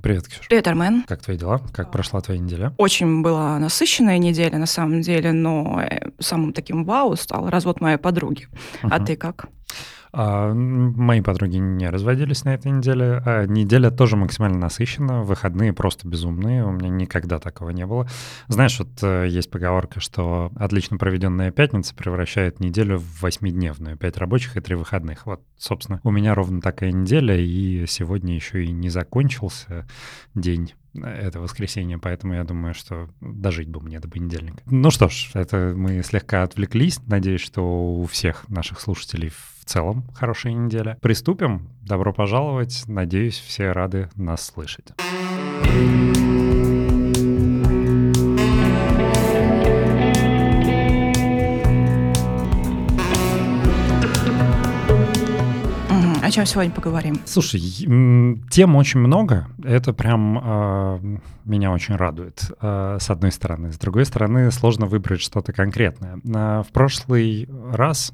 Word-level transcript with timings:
Привет, 0.00 0.28
Ксюша. 0.28 0.48
Привет, 0.48 0.68
Армен. 0.68 1.02
Как 1.08 1.22
твои 1.22 1.36
дела? 1.36 1.60
Как 1.72 1.90
прошла 1.90 2.20
твоя 2.20 2.40
неделя? 2.40 2.72
Очень 2.76 3.20
была 3.20 3.58
насыщенная 3.58 4.18
неделя, 4.18 4.56
на 4.56 4.66
самом 4.66 5.00
деле, 5.00 5.32
но 5.32 5.82
э, 5.82 6.10
самым 6.20 6.52
таким 6.52 6.84
вау 6.84 7.16
стал 7.16 7.50
развод 7.50 7.80
моей 7.80 7.96
подруги. 7.96 8.46
Uh-huh. 8.82 8.88
А 8.92 9.00
ты 9.04 9.16
как? 9.16 9.46
А, 10.12 10.52
мои 10.52 11.20
подруги 11.20 11.56
не 11.56 11.88
разводились 11.88 12.44
на 12.44 12.54
этой 12.54 12.70
неделе. 12.72 13.22
А 13.24 13.46
неделя 13.46 13.90
тоже 13.90 14.16
максимально 14.16 14.58
насыщена, 14.58 15.22
выходные 15.22 15.72
просто 15.72 16.08
безумные, 16.08 16.64
у 16.64 16.70
меня 16.70 16.88
никогда 16.88 17.38
такого 17.38 17.70
не 17.70 17.86
было. 17.86 18.08
Знаешь, 18.48 18.78
вот 18.78 18.88
э, 19.02 19.26
есть 19.28 19.50
поговорка, 19.50 20.00
что 20.00 20.50
отлично 20.56 20.96
проведенная 20.96 21.50
пятница 21.50 21.94
превращает 21.94 22.60
неделю 22.60 22.98
в 22.98 23.22
восьмидневную, 23.22 23.96
пять 23.96 24.16
рабочих 24.16 24.56
и 24.56 24.60
три 24.60 24.74
выходных. 24.74 25.26
Вот, 25.26 25.42
собственно, 25.56 26.00
у 26.04 26.10
меня 26.10 26.34
ровно 26.34 26.60
такая 26.60 26.92
неделя, 26.92 27.36
и 27.36 27.84
сегодня 27.86 28.34
еще 28.34 28.64
и 28.64 28.72
не 28.72 28.88
закончился 28.88 29.86
день 30.34 30.72
это 30.94 31.40
воскресенье, 31.40 31.98
поэтому 31.98 32.34
я 32.34 32.44
думаю, 32.44 32.74
что 32.74 33.08
дожить 33.20 33.68
бы 33.68 33.80
мне 33.80 34.00
до 34.00 34.08
понедельника. 34.08 34.62
Ну 34.66 34.90
что 34.90 35.08
ж, 35.08 35.30
это 35.34 35.74
мы 35.76 36.02
слегка 36.02 36.42
отвлеклись. 36.42 37.00
Надеюсь, 37.06 37.40
что 37.40 37.62
у 37.62 38.06
всех 38.06 38.48
наших 38.48 38.80
слушателей 38.80 39.30
в 39.30 39.64
целом 39.64 40.04
хорошая 40.14 40.52
неделя. 40.52 40.96
Приступим. 41.00 41.68
Добро 41.82 42.12
пожаловать. 42.12 42.84
Надеюсь, 42.86 43.38
все 43.38 43.72
рады 43.72 44.08
нас 44.14 44.44
слышать. 44.46 44.92
О 56.28 56.30
чем 56.30 56.44
сегодня 56.44 56.70
поговорим? 56.70 57.18
Слушай, 57.24 57.58
тем 57.58 58.76
очень 58.76 59.00
много. 59.00 59.48
Это 59.64 59.94
прям 59.94 60.38
э, 60.38 61.18
меня 61.46 61.72
очень 61.72 61.96
радует, 61.96 62.52
э, 62.60 62.98
с 63.00 63.08
одной 63.08 63.32
стороны. 63.32 63.72
С 63.72 63.78
другой 63.78 64.04
стороны, 64.04 64.50
сложно 64.50 64.84
выбрать 64.84 65.22
что-то 65.22 65.54
конкретное. 65.54 66.18
Э, 66.18 66.62
в 66.62 66.70
прошлый 66.70 67.48
раз 67.72 68.12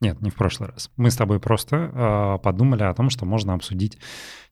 нет, 0.00 0.22
не 0.22 0.30
в 0.30 0.36
прошлый 0.36 0.68
раз. 0.70 0.92
Мы 0.96 1.10
с 1.10 1.16
тобой 1.16 1.40
просто 1.40 1.90
э, 1.92 2.38
подумали 2.40 2.84
о 2.84 2.94
том, 2.94 3.10
что 3.10 3.26
можно 3.26 3.54
обсудить 3.54 3.98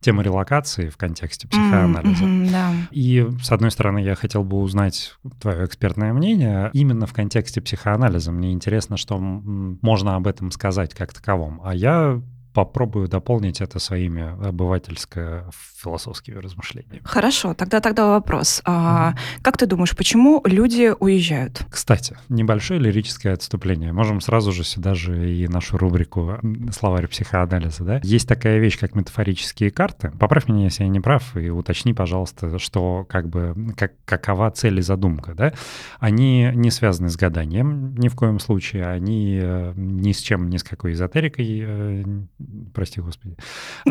тему 0.01 0.23
релокации 0.23 0.89
в 0.89 0.97
контексте 0.97 1.47
психоанализа. 1.47 2.25
Mm-hmm, 2.25 2.51
да. 2.51 2.73
И, 2.91 3.28
с 3.41 3.53
одной 3.53 3.70
стороны, 3.70 4.01
я 4.01 4.17
хотел 4.17 4.42
бы 4.42 4.58
узнать 4.58 5.14
твое 5.41 5.64
экспертное 5.64 6.12
мнение 6.12 6.69
именно 6.73 7.06
в 7.06 7.12
контексте 7.12 7.61
психоанализа. 7.61 8.33
Мне 8.33 8.53
интересно, 8.53 8.97
что 8.97 9.19
можно 9.19 10.17
об 10.17 10.27
этом 10.27 10.51
сказать 10.51 10.95
как 10.95 11.14
таковом. 11.14 11.61
А 11.62 11.77
я 11.77 12.20
попробую 12.59 13.06
дополнить 13.06 13.61
это 13.61 13.78
своими 13.78 14.34
обывательско-философскими 14.45 16.39
размышлениями. 16.39 17.03
Хорошо, 17.05 17.55
тогда 17.55 17.81
тогда 17.81 18.09
вопрос. 18.09 18.62
А, 18.64 19.14
Как 19.42 19.56
ты 19.56 19.67
думаешь, 19.67 19.95
почему 19.97 20.42
люди 20.45 20.92
уезжают? 20.98 21.62
Кстати, 21.70 22.17
небольшое 22.29 22.81
лирическое 22.81 23.34
отступление. 23.34 23.92
Можем 23.92 24.20
сразу 24.20 24.51
же 24.51 24.64
сюда 24.64 24.95
же 24.95 25.33
и 25.33 25.47
нашу 25.47 25.79
рубрику 25.79 26.41
«Словарь 26.73 27.06
психоанализа». 27.06 27.84
Да? 27.84 28.01
Есть 28.03 28.27
такая 28.27 28.59
вещь, 28.59 28.77
как 28.77 28.97
метафорические 28.97 29.70
карты. 29.70 30.11
Поправь 30.19 30.48
меня, 30.48 30.64
если 30.64 30.83
я 30.83 30.89
не 30.89 30.98
прав, 30.98 31.36
и 31.36 31.51
уточни, 31.51 31.95
пожалуйста, 31.95 32.59
что 32.59 33.06
как 33.09 33.29
бы 33.29 33.55
как, 33.77 33.92
какова 34.05 34.51
цель 34.51 34.81
и 34.81 34.83
задумка. 34.83 35.34
Да? 35.36 35.53
Они 36.01 36.51
не 36.55 36.73
связаны 36.73 37.09
с 37.09 37.17
гаданием 37.17 37.95
ни 37.95 38.09
в 38.09 38.17
коем 38.17 38.41
случае, 38.41 38.89
они 38.89 39.39
э, 39.41 39.75
ни 39.77 40.11
с 40.11 40.19
чем, 40.19 40.51
ни 40.51 40.56
с 40.56 40.64
какой 40.64 40.95
эзотерикой 40.95 41.62
э, 41.64 42.05
прости 42.75 43.01
господи, 43.01 43.37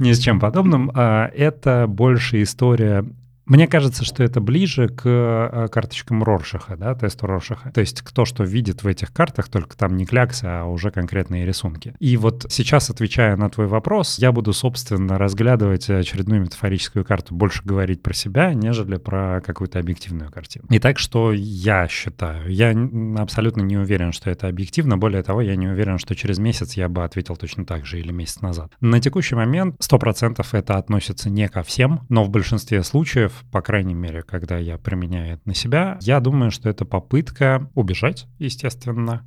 ни 0.00 0.12
с 0.12 0.18
чем 0.18 0.40
подобным. 0.40 0.90
А, 0.94 1.26
это 1.28 1.86
больше 1.86 2.42
история 2.42 3.04
мне 3.48 3.66
кажется, 3.66 4.04
что 4.04 4.22
это 4.22 4.40
ближе 4.40 4.88
к 4.88 5.02
э, 5.04 5.68
карточкам 5.72 6.22
Роршаха, 6.22 6.76
да, 6.76 6.94
тесту 6.94 7.26
Роршаха. 7.26 7.72
То 7.72 7.80
есть 7.80 8.02
кто 8.02 8.24
что 8.24 8.44
видит 8.44 8.82
в 8.82 8.86
этих 8.86 9.12
картах, 9.12 9.48
только 9.48 9.76
там 9.76 9.96
не 9.96 10.04
кляксы, 10.04 10.44
а 10.44 10.64
уже 10.64 10.90
конкретные 10.90 11.46
рисунки. 11.46 11.94
И 11.98 12.16
вот 12.16 12.46
сейчас, 12.50 12.90
отвечая 12.90 13.36
на 13.36 13.48
твой 13.48 13.66
вопрос, 13.66 14.18
я 14.18 14.32
буду, 14.32 14.52
собственно, 14.52 15.16
разглядывать 15.18 15.88
очередную 15.88 16.42
метафорическую 16.42 17.04
карту, 17.04 17.34
больше 17.34 17.62
говорить 17.64 18.02
про 18.02 18.12
себя, 18.12 18.52
нежели 18.52 18.96
про 18.96 19.40
какую-то 19.44 19.78
объективную 19.78 20.30
картину. 20.30 20.66
И 20.70 20.78
так 20.78 20.98
что 20.98 21.32
я 21.32 21.88
считаю, 21.88 22.52
я 22.52 22.76
абсолютно 23.16 23.62
не 23.62 23.78
уверен, 23.78 24.12
что 24.12 24.30
это 24.30 24.48
объективно. 24.48 24.98
Более 24.98 25.22
того, 25.22 25.40
я 25.40 25.56
не 25.56 25.68
уверен, 25.68 25.98
что 25.98 26.14
через 26.14 26.38
месяц 26.38 26.74
я 26.74 26.88
бы 26.90 27.02
ответил 27.02 27.36
точно 27.36 27.64
так 27.64 27.86
же 27.86 27.98
или 27.98 28.12
месяц 28.12 28.42
назад. 28.42 28.72
На 28.80 29.00
текущий 29.00 29.36
момент 29.36 29.76
100% 29.80 30.44
это 30.52 30.76
относится 30.76 31.30
не 31.30 31.48
ко 31.48 31.62
всем, 31.62 32.02
но 32.10 32.24
в 32.24 32.30
большинстве 32.30 32.82
случаев 32.82 33.37
по 33.50 33.62
крайней 33.62 33.94
мере, 33.94 34.22
когда 34.22 34.58
я 34.58 34.78
применяю 34.78 35.34
это 35.34 35.42
на 35.44 35.54
себя, 35.54 35.98
я 36.02 36.20
думаю, 36.20 36.50
что 36.50 36.68
это 36.68 36.84
попытка 36.84 37.70
убежать, 37.74 38.26
естественно, 38.38 39.26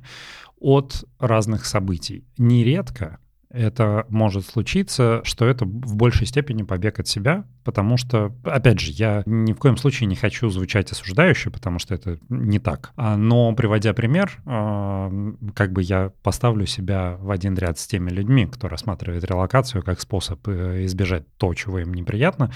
от 0.58 1.04
разных 1.18 1.64
событий. 1.66 2.24
Нередко 2.38 3.18
это 3.52 4.06
может 4.08 4.46
случиться, 4.46 5.20
что 5.24 5.46
это 5.46 5.64
в 5.64 5.96
большей 5.96 6.26
степени 6.26 6.62
побег 6.62 6.98
от 6.98 7.06
себя, 7.06 7.44
потому 7.64 7.96
что, 7.96 8.34
опять 8.44 8.80
же, 8.80 8.92
я 8.92 9.22
ни 9.26 9.52
в 9.52 9.58
коем 9.58 9.76
случае 9.76 10.06
не 10.06 10.16
хочу 10.16 10.48
звучать 10.48 10.90
осуждающе, 10.90 11.50
потому 11.50 11.78
что 11.78 11.94
это 11.94 12.18
не 12.28 12.58
так. 12.58 12.92
А, 12.96 13.16
но, 13.16 13.52
приводя 13.54 13.92
пример, 13.92 14.40
а, 14.46 15.12
как 15.54 15.72
бы 15.72 15.82
я 15.82 16.12
поставлю 16.22 16.66
себя 16.66 17.16
в 17.20 17.30
один 17.30 17.54
ряд 17.54 17.78
с 17.78 17.86
теми 17.86 18.10
людьми, 18.10 18.46
кто 18.46 18.68
рассматривает 18.68 19.24
релокацию 19.24 19.82
как 19.82 20.00
способ 20.00 20.40
э, 20.48 20.84
избежать 20.86 21.24
то, 21.36 21.52
чего 21.54 21.78
им 21.78 21.92
неприятно. 21.94 22.50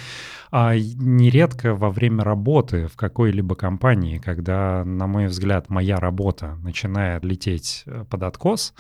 А 0.51 0.75
нередко 0.77 1.75
во 1.75 1.91
время 1.91 2.25
работы 2.25 2.87
в 2.87 2.97
какой-либо 2.97 3.55
компании, 3.55 4.19
когда, 4.19 4.85
на 4.85 5.07
мой 5.07 5.27
взгляд, 5.27 5.69
моя 5.69 5.99
работа 5.99 6.57
начинает 6.63 7.25
лететь 7.25 7.83
э, 7.87 8.05
под 8.09 8.23
откос, 8.23 8.75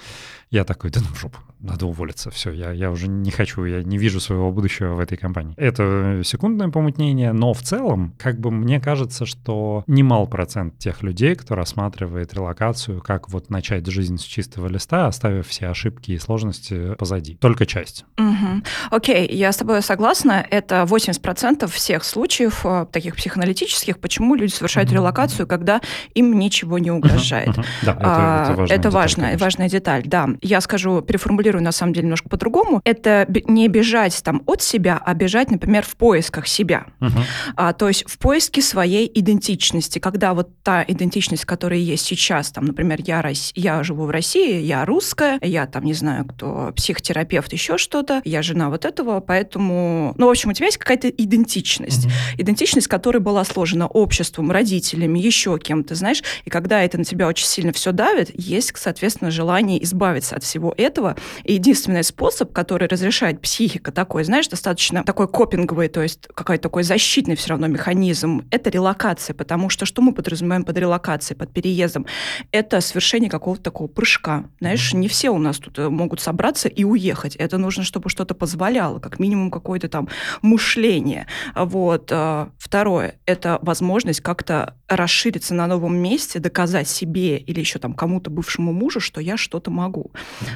я 0.50 0.64
такой, 0.64 0.90
да 0.90 1.00
ну 1.00 1.14
в 1.14 1.20
жопу, 1.20 1.38
надо 1.60 1.86
уволиться, 1.86 2.05
все, 2.14 2.52
я, 2.52 2.72
я 2.72 2.90
уже 2.90 3.08
не 3.08 3.30
хочу, 3.30 3.64
я 3.64 3.82
не 3.82 3.98
вижу 3.98 4.20
своего 4.20 4.50
будущего 4.52 4.94
в 4.94 5.00
этой 5.00 5.16
компании. 5.16 5.54
Это 5.56 6.22
секундное 6.24 6.68
помутнение, 6.68 7.32
но 7.32 7.52
в 7.52 7.62
целом, 7.62 8.14
как 8.18 8.38
бы 8.40 8.50
мне 8.50 8.80
кажется, 8.80 9.26
что 9.26 9.84
немал 9.86 10.26
процент 10.26 10.78
тех 10.78 11.02
людей, 11.02 11.34
кто 11.34 11.54
рассматривает 11.54 12.34
релокацию, 12.34 13.00
как 13.00 13.28
вот 13.28 13.50
начать 13.50 13.86
жизнь 13.86 14.18
с 14.18 14.22
чистого 14.22 14.68
листа, 14.68 15.06
оставив 15.06 15.48
все 15.48 15.68
ошибки 15.68 16.12
и 16.12 16.18
сложности 16.18 16.94
позади. 16.94 17.36
Только 17.36 17.66
часть. 17.66 18.04
Угу. 18.18 18.62
Окей, 18.90 19.28
я 19.28 19.52
с 19.52 19.56
тобой 19.56 19.82
согласна. 19.82 20.46
Это 20.50 20.82
80% 20.88 21.66
всех 21.68 22.04
случаев 22.04 22.64
э, 22.64 22.86
таких 22.90 23.16
психоаналитических, 23.16 23.98
почему 23.98 24.34
люди 24.34 24.52
совершают 24.52 24.90
угу. 24.90 24.96
релокацию, 24.96 25.46
когда 25.46 25.80
им 26.14 26.38
ничего 26.38 26.78
не 26.78 26.90
угрожает. 26.90 27.48
Угу. 27.48 27.62
Да, 27.82 27.92
это, 27.92 28.00
а, 28.02 28.42
это, 28.42 28.56
важная, 28.56 28.64
это 28.64 28.76
деталь, 28.76 28.92
важная, 28.92 29.38
важная 29.38 29.68
деталь. 29.68 30.02
Да, 30.04 30.28
я 30.42 30.60
скажу, 30.60 31.00
переформулирую 31.00 31.62
на 31.62 31.72
самом 31.72 31.92
деле 31.92 31.95
немножко 32.02 32.28
по-другому. 32.28 32.80
Это 32.84 33.26
не 33.46 33.68
бежать 33.68 34.20
там 34.22 34.42
от 34.46 34.62
себя, 34.62 35.00
а 35.04 35.14
бежать, 35.14 35.50
например, 35.50 35.84
в 35.84 35.96
поисках 35.96 36.46
себя. 36.46 36.86
Угу. 37.00 37.20
А, 37.56 37.72
то 37.72 37.88
есть 37.88 38.04
в 38.08 38.18
поиске 38.18 38.62
своей 38.62 39.10
идентичности, 39.12 39.98
когда 39.98 40.34
вот 40.34 40.50
та 40.62 40.84
идентичность, 40.86 41.44
которая 41.44 41.78
есть 41.78 42.04
сейчас, 42.04 42.50
там, 42.50 42.64
например, 42.64 43.00
я, 43.04 43.24
я 43.54 43.82
живу 43.82 44.04
в 44.04 44.10
России, 44.10 44.60
я 44.60 44.84
русская, 44.84 45.38
я 45.42 45.66
там, 45.66 45.84
не 45.84 45.94
знаю, 45.94 46.24
кто, 46.24 46.72
психотерапевт, 46.74 47.52
еще 47.52 47.78
что-то, 47.78 48.22
я 48.24 48.42
жена 48.42 48.70
вот 48.70 48.84
этого, 48.84 49.20
поэтому, 49.20 50.14
ну, 50.16 50.26
в 50.26 50.30
общем, 50.30 50.50
у 50.50 50.52
тебя 50.52 50.66
есть 50.66 50.78
какая-то 50.78 51.08
идентичность. 51.08 52.06
Угу. 52.06 52.12
Идентичность, 52.38 52.88
которая 52.88 53.20
была 53.20 53.44
сложена 53.44 53.86
обществом, 53.86 54.50
родителями, 54.50 55.18
еще 55.18 55.58
кем-то, 55.58 55.94
знаешь, 55.94 56.22
и 56.44 56.50
когда 56.50 56.82
это 56.82 56.98
на 56.98 57.04
тебя 57.04 57.28
очень 57.28 57.46
сильно 57.46 57.72
все 57.72 57.92
давит, 57.92 58.30
есть, 58.34 58.72
соответственно, 58.76 59.30
желание 59.30 59.82
избавиться 59.82 60.36
от 60.36 60.44
всего 60.44 60.74
этого. 60.76 61.16
И 61.44 61.58
единственный 61.86 62.04
способ, 62.04 62.52
который 62.52 62.88
разрешает 62.88 63.40
психика 63.40 63.92
такой, 63.92 64.24
знаешь, 64.24 64.48
достаточно 64.48 65.04
такой 65.04 65.28
копинговый, 65.28 65.88
то 65.88 66.02
есть 66.02 66.28
какой-то 66.34 66.62
такой 66.62 66.82
защитный 66.82 67.36
все 67.36 67.50
равно 67.50 67.68
механизм, 67.68 68.42
это 68.50 68.70
релокация, 68.70 69.34
потому 69.34 69.68
что 69.68 69.86
что 69.86 70.02
мы 70.02 70.12
подразумеваем 70.12 70.64
под 70.64 70.76
релокацией, 70.78 71.38
под 71.38 71.52
переездом? 71.52 72.06
Это 72.50 72.80
совершение 72.80 73.30
какого-то 73.30 73.62
такого 73.62 73.88
прыжка. 73.88 74.44
Знаешь, 74.60 74.94
не 74.94 75.08
все 75.08 75.30
у 75.30 75.38
нас 75.38 75.58
тут 75.58 75.78
э, 75.78 75.88
могут 75.88 76.20
собраться 76.20 76.68
и 76.68 76.84
уехать. 76.84 77.36
Это 77.36 77.58
нужно, 77.58 77.84
чтобы 77.84 78.10
что-то 78.10 78.34
позволяло, 78.34 78.98
как 78.98 79.18
минимум 79.18 79.50
какое-то 79.50 79.88
там 79.88 80.08
мышление. 80.42 81.26
Вот. 81.54 82.10
А, 82.12 82.50
второе, 82.58 83.14
это 83.26 83.58
возможность 83.62 84.20
как-то 84.20 84.74
расшириться 84.88 85.54
на 85.54 85.66
новом 85.66 85.96
месте, 85.96 86.38
доказать 86.38 86.88
себе 86.88 87.38
или 87.38 87.60
еще 87.60 87.78
там 87.78 87.92
кому-то 87.92 88.30
бывшему 88.30 88.72
мужу, 88.72 89.00
что 89.00 89.20
я 89.20 89.36
что-то 89.36 89.70
могу. 89.70 90.10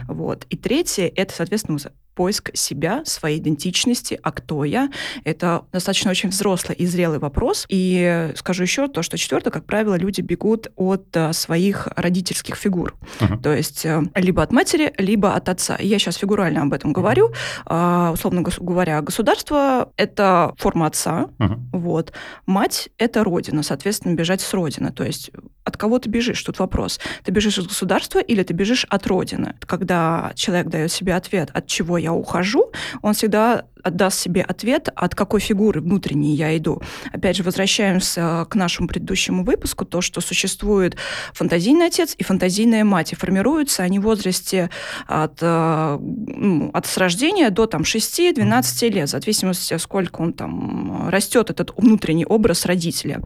Вот. 0.09 0.47
И 0.51 0.57
третье, 0.57 1.11
это, 1.23 1.35
соответственно, 1.35 1.79
поиск 2.21 2.51
себя, 2.53 3.01
своей 3.07 3.39
идентичности, 3.39 4.21
а 4.23 4.31
кто 4.31 4.63
я. 4.65 4.91
Это 5.25 5.65
достаточно 5.73 6.11
очень 6.11 6.29
взрослый 6.29 6.77
и 6.77 6.85
зрелый 6.85 7.19
вопрос. 7.19 7.65
И 7.71 8.31
скажу 8.37 8.63
еще 8.63 8.89
то, 8.89 9.01
что 9.03 9.17
четвертое, 9.17 9.51
как 9.51 9.65
правило, 9.65 9.95
люди 9.95 10.21
бегут 10.21 10.71
от 10.77 11.17
а, 11.17 11.33
своих 11.33 11.89
родительских 11.97 12.57
фигур. 12.57 12.95
Uh-huh. 13.21 13.41
То 13.41 13.55
есть 13.55 13.87
а, 13.87 14.03
либо 14.15 14.43
от 14.43 14.53
матери, 14.53 14.93
либо 14.99 15.35
от 15.35 15.49
отца. 15.49 15.79
Я 15.81 15.99
сейчас 15.99 16.17
фигурально 16.17 16.61
об 16.61 16.75
этом 16.75 16.93
говорю. 16.93 17.33
А, 17.65 18.11
условно 18.13 18.43
говоря, 18.43 19.01
государство— 19.01 19.91
это 19.97 20.53
форма 20.59 20.89
отца, 20.89 21.31
uh-huh. 21.39 21.59
вот. 21.73 22.13
Мать— 22.45 22.91
это 22.99 23.25
родина, 23.25 23.63
соответственно, 23.63 24.13
бежать 24.13 24.43
с 24.43 24.53
родины. 24.53 24.93
То 24.93 25.05
есть 25.05 25.31
от 25.65 25.77
кого 25.77 25.99
ты 25.99 26.11
бежишь? 26.11 26.43
Тут 26.43 26.59
вопрос. 26.59 26.99
Ты 27.23 27.33
бежишь 27.33 27.59
из 27.59 27.67
государства 27.67 28.19
или 28.19 28.43
ты 28.43 28.53
бежишь 28.55 28.85
от 28.91 29.07
родины? 29.07 29.55
Когда 29.61 30.33
человек 30.35 30.69
дает 30.69 30.91
себе 30.91 31.15
ответ, 31.15 31.51
от 31.53 31.67
чего 31.67 31.97
я 31.97 32.10
ухожу, 32.13 32.73
он 33.03 33.15
всегда 33.15 33.65
отдаст 33.83 34.19
себе 34.19 34.43
ответ, 34.43 34.89
от 34.95 35.15
какой 35.15 35.41
фигуры 35.41 35.81
внутренней 35.81 36.35
я 36.35 36.57
иду. 36.57 36.83
Опять 37.13 37.37
же, 37.37 37.43
возвращаемся 37.43 38.47
к 38.49 38.55
нашему 38.55 38.89
предыдущему 38.89 39.45
выпуску, 39.45 39.85
то, 39.85 40.01
что 40.01 40.21
существует 40.21 40.97
фантазийный 41.33 41.87
отец 41.87 42.15
и 42.19 42.25
фантазийная 42.25 42.85
мать, 42.85 43.13
и 43.13 43.17
формируются 43.17 43.83
они 43.83 43.99
в 43.99 44.03
возрасте 44.03 44.71
от, 45.07 45.39
э, 45.41 45.99
ну, 46.01 46.71
от 46.73 46.87
с 46.87 46.97
рождения 46.97 47.51
до 47.51 47.67
там, 47.67 47.83
6-12 47.83 48.89
лет, 48.91 49.09
в 49.09 49.11
зависимости, 49.11 49.77
сколько 49.79 50.21
он 50.21 50.33
там 50.33 51.09
растет, 51.09 51.51
этот 51.51 51.73
внутренний 51.77 52.27
образ 52.27 52.67
родителя. 52.67 53.21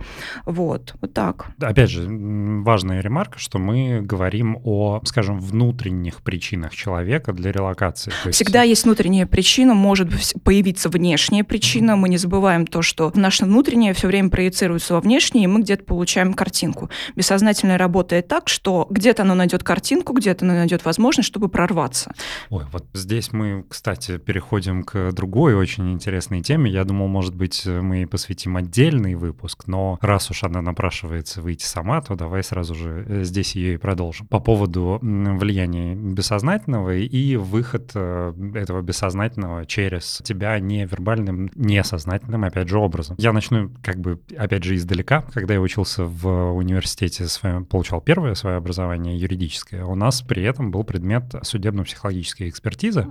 Вот, 0.44 0.94
вот 1.00 1.14
так. 1.14 1.46
Опять 1.60 1.90
же, 1.90 2.06
важная 2.08 3.00
ремарка, 3.00 3.38
что 3.38 3.58
мы 3.58 4.00
говорим 4.02 4.58
о, 4.64 5.00
скажем, 5.04 5.40
внутренних 5.40 6.22
причинах 6.22 6.74
человека 6.74 7.32
для 7.32 7.52
релокации. 7.52 8.12
есть... 8.24 8.36
Всегда 8.36 8.62
есть 8.62 8.84
внутренняя 8.84 9.26
причина, 9.26 9.74
может 9.74 10.08
появиться 10.44 10.88
внешняя 10.88 11.43
причина. 11.43 11.96
Мы 11.96 12.08
не 12.08 12.19
забываем 12.19 12.67
то, 12.67 12.82
что 12.82 13.11
наше 13.14 13.44
внутреннее 13.44 13.94
все 13.94 14.06
время 14.06 14.31
проецируется 14.31 14.94
во 14.94 15.00
внешнее, 15.00 15.44
и 15.44 15.46
мы 15.46 15.61
где-то 15.61 15.85
получаем 15.85 16.35
картинку. 16.35 16.91
Бессознательное 17.17 17.79
работает 17.79 18.29
так, 18.29 18.49
что 18.49 18.87
где-то 18.91 19.23
оно 19.23 19.35
найдет 19.35 19.64
картинку, 19.64 20.12
где-то 20.12 20.44
оно 20.44 20.55
найдет 20.55 20.85
возможность, 20.85 21.29
чтобы 21.29 21.49
прорваться. 21.49 22.12
Ой, 22.50 22.64
вот 22.70 22.85
здесь 22.93 23.32
мы, 23.32 23.64
кстати, 23.69 24.19
переходим 24.19 24.85
к 24.85 25.12
другой 25.12 25.55
очень 25.55 25.93
интересной 25.93 26.43
теме. 26.43 26.70
Я 26.70 26.85
думал, 26.85 27.08
может 27.08 27.35
быть, 27.35 27.64
мы 27.64 28.06
посвятим 28.06 28.56
отдельный 28.56 29.14
выпуск, 29.14 29.64
но 29.67 29.99
раз 30.00 30.31
уж 30.31 30.44
она 30.44 30.61
напрашивается 30.61 31.40
выйти 31.40 31.64
сама, 31.64 32.00
то 32.02 32.14
давай 32.14 32.43
сразу 32.43 32.75
же 32.75 33.05
э, 33.08 33.25
здесь 33.25 33.55
ее 33.55 33.75
и 33.75 33.76
продолжим. 33.76 34.26
По 34.26 34.40
поводу 34.40 34.99
влияния 35.00 35.94
бессознательного 35.94 36.94
и 36.97 37.37
выход 37.37 37.93
э, 37.94 38.32
этого 38.55 38.82
бессознательного 38.82 39.67
через 39.67 40.20
тебя 40.34 40.58
невербальным, 40.58 41.50
несознательным, 41.54 42.44
опять 42.44 42.69
же, 42.69 42.78
образом. 42.78 43.16
Я 43.19 43.32
начну, 43.32 43.70
как 43.82 43.98
бы, 44.00 44.20
опять 44.36 44.64
же, 44.64 44.76
издалека. 44.76 45.22
Когда 45.32 45.54
я 45.54 45.60
учился 45.60 46.04
в 46.04 46.52
университете, 46.52 47.26
своем, 47.26 47.64
получал 47.64 48.00
первое 48.00 48.34
свое 48.34 48.56
образование 48.56 49.19
юридическое, 49.19 49.84
у 49.84 49.94
нас 49.94 50.22
при 50.22 50.42
этом 50.42 50.70
был 50.70 50.84
предмет 50.84 51.34
судебно-психологической 51.42 52.48
экспертизы. 52.48 53.06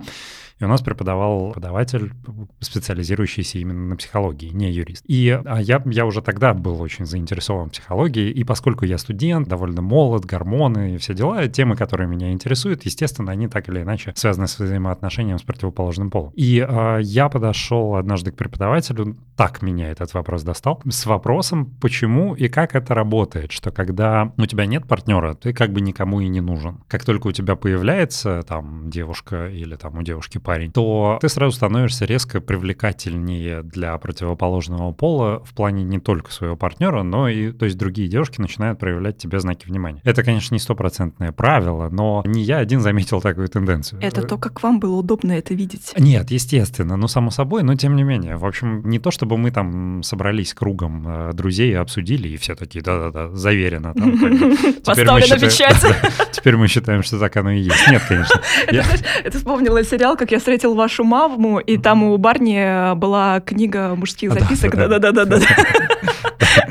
И 0.58 0.64
у 0.64 0.68
нас 0.68 0.82
преподавал 0.82 1.50
преподаватель, 1.50 2.12
специализирующийся 2.60 3.58
именно 3.58 3.88
на 3.88 3.96
психологии, 3.96 4.50
не 4.50 4.70
юрист. 4.70 5.04
И 5.06 5.30
а 5.44 5.60
я, 5.60 5.82
я 5.86 6.06
уже 6.06 6.22
тогда 6.22 6.54
был 6.54 6.80
очень 6.80 7.06
заинтересован 7.06 7.70
психологией, 7.70 8.30
и 8.30 8.44
поскольку 8.44 8.84
я 8.84 8.98
студент, 8.98 9.48
довольно 9.48 9.82
молод, 9.82 10.24
гормоны 10.24 10.94
и 10.94 10.98
все 10.98 11.14
дела, 11.14 11.46
темы, 11.48 11.76
которые 11.76 12.08
меня 12.08 12.32
интересуют, 12.32 12.84
естественно, 12.84 13.32
они 13.32 13.48
так 13.48 13.68
или 13.68 13.82
иначе 13.82 14.12
связаны 14.16 14.46
с 14.46 14.58
взаимоотношением 14.58 15.38
с 15.38 15.42
противоположным 15.42 16.10
полом. 16.10 16.32
И 16.34 16.64
э, 16.66 16.98
я 17.02 17.28
подошел 17.28 17.96
однажды 17.96 18.30
к 18.30 18.36
преподавателю, 18.36 19.16
так 19.36 19.62
меня 19.62 19.90
этот 19.90 20.14
вопрос 20.14 20.42
достал, 20.42 20.80
с 20.88 21.06
вопросом, 21.06 21.66
почему 21.80 22.34
и 22.34 22.48
как 22.48 22.74
это 22.74 22.94
работает, 22.94 23.52
что 23.52 23.72
когда 23.72 24.32
у 24.36 24.46
тебя 24.46 24.66
нет 24.66 24.86
партнера, 24.86 25.34
ты 25.34 25.52
как 25.52 25.72
бы 25.72 25.80
никому 25.80 26.20
и 26.20 26.28
не 26.28 26.40
нужен. 26.40 26.80
Как 26.88 27.04
только 27.04 27.28
у 27.28 27.32
тебя 27.32 27.56
появляется 27.56 28.42
там 28.46 28.90
девушка 28.90 29.48
или 29.48 29.74
там 29.76 29.98
у 29.98 30.02
девушки 30.02 30.38
парень, 30.44 30.70
то 30.70 31.18
ты 31.20 31.28
сразу 31.28 31.56
становишься 31.56 32.04
резко 32.04 32.40
привлекательнее 32.40 33.62
для 33.62 33.96
противоположного 33.98 34.92
пола 34.92 35.42
в 35.44 35.54
плане 35.54 35.82
не 35.82 35.98
только 35.98 36.30
своего 36.30 36.56
партнера, 36.56 37.02
но 37.02 37.28
и, 37.28 37.50
то 37.50 37.64
есть 37.64 37.76
другие 37.76 38.08
девушки 38.08 38.40
начинают 38.40 38.78
проявлять 38.78 39.16
тебе 39.16 39.40
знаки 39.40 39.66
внимания. 39.66 40.00
Это, 40.04 40.22
конечно, 40.22 40.54
не 40.54 40.60
стопроцентное 40.60 41.32
правило, 41.32 41.88
но 41.90 42.22
не 42.26 42.42
я 42.42 42.58
один 42.58 42.80
заметил 42.80 43.20
такую 43.20 43.48
тенденцию. 43.48 44.00
Это 44.02 44.22
то, 44.22 44.36
как 44.36 44.62
вам 44.62 44.78
было 44.78 44.96
удобно 44.96 45.32
это 45.32 45.54
видеть. 45.54 45.92
Нет, 45.98 46.30
естественно, 46.30 46.96
ну, 46.96 47.08
само 47.08 47.30
собой, 47.30 47.62
но 47.62 47.74
тем 47.74 47.96
не 47.96 48.02
менее. 48.02 48.36
В 48.36 48.44
общем, 48.44 48.82
не 48.88 48.98
то, 48.98 49.10
чтобы 49.10 49.38
мы 49.38 49.50
там 49.50 50.02
собрались 50.02 50.54
кругом 50.54 51.06
э, 51.06 51.32
друзей 51.32 51.72
и 51.72 51.74
обсудили, 51.74 52.28
и 52.28 52.36
все 52.36 52.54
такие, 52.54 52.82
да-да-да, 52.82 53.34
заверено. 53.34 53.94
Там, 53.94 54.18
Поставлена 54.84 55.38
печать. 55.38 55.82
Теперь 56.32 56.56
мы 56.56 56.68
считаем, 56.68 57.02
что 57.02 57.18
так 57.18 57.36
оно 57.36 57.50
и 57.50 57.60
есть. 57.60 57.88
Нет, 57.90 58.02
конечно. 58.06 58.40
Это 59.24 59.38
вспомнила 59.38 59.82
сериал, 59.84 60.16
как 60.16 60.33
я 60.34 60.38
встретил 60.40 60.74
вашу 60.74 61.04
маму, 61.04 61.60
и 61.60 61.78
там 61.78 62.02
у 62.02 62.16
Барни 62.18 62.94
была 62.96 63.40
книга 63.40 63.94
мужских 63.94 64.32
записок. 64.32 64.74
Да-да-да-да. 64.74 65.38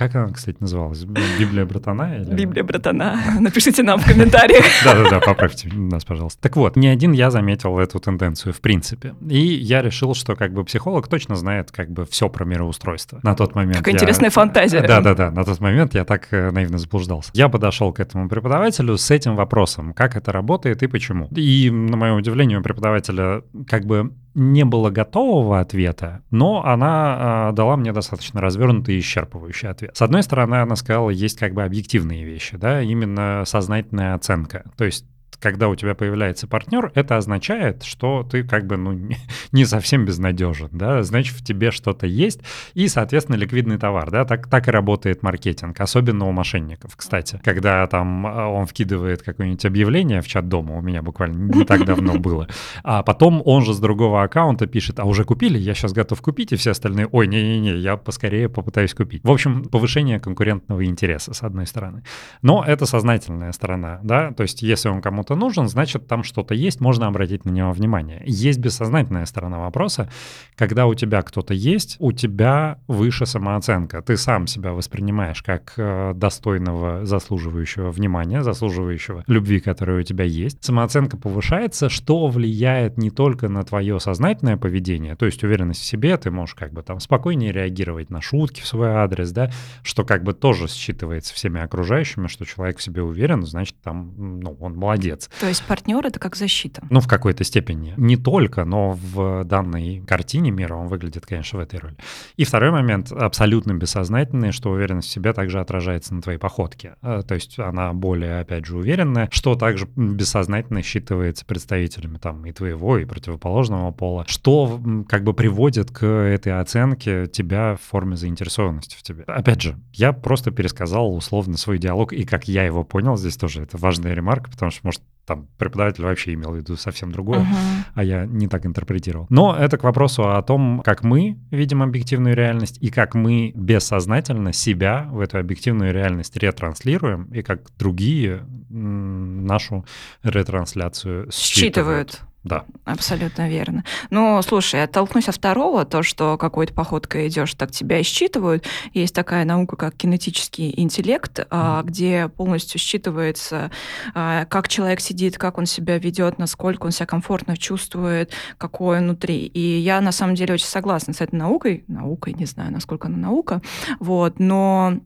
Как 0.00 0.14
она, 0.14 0.32
кстати, 0.32 0.56
называлась? 0.60 1.04
Библия 1.04 1.66
братана? 1.66 2.16
Или... 2.16 2.34
Библия 2.34 2.64
братана. 2.64 3.20
Напишите 3.40 3.82
нам 3.82 4.00
в 4.00 4.06
комментариях. 4.06 4.64
Да-да-да, 4.84 5.20
поправьте 5.20 5.68
нас, 5.74 6.06
пожалуйста. 6.06 6.40
Так 6.40 6.56
вот, 6.56 6.74
не 6.74 6.88
один 6.88 7.12
я 7.12 7.30
заметил 7.30 7.78
эту 7.78 8.00
тенденцию 8.00 8.54
в 8.54 8.62
принципе. 8.62 9.14
И 9.28 9.38
я 9.38 9.82
решил, 9.82 10.14
что 10.14 10.36
как 10.36 10.54
бы 10.54 10.64
психолог 10.64 11.06
точно 11.06 11.36
знает 11.36 11.70
как 11.70 11.90
бы 11.90 12.06
все 12.06 12.30
про 12.30 12.46
мироустройство. 12.46 13.20
На 13.22 13.34
тот 13.34 13.54
момент 13.54 13.76
Какая 13.76 13.94
интересная 13.94 14.30
фантазия. 14.30 14.80
Да-да-да, 14.80 15.30
на 15.30 15.44
тот 15.44 15.60
момент 15.60 15.94
я 15.94 16.06
так 16.06 16.28
э, 16.30 16.50
наивно 16.50 16.78
заблуждался. 16.78 17.30
Я 17.34 17.50
подошел 17.50 17.92
к 17.92 18.00
этому 18.00 18.26
преподавателю 18.30 18.96
с 18.96 19.10
этим 19.10 19.36
вопросом, 19.36 19.92
как 19.92 20.16
это 20.16 20.32
работает 20.32 20.82
и 20.82 20.86
почему. 20.86 21.28
И, 21.36 21.68
на 21.70 21.98
мое 21.98 22.14
удивление, 22.14 22.58
у 22.58 22.62
преподавателя 22.62 23.42
как 23.68 23.84
бы 23.84 24.14
не 24.34 24.64
было 24.64 24.90
готового 24.90 25.60
ответа, 25.60 26.22
но 26.30 26.64
она 26.64 27.50
э, 27.50 27.54
дала 27.54 27.76
мне 27.76 27.92
достаточно 27.92 28.40
развернутый 28.40 28.96
и 28.96 29.00
исчерпывающий 29.00 29.68
ответ. 29.68 29.96
С 29.96 30.02
одной 30.02 30.22
стороны, 30.22 30.56
она 30.56 30.76
сказала, 30.76 31.10
есть 31.10 31.38
как 31.38 31.54
бы 31.54 31.62
объективные 31.64 32.24
вещи, 32.24 32.56
да, 32.56 32.82
именно 32.82 33.42
сознательная 33.46 34.14
оценка. 34.14 34.64
То 34.76 34.84
есть 34.84 35.04
когда 35.40 35.68
у 35.68 35.74
тебя 35.74 35.94
появляется 35.94 36.46
партнер, 36.46 36.92
это 36.94 37.16
означает, 37.16 37.82
что 37.82 38.22
ты 38.30 38.44
как 38.44 38.66
бы 38.66 38.76
ну, 38.76 38.92
не 39.52 39.64
совсем 39.64 40.04
безнадежен, 40.04 40.68
да, 40.72 41.02
значит, 41.02 41.34
в 41.36 41.44
тебе 41.44 41.70
что-то 41.70 42.06
есть, 42.06 42.40
и, 42.74 42.88
соответственно, 42.88 43.36
ликвидный 43.36 43.78
товар, 43.78 44.10
да, 44.10 44.24
так, 44.24 44.48
так 44.48 44.68
и 44.68 44.70
работает 44.70 45.22
маркетинг, 45.22 45.80
особенно 45.80 46.26
у 46.26 46.32
мошенников, 46.32 46.96
кстати. 46.96 47.40
Когда 47.44 47.86
там 47.86 48.26
а, 48.26 48.48
он 48.48 48.66
вкидывает 48.66 49.22
какое-нибудь 49.22 49.64
объявление 49.64 50.20
в 50.20 50.28
чат 50.28 50.48
дома, 50.48 50.76
у 50.76 50.82
меня 50.82 51.02
буквально 51.02 51.52
не 51.52 51.64
так 51.64 51.84
давно 51.84 52.14
было, 52.18 52.46
а 52.84 53.02
потом 53.02 53.42
он 53.44 53.64
же 53.64 53.72
с 53.72 53.78
другого 53.78 54.22
аккаунта 54.22 54.66
пишет, 54.66 55.00
а 55.00 55.04
уже 55.04 55.24
купили, 55.24 55.58
я 55.58 55.74
сейчас 55.74 55.92
готов 55.92 56.20
купить, 56.20 56.52
и 56.52 56.56
все 56.56 56.72
остальные, 56.72 57.06
ой, 57.06 57.26
не-не-не, 57.26 57.76
я 57.76 57.96
поскорее 57.96 58.48
попытаюсь 58.48 58.94
купить. 58.94 59.24
В 59.24 59.30
общем, 59.30 59.64
повышение 59.64 60.20
конкурентного 60.20 60.84
интереса, 60.84 61.32
с 61.32 61.42
одной 61.42 61.66
стороны. 61.66 62.02
Но 62.42 62.62
это 62.64 62.84
сознательная 62.84 63.52
сторона, 63.52 64.00
да, 64.02 64.32
то 64.32 64.42
есть 64.42 64.62
если 64.62 64.88
он 64.88 65.00
кому-то 65.00 65.29
кому-то 65.30 65.36
нужен, 65.36 65.68
значит, 65.68 66.06
там 66.06 66.22
что-то 66.24 66.54
есть, 66.54 66.80
можно 66.80 67.06
обратить 67.06 67.44
на 67.44 67.50
него 67.50 67.72
внимание. 67.72 68.22
Есть 68.26 68.58
бессознательная 68.58 69.26
сторона 69.26 69.58
вопроса. 69.58 70.08
Когда 70.56 70.86
у 70.86 70.94
тебя 70.94 71.22
кто-то 71.22 71.54
есть, 71.54 71.96
у 72.00 72.12
тебя 72.12 72.78
выше 72.88 73.26
самооценка. 73.26 74.02
Ты 74.02 74.16
сам 74.16 74.46
себя 74.46 74.72
воспринимаешь 74.72 75.42
как 75.42 75.74
э, 75.76 76.12
достойного, 76.14 77.04
заслуживающего 77.04 77.90
внимания, 77.90 78.42
заслуживающего 78.42 79.24
любви, 79.26 79.60
которая 79.60 80.00
у 80.00 80.02
тебя 80.02 80.24
есть. 80.24 80.64
Самооценка 80.64 81.16
повышается, 81.16 81.88
что 81.88 82.26
влияет 82.28 82.98
не 82.98 83.10
только 83.10 83.48
на 83.48 83.62
твое 83.62 84.00
сознательное 84.00 84.56
поведение, 84.56 85.16
то 85.16 85.26
есть 85.26 85.44
уверенность 85.44 85.80
в 85.80 85.84
себе, 85.84 86.16
ты 86.16 86.30
можешь 86.30 86.54
как 86.54 86.72
бы 86.72 86.82
там 86.82 87.00
спокойнее 87.00 87.52
реагировать 87.52 88.10
на 88.10 88.20
шутки 88.20 88.62
в 88.62 88.66
свой 88.66 88.88
адрес, 88.88 89.30
да, 89.32 89.50
что 89.82 90.04
как 90.04 90.24
бы 90.24 90.32
тоже 90.32 90.66
считывается 90.66 91.34
всеми 91.34 91.60
окружающими, 91.60 92.26
что 92.26 92.44
человек 92.44 92.78
в 92.78 92.82
себе 92.82 93.02
уверен, 93.02 93.44
значит, 93.44 93.76
там, 93.82 94.40
ну, 94.40 94.56
он 94.60 94.74
молодец 94.74 95.19
молодец. 95.20 95.30
То 95.40 95.48
есть 95.48 95.64
партнер 95.64 96.06
это 96.06 96.18
как 96.18 96.36
защита? 96.36 96.82
Ну, 96.90 97.00
в 97.00 97.08
какой-то 97.08 97.44
степени. 97.44 97.94
Не 97.96 98.16
только, 98.16 98.64
но 98.64 98.92
в 98.92 99.44
данной 99.44 100.02
картине 100.06 100.50
мира 100.50 100.74
он 100.74 100.88
выглядит, 100.88 101.26
конечно, 101.26 101.58
в 101.58 101.62
этой 101.62 101.78
роли. 101.78 101.96
И 102.36 102.44
второй 102.44 102.70
момент, 102.70 103.12
абсолютно 103.12 103.72
бессознательный, 103.72 104.52
что 104.52 104.70
уверенность 104.70 105.08
в 105.08 105.12
себе 105.12 105.32
также 105.32 105.60
отражается 105.60 106.14
на 106.14 106.22
твоей 106.22 106.38
походке. 106.38 106.94
Э, 107.02 107.22
то 107.26 107.34
есть 107.34 107.58
она 107.58 107.92
более, 107.92 108.40
опять 108.40 108.66
же, 108.66 108.76
уверенная, 108.76 109.28
что 109.32 109.54
также 109.54 109.88
бессознательно 109.96 110.78
считывается 110.78 111.44
представителями 111.44 112.18
там 112.18 112.44
и 112.46 112.52
твоего, 112.52 112.98
и 112.98 113.04
противоположного 113.04 113.90
пола, 113.92 114.24
что 114.28 114.80
как 115.08 115.24
бы 115.24 115.34
приводит 115.34 115.90
к 115.90 116.04
этой 116.04 116.58
оценке 116.60 117.26
тебя 117.26 117.76
в 117.76 117.90
форме 117.90 118.16
заинтересованности 118.16 118.96
в 118.96 119.02
тебе. 119.02 119.24
Опять 119.24 119.62
же, 119.62 119.78
я 119.92 120.12
просто 120.12 120.50
пересказал 120.50 121.14
условно 121.14 121.56
свой 121.56 121.78
диалог, 121.78 122.12
и 122.12 122.24
как 122.24 122.48
я 122.48 122.64
его 122.64 122.84
понял, 122.84 123.16
здесь 123.16 123.36
тоже 123.36 123.62
это 123.62 123.76
важная 123.76 124.14
ремарка, 124.14 124.50
потому 124.50 124.70
что, 124.70 124.80
может, 124.84 125.02
там 125.30 125.46
преподаватель 125.58 126.02
вообще 126.02 126.34
имел 126.34 126.50
в 126.50 126.56
виду 126.56 126.76
совсем 126.76 127.12
другое, 127.12 127.40
uh-huh. 127.40 127.84
а 127.94 128.02
я 128.02 128.26
не 128.26 128.48
так 128.48 128.66
интерпретировал. 128.66 129.26
Но 129.30 129.56
это 129.56 129.78
к 129.78 129.84
вопросу 129.84 130.28
о 130.28 130.42
том, 130.42 130.82
как 130.84 131.04
мы 131.04 131.38
видим 131.52 131.84
объективную 131.84 132.34
реальность 132.34 132.78
и 132.80 132.90
как 132.90 133.14
мы 133.14 133.52
бессознательно 133.54 134.52
себя 134.52 135.08
в 135.12 135.20
эту 135.20 135.38
объективную 135.38 135.92
реальность 135.92 136.36
ретранслируем 136.36 137.26
и 137.32 137.42
как 137.42 137.60
другие 137.78 138.44
нашу 138.70 139.84
ретрансляцию 140.24 141.30
считывают. 141.30 142.10
считывают. 142.10 142.29
Да. 142.42 142.64
Абсолютно 142.86 143.50
верно. 143.50 143.84
Ну, 144.08 144.40
слушай, 144.42 144.82
оттолкнусь 144.82 145.28
от 145.28 145.34
второго, 145.34 145.84
то, 145.84 146.02
что 146.02 146.38
какой-то 146.38 146.72
походкой 146.72 147.28
идешь, 147.28 147.52
так 147.54 147.70
тебя 147.70 147.98
и 147.98 148.02
считывают. 148.02 148.64
Есть 148.94 149.14
такая 149.14 149.44
наука, 149.44 149.76
как 149.76 149.94
кинетический 149.94 150.72
интеллект, 150.74 151.38
mm. 151.38 151.82
где 151.84 152.28
полностью 152.28 152.80
считывается, 152.80 153.70
а, 154.14 154.46
как 154.46 154.68
человек 154.68 155.00
сидит, 155.00 155.36
как 155.36 155.58
он 155.58 155.66
себя 155.66 155.98
ведет, 155.98 156.38
насколько 156.38 156.86
он 156.86 156.92
себя 156.92 157.06
комфортно 157.06 157.58
чувствует, 157.58 158.32
какой 158.56 158.98
он 158.98 159.04
внутри. 159.04 159.44
И 159.46 159.78
я, 159.78 160.00
на 160.00 160.12
самом 160.12 160.34
деле, 160.34 160.54
очень 160.54 160.66
согласна 160.66 161.12
с 161.12 161.20
этой 161.20 161.36
наукой. 161.36 161.84
Наукой, 161.88 162.32
не 162.32 162.46
знаю, 162.46 162.72
насколько 162.72 163.08
она 163.08 163.18
наука. 163.18 163.60
Вот, 163.98 164.38
но 164.38 165.00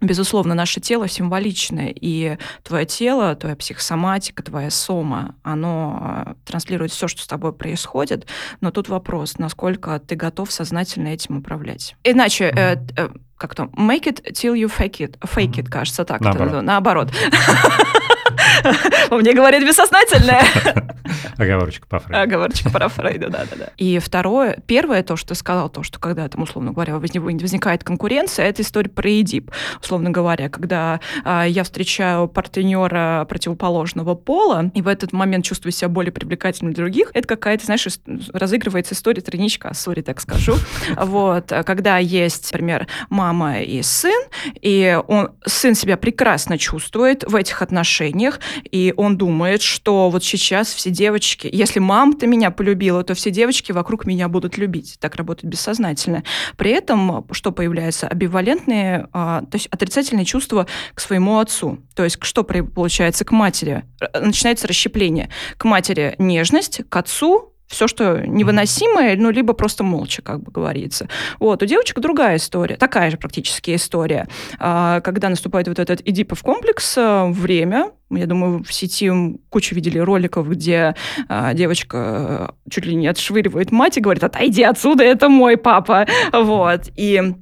Безусловно, 0.00 0.54
наше 0.54 0.80
тело 0.80 1.08
символичное, 1.08 1.92
и 1.94 2.38
твое 2.62 2.86
тело, 2.86 3.34
твоя 3.36 3.54
психосоматика, 3.54 4.42
твоя 4.42 4.70
сома, 4.70 5.34
оно 5.42 5.98
а, 6.00 6.34
транслирует 6.46 6.90
все, 6.90 7.06
что 7.06 7.22
с 7.22 7.26
тобой 7.26 7.52
происходит, 7.52 8.26
но 8.60 8.70
тут 8.70 8.88
вопрос, 8.88 9.36
насколько 9.38 9.98
ты 9.98 10.14
готов 10.16 10.50
сознательно 10.50 11.08
этим 11.08 11.38
управлять. 11.38 11.96
Иначе, 12.02 12.44
э, 12.44 12.76
э, 12.96 13.10
как 13.36 13.54
то, 13.54 13.64
make 13.76 14.04
it 14.04 14.22
till 14.32 14.54
you 14.54 14.72
fake 14.74 14.98
it, 14.98 15.18
fake 15.20 15.62
it, 15.62 15.68
кажется, 15.68 16.04
так. 16.04 16.20
Наоборот. 16.20 16.62
Наоборот. 16.62 17.12
Мне 19.10 19.34
говорит 19.34 19.66
бессознательное. 19.66 20.44
Оговорочка 21.40 21.86
по 21.86 21.98
Фрейду. 21.98 22.22
Оговорочка 22.22 22.70
про 22.70 22.88
Фрейда, 22.90 23.30
да-да-да. 23.30 23.70
И 23.78 23.98
второе, 23.98 24.58
первое, 24.66 25.02
то, 25.02 25.16
что 25.16 25.30
ты 25.30 25.34
сказал, 25.34 25.70
то, 25.70 25.82
что 25.82 25.98
когда 25.98 26.28
там, 26.28 26.42
условно 26.42 26.72
говоря, 26.72 26.98
возникает 26.98 27.82
конкуренция, 27.82 28.46
это 28.46 28.62
история 28.62 28.90
про 28.90 29.08
Эдип, 29.10 29.50
условно 29.80 30.10
говоря, 30.10 30.48
когда 30.48 31.00
а, 31.24 31.44
я 31.44 31.64
встречаю 31.64 32.28
партнера 32.28 33.26
противоположного 33.28 34.14
пола, 34.14 34.70
и 34.74 34.82
в 34.82 34.88
этот 34.88 35.12
момент 35.12 35.44
чувствую 35.44 35.72
себя 35.72 35.88
более 35.88 36.12
привлекательным 36.12 36.74
для 36.74 36.84
других, 36.84 37.10
это 37.14 37.26
какая-то, 37.26 37.64
знаешь, 37.64 37.86
разыгрывается 38.32 38.94
история 38.94 39.22
тройничка, 39.22 39.72
сори, 39.74 40.02
так 40.02 40.20
скажу. 40.20 40.54
Вот, 40.96 41.52
когда 41.66 41.98
есть, 41.98 42.52
например, 42.52 42.86
мама 43.08 43.60
и 43.62 43.82
сын, 43.82 44.22
и 44.60 44.98
он, 45.08 45.30
сын 45.46 45.74
себя 45.74 45.96
прекрасно 45.96 46.58
чувствует 46.58 47.24
в 47.24 47.34
этих 47.34 47.62
отношениях, 47.62 48.40
и 48.70 48.92
он 48.96 49.16
думает, 49.16 49.62
что 49.62 50.10
вот 50.10 50.24
сейчас 50.24 50.72
все 50.72 50.90
девочки, 50.90 51.29
если 51.42 51.80
мама-то 51.80 52.26
меня 52.26 52.50
полюбила, 52.50 53.02
то 53.04 53.14
все 53.14 53.30
девочки 53.30 53.72
вокруг 53.72 54.06
меня 54.06 54.28
будут 54.28 54.58
любить. 54.58 54.96
Так 55.00 55.16
работает 55.16 55.50
бессознательно. 55.50 56.24
При 56.56 56.70
этом 56.70 57.26
что 57.32 57.52
появляется? 57.52 58.08
Амбивалентные, 58.08 59.08
а, 59.12 59.42
то 59.42 59.56
есть 59.56 59.66
отрицательные 59.68 60.24
чувства 60.24 60.66
к 60.94 61.00
своему 61.00 61.38
отцу. 61.38 61.78
То 61.94 62.04
есть 62.04 62.18
что 62.22 62.44
получается 62.44 63.24
к 63.24 63.30
матери? 63.32 63.84
Начинается 64.14 64.66
расщепление. 64.68 65.28
К 65.56 65.64
матери 65.64 66.14
нежность, 66.18 66.82
к 66.88 66.96
отцу 66.96 67.49
все, 67.70 67.86
что 67.86 68.26
невыносимое, 68.26 69.16
ну, 69.16 69.30
либо 69.30 69.52
просто 69.52 69.84
молча, 69.84 70.22
как 70.22 70.42
бы 70.42 70.50
говорится. 70.50 71.08
Вот, 71.38 71.62
у 71.62 71.66
девочек 71.66 72.00
другая 72.00 72.36
история, 72.36 72.76
такая 72.76 73.10
же 73.10 73.16
практически 73.16 73.76
история. 73.76 74.28
А, 74.58 75.00
когда 75.00 75.28
наступает 75.28 75.68
вот 75.68 75.78
этот 75.78 76.06
Эдипов 76.06 76.42
комплекс, 76.42 76.94
а, 76.98 77.26
время, 77.26 77.92
я 78.10 78.26
думаю, 78.26 78.64
в 78.64 78.74
сети 78.74 79.10
кучу 79.48 79.74
видели 79.74 79.98
роликов, 79.98 80.48
где 80.48 80.96
а, 81.28 81.54
девочка 81.54 82.54
чуть 82.68 82.86
ли 82.86 82.96
не 82.96 83.06
отшвыривает 83.06 83.70
мать 83.70 83.98
и 83.98 84.00
говорит, 84.00 84.24
отойди 84.24 84.64
отсюда, 84.64 85.04
это 85.04 85.28
мой 85.28 85.56
папа. 85.56 86.06
Вот, 86.32 86.88
и 86.96 87.34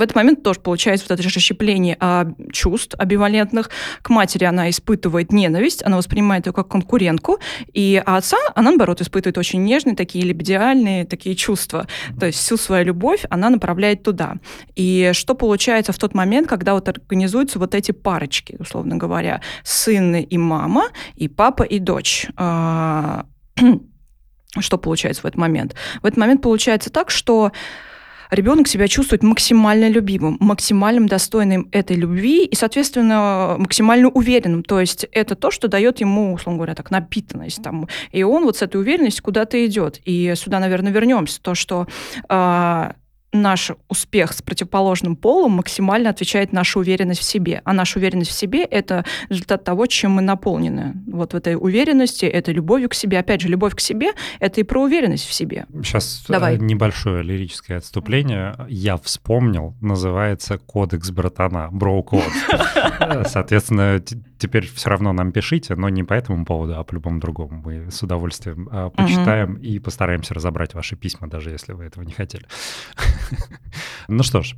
в 0.00 0.02
этот 0.02 0.16
момент 0.16 0.42
тоже 0.42 0.60
получается 0.60 1.06
вот 1.08 1.18
это 1.18 1.28
расщепление 1.28 1.96
а, 2.00 2.26
чувств 2.52 2.94
амбивалентных. 2.98 3.70
К 4.00 4.08
матери 4.08 4.44
она 4.44 4.70
испытывает 4.70 5.30
ненависть, 5.30 5.84
она 5.84 5.98
воспринимает 5.98 6.46
ее 6.46 6.52
как 6.54 6.68
конкурентку, 6.68 7.38
и 7.74 8.02
а 8.04 8.16
отца 8.16 8.38
она, 8.54 8.70
наоборот, 8.70 9.02
испытывает 9.02 9.36
очень 9.36 9.62
нежные, 9.62 9.94
такие 9.94 10.24
лебедиальные, 10.24 11.04
такие 11.04 11.36
чувства. 11.36 11.86
То 12.18 12.26
есть 12.26 12.38
всю 12.38 12.56
свою 12.56 12.86
любовь 12.86 13.24
она 13.28 13.50
направляет 13.50 14.02
туда. 14.02 14.36
И 14.74 15.10
что 15.12 15.34
получается 15.34 15.92
в 15.92 15.98
тот 15.98 16.14
момент, 16.14 16.48
когда 16.48 16.72
вот 16.72 16.88
организуются 16.88 17.58
вот 17.58 17.74
эти 17.74 17.92
парочки, 17.92 18.56
условно 18.58 18.96
говоря, 18.96 19.42
сын 19.64 20.16
и 20.16 20.38
мама, 20.38 20.88
и 21.14 21.28
папа 21.28 21.62
и 21.62 21.78
дочь. 21.78 22.26
А, 22.36 23.26
что 24.58 24.78
получается 24.78 25.22
в 25.22 25.24
этот 25.26 25.38
момент? 25.38 25.74
В 26.02 26.06
этот 26.06 26.16
момент 26.16 26.40
получается 26.40 26.90
так, 26.90 27.10
что 27.10 27.52
ребенок 28.30 28.68
себя 28.68 28.88
чувствует 28.88 29.22
максимально 29.22 29.88
любимым, 29.88 30.36
максимально 30.40 31.06
достойным 31.06 31.68
этой 31.72 31.96
любви 31.96 32.44
и, 32.44 32.54
соответственно, 32.54 33.56
максимально 33.58 34.08
уверенным. 34.08 34.62
То 34.62 34.80
есть 34.80 35.06
это 35.12 35.34
то, 35.34 35.50
что 35.50 35.68
дает 35.68 36.00
ему, 36.00 36.32
условно 36.32 36.58
говоря, 36.58 36.74
так, 36.74 36.90
напитанность. 36.90 37.62
Там. 37.62 37.88
И 38.12 38.22
он 38.22 38.44
вот 38.44 38.56
с 38.56 38.62
этой 38.62 38.80
уверенностью 38.80 39.24
куда-то 39.24 39.64
идет. 39.66 40.00
И 40.04 40.34
сюда, 40.36 40.60
наверное, 40.60 40.92
вернемся. 40.92 41.40
То, 41.40 41.54
что 41.54 41.86
э, 42.28 42.90
наш 43.32 43.70
успех 43.88 44.32
с 44.32 44.42
противоположным 44.42 45.16
полом 45.16 45.52
максимально 45.52 46.10
отвечает 46.10 46.52
наша 46.52 46.78
уверенность 46.78 47.20
в 47.20 47.24
себе. 47.24 47.62
А 47.64 47.72
наша 47.72 47.98
уверенность 47.98 48.30
в 48.30 48.34
себе— 48.34 48.64
это 48.70 49.04
результат 49.28 49.64
того, 49.64 49.86
чем 49.86 50.12
мы 50.12 50.22
наполнены. 50.22 50.94
Вот 51.06 51.32
в 51.32 51.36
этой 51.36 51.54
уверенности, 51.54 52.24
это 52.24 52.52
любовью 52.52 52.88
к 52.88 52.94
себе. 52.94 53.18
Опять 53.18 53.40
же, 53.40 53.48
любовь 53.48 53.74
к 53.74 53.80
себе— 53.80 54.12
это 54.40 54.60
и 54.60 54.64
про 54.64 54.82
уверенность 54.82 55.26
в 55.26 55.32
себе. 55.32 55.66
Сейчас 55.82 56.24
э, 56.28 56.32
Давай. 56.32 56.58
небольшое 56.58 57.22
лирическое 57.22 57.78
отступление. 57.78 58.56
Я 58.68 58.96
вспомнил, 58.96 59.74
называется 59.80 60.58
«Кодекс 60.58 61.10
братана», 61.10 61.68
броу-код. 61.70 62.24
Соответственно, 63.26 64.02
теперь 64.40 64.66
все 64.66 64.90
равно 64.90 65.12
нам 65.12 65.32
пишите, 65.32 65.76
но 65.76 65.88
не 65.88 66.02
по 66.02 66.14
этому 66.14 66.44
поводу, 66.44 66.78
а 66.78 66.82
по 66.82 66.94
любому 66.94 67.20
другому. 67.20 67.62
Мы 67.64 67.90
с 67.90 68.02
удовольствием 68.02 68.68
а, 68.72 68.90
почитаем 68.90 69.54
и 69.54 69.78
постараемся 69.78 70.34
разобрать 70.34 70.74
ваши 70.74 70.96
письма, 70.96 71.28
даже 71.28 71.50
если 71.50 71.72
вы 71.72 71.84
этого 71.84 72.02
не 72.04 72.12
хотели. 72.12 72.46
Ну 74.08 74.24
что 74.24 74.42
ж, 74.42 74.56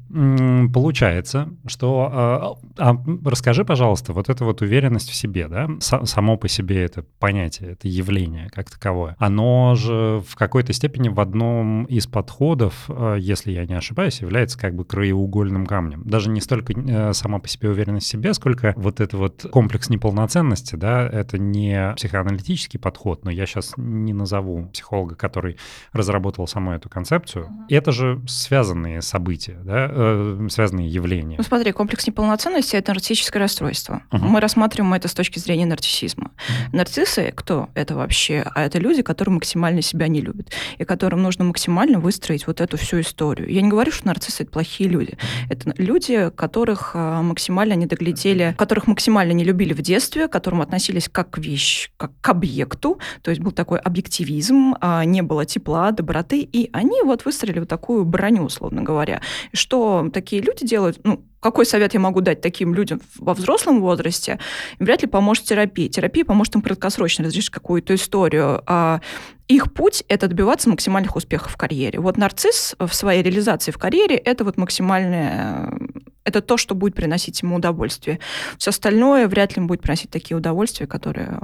получается, 0.73 1.51
что... 1.67 2.09
А, 2.11 2.55
а, 2.79 2.97
расскажи, 3.25 3.67
пожалуйста, 3.67 4.15
вот 4.15 4.31
эта 4.31 4.47
вот 4.47 4.63
уверенность 4.63 5.11
в 5.11 5.15
себе, 5.15 5.47
да, 5.47 5.69
само 5.81 6.39
по 6.39 6.49
себе 6.49 6.83
это 6.83 7.05
понятие, 7.19 7.73
это 7.73 7.87
явление 7.87 8.49
как 8.49 8.71
таковое, 8.71 9.15
оно 9.19 9.75
же 9.75 10.23
в 10.27 10.37
какой-то 10.37 10.73
степени 10.73 11.11
в 11.11 11.21
одном 11.21 11.85
из 11.85 12.07
подходов, 12.07 12.89
если 13.19 13.53
я 13.53 13.67
не 13.67 13.75
ошибаюсь, 13.75 14.23
является 14.23 14.59
как 14.59 14.75
бы 14.75 14.87
краеугольным 14.87 15.67
камнем. 15.67 16.03
Даже 16.05 16.31
не 16.31 16.41
столько 16.41 16.73
э, 16.73 17.13
сама 17.13 17.39
по 17.39 17.49
себе 17.49 17.69
уверенность 17.69 18.07
в 18.07 18.11
себе, 18.11 18.33
сколько 18.33 18.73
вот 18.77 19.01
это 19.01 19.17
вот 19.19 19.47
комплекс 19.51 19.72
неполноценности, 19.91 20.77
да, 20.77 21.07
это 21.07 21.39
не 21.39 21.95
психоаналитический 21.97 22.79
подход, 22.79 23.25
но 23.25 23.31
я 23.31 23.47
сейчас 23.47 23.75
не 23.77 24.13
назову 24.13 24.67
психолога, 24.73 25.15
который 25.15 25.57
разработал 25.93 26.47
саму 26.47 26.73
эту 26.73 26.89
концепцию. 26.89 27.49
Это 27.69 27.93
же 27.93 28.21
связанные 28.27 29.03
события, 29.03 29.59
да, 29.65 29.89
э, 29.91 30.49
связанные 30.51 30.89
явления. 30.89 31.37
Ну 31.39 31.45
смотри, 31.45 31.73
комплекс 31.73 32.07
неполноценности– 32.07 32.77
это 32.77 32.93
нарциссическое 32.93 33.41
расстройство. 33.41 34.03
Угу. 34.13 34.25
Мы 34.25 34.41
рассматриваем 34.41 34.95
это 34.95 35.09
с 35.09 35.15
точки 35.15 35.39
зрения 35.39 35.67
нарциссизма. 35.67 36.25
Угу. 36.25 36.77
Нарциссы– 36.77 37.33
кто 37.37 37.69
это 37.75 37.95
вообще? 37.95 38.45
А 38.55 38.63
это 38.63 38.79
люди, 38.79 39.03
которые 39.03 39.35
максимально 39.35 39.83
себя 39.83 40.09
не 40.09 40.21
любят, 40.21 40.53
и 40.79 40.85
которым 40.85 41.23
нужно 41.23 41.45
максимально 41.45 41.99
выстроить 41.99 42.47
вот 42.47 42.61
эту 42.61 42.77
всю 42.77 43.01
историю. 43.01 43.51
Я 43.51 43.63
не 43.63 43.69
говорю, 43.69 43.93
что 43.93 44.07
нарциссы– 44.07 44.43
это 44.45 44.53
плохие 44.53 44.89
люди. 44.89 45.17
Это 45.49 45.73
люди, 45.77 46.31
которых 46.35 46.93
а, 46.95 47.23
максимально 47.23 47.75
не 47.75 47.87
доглядели, 47.87 48.55
которых 48.59 48.87
максимально 48.87 49.33
не 49.33 49.45
любили 49.45 49.62
в 49.71 49.83
детстве, 49.83 50.27
к 50.27 50.33
которым 50.33 50.63
относились 50.63 51.09
как 51.09 51.31
к 51.31 51.39
вещь, 51.39 51.91
как 51.97 52.11
к 52.21 52.29
объекту, 52.29 52.99
то 53.23 53.31
есть 53.31 53.41
был 53.41 53.53
такой 53.53 53.79
объективизм, 53.79 54.75
а, 54.81 55.05
не 55.05 55.23
было 55.23 55.47
тепла, 55.47 55.93
доброты, 55.93 56.41
и 56.41 56.69
они 56.73 57.03
вот 57.03 57.25
выстроили 57.25 57.61
вот 57.61 57.69
такую 57.69 58.05
броню 58.05 58.43
условно 58.43 58.83
говоря. 58.83 59.21
Что 59.53 60.11
такие 60.13 60.43
люди 60.43 60.67
делают? 60.67 60.99
Ну, 61.05 61.25
какой 61.41 61.67
совет 61.67 61.93
я 61.93 62.01
могу 62.01 62.21
дать 62.21 62.41
таким 62.41 62.73
людям 62.73 63.01
во 63.19 63.35
взрослом 63.35 63.81
возрасте? 63.81 64.39
Им 64.79 64.87
вряд 64.87 65.03
ли 65.03 65.09
поможет 65.09 65.45
терапия. 65.45 65.89
Терапия 65.89 66.25
поможет 66.25 66.55
им 66.55 66.63
краткосрочно 66.63 67.25
разрешить 67.25 67.51
какую-то 67.51 67.95
историю. 67.97 68.63
А 68.67 69.01
их 69.49 69.73
путь— 69.73 70.05
это 70.09 70.29
добиваться 70.29 70.71
максимальных 70.71 71.17
успехов 71.17 71.53
в 71.53 71.57
карьере. 71.57 71.99
Вот 71.99 72.17
нарцисс 72.17 72.77
в 72.79 72.93
своей 72.95 73.23
реализации 73.23 73.73
в 73.73 73.79
карьере— 73.79 74.17
это 74.25 74.45
вот 74.45 74.57
максимальное 74.57 75.77
это 76.25 76.41
то, 76.41 76.57
что 76.57 76.75
будет 76.75 76.95
приносить 76.95 77.43
ему 77.43 77.57
удовольствие. 77.57 78.21
Все 78.59 78.71
остальное 78.71 79.29
вряд 79.29 79.53
ли 79.53 79.61
ему 79.61 79.69
будет 79.69 79.83
приносить 79.83 80.11
такие 80.11 80.37
удовольствия, 80.37 80.87
которые 80.87 81.41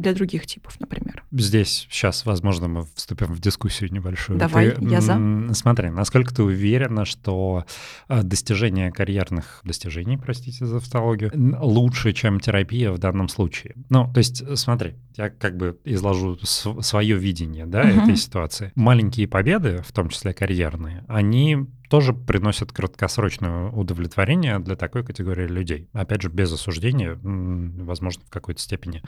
для 0.00 0.14
других 0.14 0.46
типов, 0.46 0.78
например. 0.80 1.24
Здесь 1.30 1.86
сейчас, 1.90 2.24
возможно, 2.24 2.68
мы 2.68 2.86
вступим 2.94 3.34
в 3.34 3.40
дискуссию 3.40 3.92
небольшую. 3.92 4.38
Давай, 4.38 4.70
ты, 4.70 4.84
я 4.86 5.00
за. 5.00 5.20
Смотри, 5.52 5.90
насколько 5.90 6.34
ты 6.34 6.42
уверена, 6.42 7.04
что 7.04 7.64
э, 8.08 8.22
достижение 8.22 8.90
карьерных 8.90 9.60
достижений, 9.62 10.16
простите 10.16 10.64
за 10.64 10.78
автологию, 10.78 11.30
лучше, 11.60 12.12
чем 12.12 12.40
терапия 12.40 12.90
в 12.92 12.98
данном 12.98 13.28
случае? 13.28 13.74
Ну, 13.90 14.10
то 14.12 14.18
есть, 14.18 14.42
смотри, 14.58 14.94
я 15.16 15.28
как 15.28 15.56
бы 15.56 15.78
изложу 15.84 16.38
свое 16.38 17.16
видение 17.16 17.66
да, 17.66 17.82
uh-huh. 17.82 18.04
этой 18.04 18.16
ситуации. 18.16 18.72
Маленькие 18.74 19.28
победы, 19.28 19.82
в 19.86 19.92
том 19.92 20.08
числе 20.08 20.32
карьерные, 20.32 21.04
они 21.08 21.66
тоже 21.90 22.14
приносят 22.14 22.72
краткосрочное 22.72 23.68
удовлетворение 23.70 24.60
для 24.60 24.76
такой 24.76 25.04
категории 25.04 25.48
людей. 25.48 25.88
Опять 25.92 26.22
же, 26.22 26.28
без 26.28 26.52
осуждения, 26.52 27.18
возможно, 27.22 28.22
в 28.24 28.30
какой-то 28.30 28.60
степени. 28.60 29.02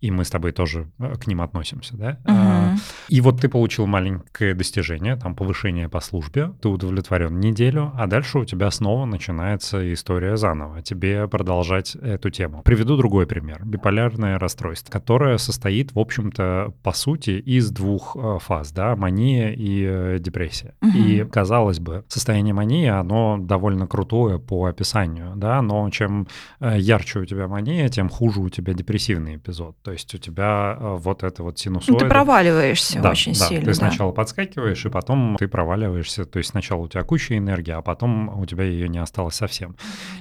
И 0.00 0.12
мы 0.12 0.24
с 0.24 0.30
тобой 0.30 0.52
тоже 0.52 0.88
э, 1.00 1.16
к 1.16 1.26
ним 1.26 1.42
относимся, 1.42 1.96
да? 1.96 2.18
Угу. 2.24 2.80
И 3.08 3.20
вот 3.20 3.40
ты 3.40 3.48
получил 3.48 3.86
маленькое 3.86 4.54
достижение, 4.54 5.16
там, 5.16 5.34
повышение 5.34 5.88
по 5.88 5.98
службе, 5.98 6.52
ты 6.62 6.68
удовлетворен 6.68 7.40
неделю, 7.40 7.90
а 7.96 8.06
дальше 8.06 8.38
у 8.38 8.44
тебя 8.44 8.70
снова 8.70 9.06
начинается 9.06 9.92
история 9.92 10.36
заново. 10.36 10.82
Тебе 10.82 11.26
продолжать 11.26 11.96
эту 11.96 12.30
тему. 12.30 12.62
Приведу 12.62 12.96
другой 12.96 13.26
пример. 13.26 13.64
Биполярное 13.64 14.38
расстройство, 14.38 14.92
которое 14.92 15.36
состоит, 15.38 15.92
в 15.92 15.98
общем-то, 15.98 16.74
по 16.84 16.92
сути, 16.92 17.30
из 17.30 17.72
двух 17.72 18.16
э, 18.16 18.38
фаз, 18.40 18.70
да, 18.70 18.94
мания 18.94 19.50
и 19.50 19.84
э, 19.84 20.18
депрессия. 20.20 20.76
Угу. 20.80 20.96
И, 20.96 21.24
казалось 21.24 21.80
бы, 21.80 22.04
состояние 22.20 22.54
мании, 22.54 22.86
оно 22.86 23.38
довольно 23.38 23.86
крутое 23.86 24.38
по 24.38 24.66
описанию, 24.66 25.32
да, 25.36 25.62
но 25.62 25.88
чем 25.90 26.28
э, 26.60 26.78
ярче 26.78 27.20
у 27.20 27.24
тебя 27.24 27.48
мания, 27.48 27.88
тем 27.88 28.08
хуже 28.08 28.40
у 28.40 28.48
тебя 28.48 28.74
депрессивный 28.74 29.36
эпизод. 29.36 29.76
То 29.82 29.92
есть 29.92 30.14
у 30.14 30.18
тебя 30.18 30.76
э, 30.78 30.96
вот 31.00 31.22
это 31.22 31.42
вот 31.42 31.58
синусоида... 31.58 31.92
Ну, 31.92 31.98
ты 31.98 32.06
проваливаешься 32.06 33.00
да, 33.00 33.10
очень 33.10 33.32
да, 33.32 33.46
сильно. 33.46 33.64
Ты 33.64 33.70
да. 33.70 33.74
сначала 33.74 34.12
подскакиваешь, 34.12 34.84
и 34.84 34.90
потом 34.90 35.36
ты 35.38 35.48
проваливаешься. 35.48 36.24
То 36.24 36.38
есть 36.38 36.50
сначала 36.50 36.82
у 36.82 36.88
тебя 36.88 37.02
куча 37.02 37.36
энергии, 37.36 37.72
а 37.72 37.82
потом 37.82 38.38
у 38.38 38.44
тебя 38.46 38.64
ее 38.64 38.88
не 38.88 38.98
осталось 38.98 39.34
совсем. 39.34 39.76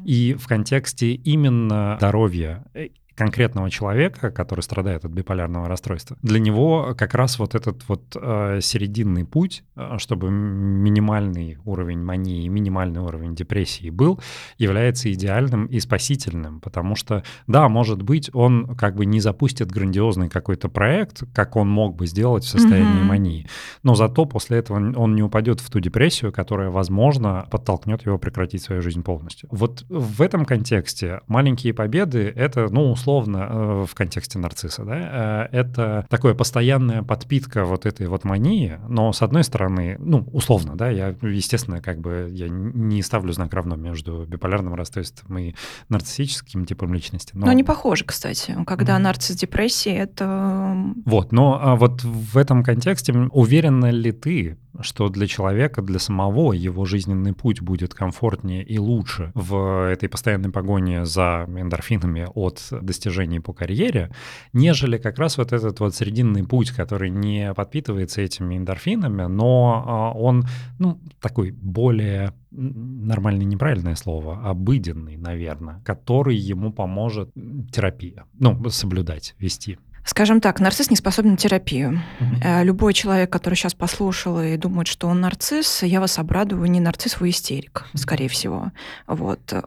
И 0.05 0.35
в 0.39 0.47
контексте 0.47 1.11
именно 1.11 1.97
здоровья 1.99 2.63
э, 2.73 2.87
конкретного 3.19 3.69
человека, 3.69 4.31
который 4.31 4.61
страдает 4.61 5.03
от 5.03 5.11
биполярного 5.11 5.67
расстройства, 5.67 6.15
для 6.21 6.39
него 6.39 6.95
как 6.97 7.13
раз 7.13 7.37
вот 7.37 7.53
этот 7.53 7.83
вот 7.89 8.15
э, 8.15 8.59
серединный 8.61 9.25
путь, 9.25 9.65
э, 9.75 9.97
чтобы 9.97 10.31
минимальный 10.31 11.57
уровень 11.65 11.99
мании, 12.01 12.47
минимальный 12.47 13.01
уровень 13.01 13.35
депрессии 13.35 13.89
был, 13.89 14.21
является 14.57 15.11
идеальным 15.11 15.65
и 15.65 15.81
спасительным, 15.81 16.61
потому 16.61 16.95
что, 16.95 17.23
да, 17.45 17.67
может 17.67 18.01
быть, 18.03 18.29
он 18.31 18.77
как 18.77 18.95
бы 18.95 19.05
не 19.05 19.19
запустит 19.19 19.69
грандиозный 19.69 20.29
какой-то 20.29 20.69
проект, 20.69 21.23
как 21.33 21.57
он 21.57 21.69
мог 21.69 21.97
бы 21.97 22.07
сделать 22.07 22.45
в 22.45 22.47
состоянии 22.47 23.01
mm-hmm. 23.01 23.03
мании, 23.03 23.47
но 23.83 23.95
зато 23.95 24.23
после 24.23 24.59
этого 24.59 24.77
он 24.77 25.13
не 25.13 25.23
упадет 25.23 25.59
в 25.59 25.69
ту 25.69 25.81
депрессию, 25.81 26.31
которая, 26.31 26.69
возможно, 26.69 27.45
подтолкнет 27.51 28.05
его 28.05 28.17
прекратить 28.17 28.63
свою 28.63 28.81
жизнь 28.81 29.03
полностью. 29.03 29.49
Вот 29.51 29.83
в 29.89 30.21
этом 30.21 30.45
контексте 30.45 31.19
маленькие 31.27 31.73
победы— 31.73 32.31
это, 32.35 32.69
ну, 32.71 32.91
условно, 32.91 33.08
условно, 33.09 33.47
э, 33.49 33.85
в 33.87 33.95
контексте 33.95 34.39
нарцисса, 34.39 34.83
да, 34.83 35.47
э, 35.51 35.57
это 35.57 36.05
такое 36.09 36.33
постоянная 36.33 37.01
подпитка 37.01 37.65
вот 37.65 37.85
этой 37.85 38.07
вот 38.07 38.23
мании, 38.23 38.79
но 38.87 39.11
с 39.11 39.21
одной 39.21 39.43
стороны, 39.43 39.97
ну, 39.99 40.27
условно, 40.31 40.75
да, 40.75 40.89
я, 40.89 41.15
естественно, 41.21 41.81
как 41.81 41.99
бы 41.99 42.29
я 42.31 42.47
не 42.49 43.01
ставлю 43.01 43.33
знак 43.33 43.53
равно 43.53 43.75
между 43.75 44.25
биполярным 44.25 44.75
расстройством 44.75 45.37
и 45.39 45.55
нарциссическим 45.89 46.65
типом 46.65 46.93
личности. 46.93 47.31
Но, 47.33 47.45
но 47.45 47.51
они 47.51 47.63
похожи, 47.63 48.05
кстати. 48.05 48.55
Когда 48.65 48.95
mm-hmm. 48.95 48.99
нарцисс 48.99 49.35
депрессии, 49.35 49.93
это... 49.93 50.75
Вот, 51.05 51.31
но 51.31 51.59
а 51.61 51.75
вот 51.75 52.03
в 52.03 52.37
этом 52.37 52.63
контексте 52.63 53.13
уверена 53.13 53.89
ли 53.89 54.11
ты, 54.11 54.57
что 54.81 55.09
для 55.09 55.27
человека, 55.27 55.81
для 55.81 55.99
самого 55.99 56.53
его 56.53 56.85
жизненный 56.85 57.33
путь 57.33 57.61
будет 57.61 57.93
комфортнее 57.93 58.63
и 58.63 58.77
лучше 58.77 59.31
в 59.33 59.89
этой 59.91 60.09
постоянной 60.09 60.51
погоне 60.51 61.05
за 61.05 61.45
эндорфинами 61.47 62.27
от 62.33 62.61
достижений 62.99 63.39
по 63.39 63.53
карьере, 63.53 64.11
нежели 64.53 64.97
как 64.97 65.19
раз 65.19 65.37
вот 65.37 65.53
этот 65.53 65.79
вот 65.79 65.95
срединный 65.95 66.43
путь, 66.43 66.71
который 66.71 67.09
не 67.09 67.53
подпитывается 67.53 68.21
этими 68.21 68.57
эндорфинами, 68.57 69.23
но 69.23 69.83
а, 69.87 70.11
он, 70.17 70.45
ну, 70.79 70.99
такой 71.21 71.51
более 71.51 72.33
нормальное 72.51 73.45
неправильное 73.45 73.95
слово, 73.95 74.49
обыденный, 74.49 75.17
наверное, 75.17 75.81
который 75.85 76.35
ему 76.35 76.73
поможет 76.73 77.31
терапия, 77.71 78.25
ну, 78.39 78.69
соблюдать, 78.69 79.35
вести. 79.39 79.77
Скажем 80.03 80.41
так, 80.41 80.59
нарцисс 80.59 80.89
не 80.89 80.95
способен 80.95 81.31
на 81.31 81.37
терапию. 81.37 82.01
Mm-hmm. 82.19 82.63
Любой 82.63 82.93
человек, 82.93 83.29
который 83.29 83.55
сейчас 83.55 83.73
послушал 83.73 84.41
и 84.41 84.57
думает, 84.57 84.87
что 84.87 85.07
он 85.07 85.21
нарцисс, 85.21 85.83
я 85.83 85.99
вас 85.99 86.19
обрадую, 86.19 86.65
не 86.69 86.79
нарцисс, 86.79 87.19
вы 87.19 87.29
истерик, 87.29 87.85
mm-hmm. 87.85 87.97
скорее 87.97 88.29
всего. 88.29 88.71
Вот. 89.07 89.39
Э, 89.51 89.61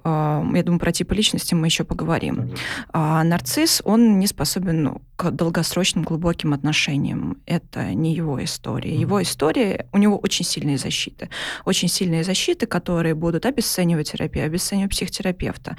я 0.54 0.62
думаю, 0.62 0.80
про 0.80 0.92
типы 0.92 1.14
личности 1.14 1.54
мы 1.54 1.66
еще 1.66 1.84
поговорим. 1.84 2.40
Mm-hmm. 2.40 2.58
А 2.92 3.24
нарцисс, 3.24 3.82
он 3.84 4.18
не 4.18 4.26
способен 4.26 4.82
ну, 4.82 5.02
к 5.16 5.30
долгосрочным 5.30 6.04
глубоким 6.04 6.52
отношениям. 6.54 7.38
Это 7.46 7.94
не 7.94 8.14
его 8.14 8.42
история. 8.42 8.92
Mm-hmm. 8.92 9.00
Его 9.00 9.22
история, 9.22 9.86
у 9.92 9.98
него 9.98 10.16
очень 10.16 10.44
сильные 10.44 10.78
защиты. 10.78 11.28
Очень 11.64 11.88
сильные 11.88 12.24
защиты, 12.24 12.66
которые 12.66 13.14
будут 13.14 13.46
обесценивать 13.46 14.12
терапию, 14.12 14.46
обесценивать 14.46 14.90
психотерапевта, 14.90 15.76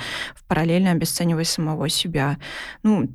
параллельно 0.47 0.91
обесценивать 0.91 1.47
самого 1.47 1.89
себя. 1.89 2.37
Ну, 2.83 3.09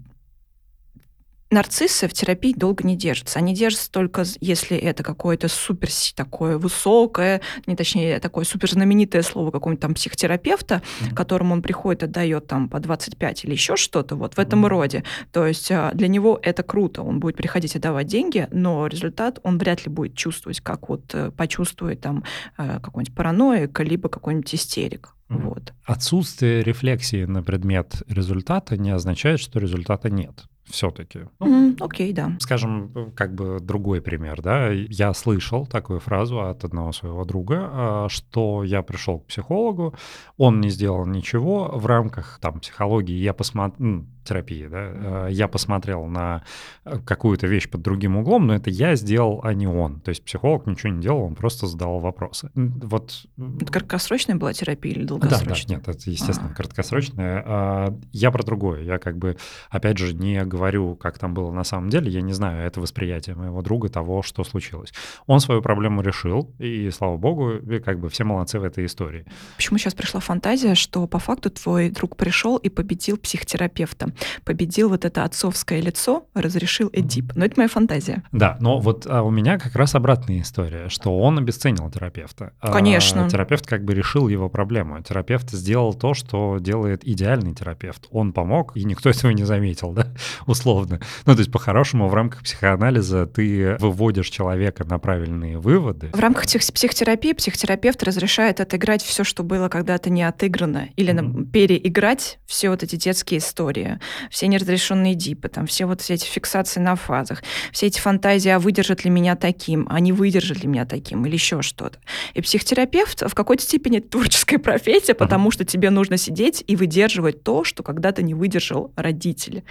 нарциссы 1.51 2.09
в 2.09 2.13
терапии 2.13 2.53
долго 2.53 2.85
не 2.87 2.97
держатся. 2.97 3.39
Они 3.39 3.55
держатся 3.55 3.91
только, 3.91 4.25
если 4.41 4.77
это 4.77 5.03
какое-то 5.03 5.49
супер 5.49 5.89
такое 6.15 6.59
высокое, 6.59 7.41
не 7.67 7.77
точнее, 7.77 8.21
такое 8.21 8.45
супер 8.45 8.71
знаменитое 8.71 9.23
слово 9.23 9.51
какого-нибудь 9.51 9.81
там 9.81 9.95
психотерапевта, 9.95 10.83
mm-hmm. 11.01 11.15
которому 11.15 11.55
он 11.55 11.63
приходит, 11.63 12.03
отдает 12.03 12.47
там 12.47 12.69
по 12.69 12.79
25 12.81 13.45
или 13.45 13.53
еще 13.53 13.77
что-то 13.77 14.17
вот 14.17 14.35
в 14.35 14.39
этом 14.39 14.65
mm-hmm. 14.65 14.69
роде. 14.69 15.05
То 15.33 15.47
есть 15.47 15.71
а, 15.71 15.93
для 15.95 16.09
него 16.09 16.39
это 16.43 16.63
круто. 16.63 17.03
Он 17.03 17.21
будет 17.21 17.37
приходить 17.37 17.75
и 17.75 17.79
давать 17.79 18.07
деньги, 18.07 18.49
но 18.51 18.87
результат 18.87 19.39
он 19.43 19.59
вряд 19.59 19.87
ли 19.87 19.93
будет 19.93 20.15
чувствовать, 20.15 20.61
как 20.61 20.89
вот 20.89 21.15
э, 21.15 21.31
почувствует 21.31 22.01
там 22.01 22.25
э, 22.59 22.81
какой-нибудь 22.81 23.15
параноик, 23.15 23.81
либо 23.81 24.09
какой-нибудь 24.09 24.55
истерик. 24.55 25.15
Mm-hmm. 25.31 25.43
Вот. 25.43 25.73
Отсутствие 25.85 26.63
рефлексии 26.63 27.25
на 27.25 27.43
предмет 27.43 28.03
результата 28.09 28.77
не 28.77 28.91
означает, 28.91 29.41
что 29.41 29.59
результата 29.59 30.11
нет 30.11 30.45
все-таки. 30.71 31.21
Ну, 31.41 31.77
окей, 31.81 32.13
okay, 32.13 32.15
да. 32.15 32.33
Скажем, 32.41 33.13
как 33.15 33.35
бы 33.35 33.59
другой 33.61 34.01
пример, 34.01 34.43
да. 34.43 34.71
Я 34.71 35.15
слышал 35.15 35.67
такую 35.67 36.01
фразу 36.01 36.41
от 36.41 36.65
одного 36.65 36.93
своего 36.93 37.25
друга, 37.25 37.69
а, 37.73 38.07
что 38.09 38.65
я 38.65 38.83
пришел 38.83 39.21
к 39.21 39.27
психологу, 39.27 39.95
он 40.37 40.61
не 40.61 40.71
сделал 40.71 41.07
ничего 41.07 41.71
в 41.73 41.87
рамках 41.87 42.39
там 42.41 42.61
психологии, 42.61 43.17
я 43.17 43.33
посмотрел, 43.33 44.05
терапии, 44.29 44.67
да, 44.67 45.27
э, 45.27 45.29
я 45.31 45.49
посмотрел 45.49 46.05
на 46.05 46.43
э, 46.85 46.99
какую-то 47.05 47.47
вещь 47.47 47.69
под 47.69 47.83
другим 47.83 48.17
углом, 48.17 48.47
но 48.47 48.55
это 48.55 48.71
я 48.71 48.95
сделал, 48.95 49.41
а 49.43 49.55
не 49.55 49.67
он. 49.67 50.01
То 50.01 50.11
есть 50.11 50.23
психолог 50.23 50.67
ничего 50.67 50.93
не 50.93 51.01
делал, 51.01 51.23
он 51.23 51.35
просто 51.35 51.67
задал 51.67 51.99
вопросы. 52.01 52.51
Вот. 52.55 53.27
Это 53.37 53.73
краткосрочная 53.73 54.37
была 54.37 54.53
терапия 54.53 54.93
или 54.93 55.05
долгосрочная? 55.05 55.79
Да, 55.79 55.85
да, 55.85 55.91
нет, 55.93 56.01
это, 56.01 56.11
естественно, 56.11 56.51
а. 56.53 56.55
краткосрочная. 56.55 57.43
А, 57.47 57.99
я 58.13 58.31
про 58.31 58.43
другое. 58.43 58.83
Я 58.83 58.99
как 58.99 59.17
бы, 59.17 59.37
опять 59.71 59.99
же, 59.99 60.15
не 60.15 60.45
говорю, 60.45 60.97
как 60.97 61.19
там 61.19 61.35
было 61.35 61.51
на 61.51 61.65
самом 61.65 61.89
деле. 61.89 62.11
Я 62.11 62.21
не 62.21 62.33
знаю, 62.33 62.67
это 62.67 62.81
восприятие 62.81 63.37
моего 63.37 63.63
друга 63.63 63.89
того, 63.89 64.23
что 64.23 64.45
случилось. 64.45 64.93
Он 65.27 65.41
свою 65.41 65.63
проблему 65.63 66.03
решил, 66.03 66.55
и, 66.59 66.91
слава 66.91 67.17
богу, 67.17 67.55
как 67.85 67.99
бы 67.99 68.09
все 68.09 68.25
молодцы 68.25 68.59
в 68.59 68.65
этой 68.65 68.85
истории. 68.85 69.25
Почему 69.57 69.79
сейчас 69.79 69.95
пришла 69.95 70.21
фантазия, 70.21 70.75
что 70.75 71.07
по 71.07 71.19
факту 71.19 71.51
твой 71.51 71.91
друг 71.91 72.17
пришел 72.17 72.57
и 72.57 72.69
победил 72.69 73.17
психотерапевта? 73.17 74.13
Победил 74.45 74.89
вот 74.89 75.05
это 75.05 75.25
отцовское 75.25 75.81
лицо, 75.81 76.27
разрешил 76.35 76.91
Эдип. 76.93 77.33
Но 77.35 77.45
это 77.45 77.55
моя 77.57 77.69
фантазия. 77.69 78.23
Да, 78.33 78.57
но 78.61 78.79
вот 78.79 79.07
а 79.07 79.23
у 79.23 79.31
меня 79.31 79.59
как 79.59 79.75
раз 79.77 79.95
обратная 79.95 80.41
история, 80.41 80.89
что 80.89 81.19
он 81.19 81.39
обесценил 81.39 81.91
терапевта. 81.91 82.53
А 82.61 82.73
Конечно. 82.73 83.27
А, 83.27 83.31
терапевт 83.31 83.67
как 83.67 83.85
бы 83.85 83.95
решил 83.95 84.29
его 84.29 84.49
проблему. 84.49 85.03
Терапевт 85.03 85.51
сделал 85.51 85.95
то, 85.95 86.15
что 86.15 86.59
делает 86.59 87.07
идеальный 87.07 87.55
терапевт. 87.55 88.07
Он 88.11 88.33
помог, 88.33 88.77
и 88.77 88.85
никто 88.85 89.11
этого 89.11 89.31
не 89.31 89.45
заметил, 89.45 89.93
да, 89.93 90.07
условно. 90.47 91.01
Ну, 91.27 91.35
то 91.35 91.39
есть 91.39 91.53
по-хорошему 91.53 92.09
в 92.09 92.15
рамках 92.15 92.43
психоанализа 92.43 93.27
ты 93.27 93.77
выводишь 93.79 94.29
человека 94.29 94.85
на 94.85 94.99
правильные 94.99 95.59
выводы. 95.59 96.11
В 96.13 96.21
рамках 96.21 96.45
психотерапии 96.47 97.33
психотерапевт 97.33 98.03
разрешает 98.03 98.61
отыграть 98.61 99.03
все, 99.03 99.25
что 99.25 99.43
было 99.43 99.69
когда-то 99.69 100.11
не 100.11 100.23
отыграно, 100.23 100.89
или 100.97 101.13
mm-hmm. 101.13 101.51
переиграть 101.51 102.39
все 102.47 102.71
вот 102.71 102.83
эти 102.83 102.97
детские 102.97 103.39
истории. 103.39 103.99
Все 104.31 104.47
неразрешенные 104.47 105.15
дипы, 105.15 105.49
там, 105.49 105.67
все 105.67 105.87
вот 105.87 106.03
эти 106.09 106.25
фиксации 106.25 106.81
на 106.81 106.97
фазах, 106.97 107.43
все 107.73 107.87
эти 107.87 108.01
фантазии, 108.01 108.51
а 108.51 108.59
выдержат 108.59 109.05
ли 109.05 109.11
меня 109.11 109.37
таким, 109.37 109.87
а 109.91 110.01
не 110.01 110.13
выдержат 110.13 110.63
ли 110.63 110.69
меня 110.69 110.85
таким, 110.85 111.27
или 111.27 111.35
еще 111.35 111.63
что-то. 111.63 111.99
И 112.35 112.41
психотерапевт 112.41 113.23
в 113.29 113.35
какой-то 113.35 113.63
степени 113.63 114.01
творческая 114.01 114.59
профессия, 114.59 115.15
потому 115.15 115.51
что 115.51 115.65
тебе 115.65 115.91
нужно 115.91 116.17
сидеть 116.17 116.65
и 116.67 116.77
выдерживать 116.77 117.43
то, 117.43 117.65
что 117.65 117.83
когда-то 117.83 118.23
не 118.23 118.35
выдержал 118.35 118.93
родители. 118.97 119.65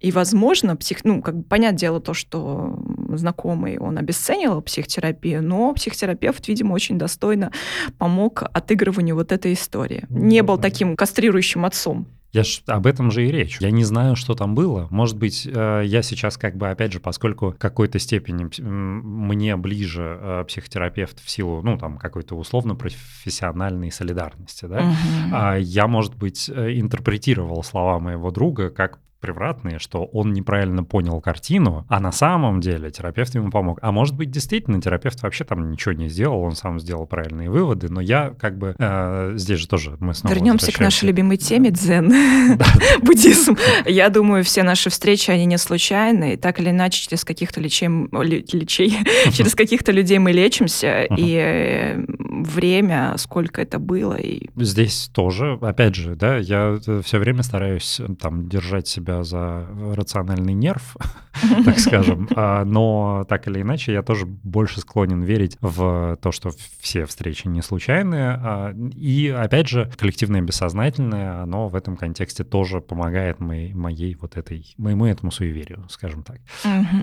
И, 0.00 0.12
возможно, 0.12 0.76
псих... 0.76 1.04
ну, 1.04 1.22
как 1.22 1.36
бы 1.36 1.42
понятное 1.42 1.78
дело 1.78 2.00
то, 2.00 2.14
что 2.14 2.78
знакомый, 3.14 3.78
он 3.78 3.98
обесценил 3.98 4.62
психотерапию, 4.62 5.42
но 5.42 5.72
психотерапевт, 5.72 6.46
видимо, 6.46 6.74
очень 6.74 6.98
достойно 6.98 7.50
помог 7.98 8.44
отыгрыванию 8.52 9.16
вот 9.16 9.32
этой 9.32 9.54
истории. 9.54 10.04
Не 10.08 10.42
был 10.42 10.56
таким 10.58 10.96
кастрирующим 10.96 11.64
отцом. 11.64 12.06
Я 12.32 12.44
ж 12.44 12.62
об 12.66 12.86
этом 12.86 13.10
же 13.10 13.26
и 13.26 13.30
речь. 13.30 13.58
Я 13.60 13.70
не 13.70 13.84
знаю, 13.84 14.14
что 14.14 14.34
там 14.34 14.54
было. 14.54 14.86
Может 14.90 15.16
быть, 15.16 15.48
э, 15.50 15.82
я 15.84 16.02
сейчас 16.02 16.36
как 16.36 16.56
бы, 16.56 16.68
опять 16.68 16.92
же, 16.92 17.00
поскольку 17.00 17.52
в 17.52 17.58
какой-то 17.58 17.98
степени 17.98 18.48
мне 18.60 19.56
ближе 19.56 20.18
э, 20.20 20.44
психотерапевт 20.46 21.20
в 21.20 21.30
силу, 21.30 21.62
ну, 21.62 21.78
там, 21.78 21.96
какой-то 21.96 22.34
условно-профессиональной 22.36 23.90
солидарности, 23.90 24.66
да, 24.66 24.78
угу. 24.80 25.60
я, 25.60 25.86
может 25.86 26.14
быть, 26.16 26.50
э, 26.50 26.78
интерпретировал 26.78 27.62
слова 27.62 27.98
моего 27.98 28.30
друга 28.30 28.68
как 28.68 28.98
превратные, 29.20 29.78
что 29.78 30.04
он 30.04 30.32
неправильно 30.32 30.84
понял 30.84 31.20
картину, 31.20 31.84
а 31.88 32.00
на 32.00 32.12
самом 32.12 32.60
деле 32.60 32.90
терапевт 32.90 33.34
ему 33.34 33.50
помог. 33.50 33.78
А 33.82 33.92
может 33.92 34.16
быть, 34.16 34.30
действительно, 34.30 34.80
терапевт 34.80 35.22
вообще 35.22 35.44
там 35.44 35.70
ничего 35.70 35.92
не 35.92 36.08
сделал, 36.08 36.42
он 36.42 36.54
сам 36.54 36.80
сделал 36.80 37.06
правильные 37.06 37.50
выводы, 37.50 37.88
но 37.88 38.00
я 38.00 38.34
как 38.38 38.58
бы 38.58 38.74
э, 38.78 39.32
здесь 39.36 39.60
же 39.60 39.68
тоже 39.68 39.96
мы 40.00 40.14
снова 40.14 40.34
Вернемся 40.34 40.72
к 40.72 40.80
нашей 40.80 41.06
любимой 41.06 41.36
теме 41.36 41.70
дзен, 41.70 42.12
буддизм. 43.02 43.56
Я 43.86 44.08
думаю, 44.08 44.44
все 44.44 44.62
наши 44.62 44.90
встречи, 44.90 45.30
они 45.30 45.46
не 45.46 45.58
случайны, 45.58 46.34
и 46.34 46.36
так 46.36 46.60
или 46.60 46.70
иначе 46.70 47.02
через 47.02 47.24
каких-то 47.24 47.60
лечей, 47.60 48.96
через 49.32 49.54
каких-то 49.54 49.92
людей 49.92 50.18
мы 50.18 50.32
лечимся, 50.32 51.02
и 51.04 51.34
э, 51.34 52.37
время, 52.44 53.14
сколько 53.16 53.60
это 53.60 53.78
было. 53.78 54.14
И... 54.14 54.48
Здесь 54.56 55.10
тоже, 55.12 55.58
опять 55.60 55.94
же, 55.94 56.14
да, 56.14 56.36
я 56.36 56.78
э, 56.86 57.00
все 57.04 57.18
время 57.18 57.42
стараюсь 57.42 58.00
там 58.20 58.48
держать 58.48 58.88
себя 58.88 59.24
за 59.24 59.66
рациональный 59.94 60.54
нерв, 60.54 60.96
так 61.64 61.78
скажем. 61.78 62.28
А, 62.34 62.64
но 62.64 63.24
так 63.28 63.46
или 63.48 63.62
иначе, 63.62 63.92
я 63.92 64.02
тоже 64.02 64.26
больше 64.26 64.80
склонен 64.80 65.22
верить 65.22 65.56
в 65.60 66.16
то, 66.20 66.32
что 66.32 66.50
все 66.80 67.06
встречи 67.06 67.46
не 67.46 67.62
случайные. 67.62 68.30
А, 68.30 68.74
и, 68.94 69.28
опять 69.28 69.68
же, 69.68 69.90
коллективное 69.96 70.40
бессознательное, 70.40 71.42
оно 71.42 71.68
в 71.68 71.74
этом 71.74 71.96
контексте 71.96 72.44
тоже 72.44 72.80
помогает 72.80 73.40
моей, 73.40 73.72
моей 73.74 74.14
вот 74.14 74.36
этой, 74.36 74.74
моему 74.76 75.06
этому 75.06 75.30
суеверию, 75.30 75.86
скажем 75.88 76.22
так. 76.22 76.38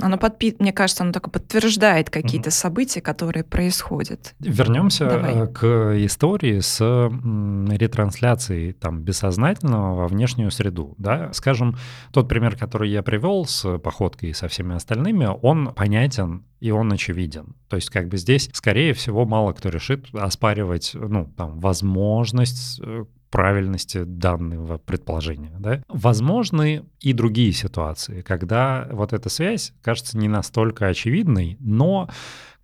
Оно 0.01 0.17
подпи... 0.17 0.55
Мне 0.59 0.73
кажется, 0.73 1.03
оно 1.03 1.13
только 1.13 1.29
подтверждает 1.29 2.09
какие-то 2.09 2.51
события, 2.51 3.01
которые 3.01 3.43
происходят. 3.43 4.35
Вернемся 4.39 5.05
Э, 5.27 5.47
к 5.47 5.65
истории 6.05 6.59
с 6.59 6.79
ретрансляцией 6.81 8.73
там 8.73 9.01
бессознательного 9.01 9.95
во 9.95 10.07
внешнюю 10.07 10.51
среду. 10.51 10.95
Да? 10.97 11.31
Скажем, 11.33 11.75
тот 12.11 12.27
пример, 12.27 12.55
который 12.55 12.89
я 12.89 13.03
привел 13.03 13.45
с 13.45 13.77
походкой 13.79 14.29
и 14.29 14.33
со 14.33 14.47
всеми 14.47 14.75
остальными, 14.75 15.29
он 15.41 15.73
понятен 15.73 16.43
и 16.59 16.71
он 16.71 16.91
очевиден. 16.91 17.55
То 17.69 17.75
есть 17.75 17.89
как 17.89 18.07
бы 18.07 18.17
здесь, 18.17 18.49
скорее 18.53 18.93
всего, 18.93 19.25
мало 19.25 19.53
кто 19.53 19.69
решит 19.69 20.07
оспаривать, 20.13 20.91
ну, 20.93 21.31
там, 21.37 21.59
возможность 21.59 22.79
э, 22.83 23.05
правильности 23.35 24.03
данного 24.05 24.77
предположения. 24.77 25.51
Да? 25.59 25.81
Возможны 25.89 26.85
и 27.01 27.11
другие 27.11 27.51
ситуации, 27.51 28.21
когда 28.21 28.87
вот 28.91 29.11
эта 29.11 29.27
связь 29.27 29.73
кажется 29.81 30.17
не 30.17 30.29
настолько 30.29 30.87
очевидной, 30.87 31.57
но 31.59 32.09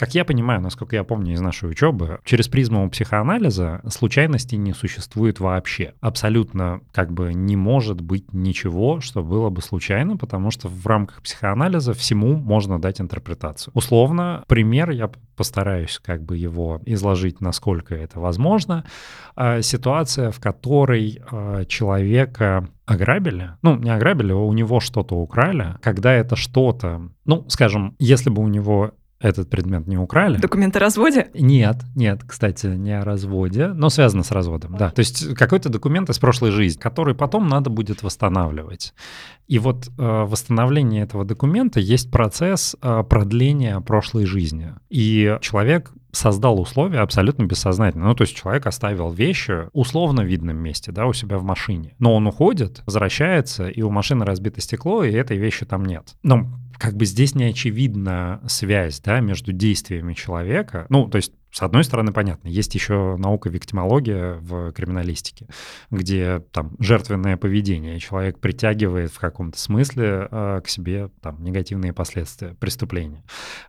как 0.02 0.16
я 0.16 0.26
понимаю, 0.26 0.62
насколько 0.62 0.96
я 0.96 1.04
помню 1.04 1.34
из 1.34 1.42
нашей 1.42 1.70
учебы, 1.70 2.18
через 2.26 2.48
призму 2.48 2.90
психоанализа 2.90 3.82
случайностей 3.88 4.58
не 4.58 4.74
существует 4.74 5.40
вообще. 5.40 5.94
Абсолютно 6.02 6.82
как 6.92 7.14
бы 7.14 7.36
не 7.36 7.56
может 7.56 8.02
быть 8.02 8.34
ничего, 8.34 9.00
что 9.00 9.22
было 9.22 9.52
бы 9.52 9.62
случайно, 9.62 10.18
потому 10.18 10.50
что 10.50 10.70
в 10.70 10.88
рамках 10.88 11.22
психоанализа 11.22 11.94
всему 11.94 12.36
можно 12.36 12.82
дать 12.82 13.00
интерпретацию. 13.00 13.72
Условно, 13.76 14.44
пример, 14.48 14.90
я 14.90 15.12
постараюсь 15.36 16.00
как 16.04 16.24
бы 16.24 16.36
его 16.36 16.82
изложить, 16.88 17.40
насколько 17.40 17.94
это 17.94 18.20
возможно. 18.20 18.86
А, 19.36 19.62
ситуация, 19.62 20.32
в 20.32 20.40
которой 20.40 21.22
а, 21.32 21.64
человека 21.66 22.68
ограбили, 22.88 23.52
ну, 23.62 23.76
не 23.76 23.92
ограбили, 23.92 24.32
а 24.32 24.38
у 24.38 24.52
него 24.52 24.80
что-то 24.80 25.16
украли, 25.16 25.76
когда 25.82 26.12
это 26.12 26.36
что-то, 26.36 27.10
ну, 27.26 27.46
скажем, 27.50 27.96
если 28.00 28.32
бы 28.32 28.42
у 28.42 28.48
него 28.48 28.94
этот 29.22 29.50
предмет 29.50 29.88
не 29.88 29.98
украли. 29.98 30.38
Документы 30.38 30.80
о 30.80 30.82
разводе? 30.82 31.30
Нет, 31.34 31.78
нет, 31.96 32.22
кстати, 32.28 32.68
не 32.68 33.00
о 33.00 33.04
разводе, 33.04 33.68
но 33.68 33.90
связано 33.90 34.24
с 34.24 34.32
разводом, 34.32 34.76
да. 34.78 34.90
То 34.90 35.00
есть 35.00 35.34
какой-то 35.36 35.70
документ 35.70 36.10
из 36.10 36.20
прошлой 36.20 36.52
жизни, 36.52 36.80
который 36.80 37.16
потом 37.16 37.48
надо 37.48 37.70
будет 37.70 38.04
восстанавливать. 38.04 38.94
И 39.48 39.60
вот 39.60 39.88
э, 39.88 39.92
восстановление 39.98 41.04
этого 41.04 41.26
документа 41.26 41.80
есть 41.80 42.10
процесс 42.10 42.76
э, 42.82 43.04
продления 43.08 43.80
прошлой 43.82 44.26
жизни. 44.26 44.74
И 44.90 45.38
человек 45.42 45.92
создал 46.12 46.60
условия 46.60 47.00
абсолютно 47.00 47.44
бессознательно. 47.44 48.06
Ну, 48.06 48.16
то 48.16 48.24
есть 48.24 48.36
человек 48.36 48.68
оставил 48.68 49.12
вещи 49.12 49.70
условно 49.74 50.22
видном 50.22 50.58
месте, 50.58 50.92
да, 50.92 51.06
у 51.06 51.14
себя 51.14 51.38
в 51.38 51.44
машине. 51.44 51.96
Но 52.00 52.16
он 52.16 52.28
уходит, 52.28 52.82
возвращается, 52.86 53.68
и 53.68 53.82
у 53.82 53.90
машины 53.90 54.26
разбито 54.26 54.62
стекло, 54.62 55.04
и 55.04 55.12
этой 55.12 55.38
вещи 55.38 55.66
там 55.66 55.86
нет. 55.86 56.16
Ну, 56.24 56.50
как 56.82 56.96
бы 56.96 57.06
здесь 57.06 57.36
не 57.36 57.44
очевидна 57.44 58.42
связь, 58.48 59.00
да, 59.02 59.20
между 59.20 59.54
действиями 59.54 60.16
человека. 60.16 60.88
Ну, 60.90 61.08
то 61.08 61.18
есть 61.18 61.32
с 61.52 61.62
одной 61.62 61.84
стороны, 61.84 62.14
понятно, 62.14 62.48
есть 62.48 62.74
еще 62.76 63.18
наука 63.18 63.50
виктимология 63.50 64.36
в 64.36 64.72
криминалистике, 64.72 65.48
где 65.90 66.42
там 66.52 66.72
жертвенное 66.80 67.36
поведение, 67.36 68.00
человек 68.00 68.40
притягивает 68.40 69.12
в 69.12 69.20
каком-то 69.20 69.60
смысле 69.60 70.30
э, 70.32 70.62
к 70.64 70.70
себе 70.70 71.10
там 71.22 71.44
негативные 71.44 71.92
последствия 71.92 72.56
преступления. 72.60 73.24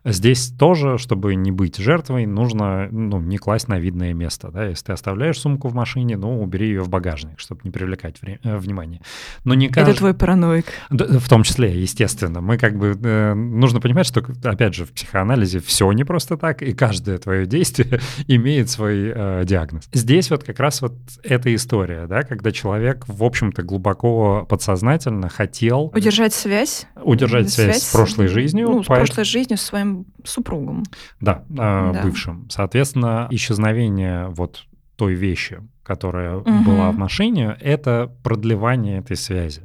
Здесь 0.05 0.49
тоже, 0.57 0.97
чтобы 0.97 1.35
не 1.35 1.51
быть 1.51 1.77
жертвой, 1.77 2.25
нужно 2.25 2.87
ну, 2.89 3.19
не 3.19 3.37
класть 3.37 3.67
на 3.67 3.77
видное 3.79 4.13
место. 4.13 4.49
Да? 4.49 4.65
Если 4.65 4.85
ты 4.85 4.93
оставляешь 4.93 5.39
сумку 5.39 5.67
в 5.67 5.73
машине, 5.73 6.15
ну, 6.15 6.41
убери 6.41 6.67
ее 6.67 6.83
в 6.83 6.89
багажник, 6.89 7.39
чтобы 7.39 7.61
не 7.65 7.71
привлекать 7.71 8.21
вре- 8.21 8.39
э, 8.43 8.57
внимание. 8.57 9.01
Но 9.43 9.55
не 9.55 9.67
кажд... 9.67 9.89
Это 9.89 9.97
твой 9.97 10.13
параноик. 10.13 10.67
В 10.89 11.27
том 11.27 11.43
числе, 11.43 11.81
естественно. 11.81 12.39
Мы 12.39 12.57
как 12.57 12.77
бы... 12.77 12.97
Э, 13.03 13.33
нужно 13.33 13.81
понимать, 13.81 14.05
что, 14.05 14.23
опять 14.43 14.73
же, 14.73 14.85
в 14.85 14.93
психоанализе 14.93 15.59
все 15.59 15.91
не 15.91 16.05
просто 16.05 16.37
так, 16.37 16.61
и 16.61 16.71
каждое 16.71 17.17
твое 17.17 17.45
действие 17.45 17.72
действие 17.73 17.99
имеет 18.27 18.69
свой 18.69 19.11
э, 19.13 19.43
диагноз. 19.45 19.89
Здесь 19.91 20.29
вот 20.29 20.43
как 20.43 20.59
раз 20.59 20.81
вот 20.81 20.93
эта 21.23 21.53
история, 21.53 22.07
да, 22.07 22.23
когда 22.23 22.51
человек, 22.51 23.05
в 23.07 23.23
общем-то, 23.23 23.63
глубоко 23.63 24.45
подсознательно 24.47 25.29
хотел... 25.29 25.91
Удержать 25.93 26.33
связь. 26.33 26.87
Удержать 27.01 27.49
связь, 27.49 27.77
связь 27.77 27.83
с 27.83 27.91
прошлой 27.91 28.27
жизнью. 28.27 28.69
Ну, 28.69 28.83
с 28.83 28.87
поэт... 28.87 29.05
прошлой 29.05 29.25
жизнью, 29.25 29.57
с 29.57 29.61
своим 29.61 30.05
супругом. 30.23 30.83
Да, 31.19 31.43
э, 31.49 31.53
да, 31.55 32.01
бывшим. 32.03 32.47
Соответственно, 32.49 33.27
исчезновение 33.31 34.27
вот 34.29 34.65
той 34.95 35.15
вещи, 35.15 35.59
которая 35.83 36.37
угу. 36.37 36.63
была 36.65 36.91
в 36.91 36.97
машине, 36.97 37.57
это 37.59 38.11
продлевание 38.23 38.99
этой 38.99 39.17
связи, 39.17 39.63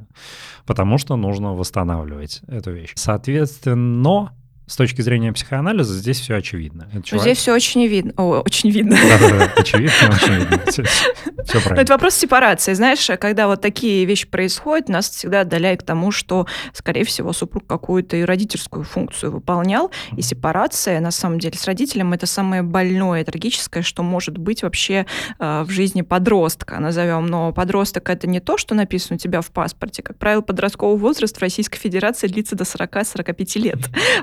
потому 0.65 0.97
что 0.97 1.15
нужно 1.15 1.53
восстанавливать 1.53 2.41
эту 2.47 2.71
вещь. 2.71 2.93
Соответственно, 2.95 4.33
с 4.69 4.75
точки 4.75 5.01
зрения 5.01 5.33
психоанализа 5.33 5.95
здесь 5.95 6.19
все 6.19 6.35
очевидно. 6.35 6.87
Это 6.93 7.01
человек... 7.01 7.23
Здесь 7.23 7.37
все 7.39 7.55
очень 7.55 7.87
видно. 7.87 8.13
О, 8.17 8.43
очень 8.45 8.69
видно. 8.69 8.95
Да-да-да, 8.95 9.51
очевидно, 9.55 9.93
очень 10.11 10.33
видно. 10.35 10.61
Все, 10.67 10.83
все 10.83 11.59
правильно. 11.59 11.75
Но 11.75 11.81
это 11.81 11.93
вопрос 11.93 12.13
сепарации. 12.13 12.73
Знаешь, 12.73 13.09
когда 13.19 13.47
вот 13.47 13.61
такие 13.61 14.05
вещи 14.05 14.27
происходят, 14.27 14.87
нас 14.87 15.09
всегда 15.09 15.41
отдаляет 15.41 15.81
к 15.81 15.85
тому, 15.85 16.11
что, 16.11 16.45
скорее 16.73 17.03
всего, 17.03 17.33
супруг 17.33 17.65
какую-то 17.65 18.17
и 18.17 18.21
родительскую 18.21 18.83
функцию 18.83 19.31
выполнял, 19.31 19.89
и 20.15 20.21
сепарация, 20.21 20.99
на 20.99 21.09
самом 21.09 21.39
деле, 21.39 21.57
с 21.57 21.65
родителем 21.65 22.13
это 22.13 22.27
самое 22.27 22.61
больное, 22.61 23.25
трагическое, 23.25 23.81
что 23.81 24.03
может 24.03 24.37
быть 24.37 24.61
вообще 24.61 25.07
э, 25.39 25.63
в 25.63 25.71
жизни 25.71 26.03
подростка, 26.03 26.79
назовем. 26.79 27.25
Но 27.25 27.51
подросток 27.53 28.07
это 28.11 28.27
не 28.27 28.39
то, 28.39 28.59
что 28.59 28.75
написано 28.75 29.15
у 29.15 29.19
тебя 29.19 29.41
в 29.41 29.49
паспорте. 29.49 30.03
Как 30.03 30.19
правило, 30.19 30.41
подростковый 30.41 30.99
возраст 30.99 31.35
в 31.35 31.41
Российской 31.41 31.79
Федерации 31.79 32.27
длится 32.27 32.55
до 32.55 32.65
40-45 32.65 33.59
лет. 33.59 33.79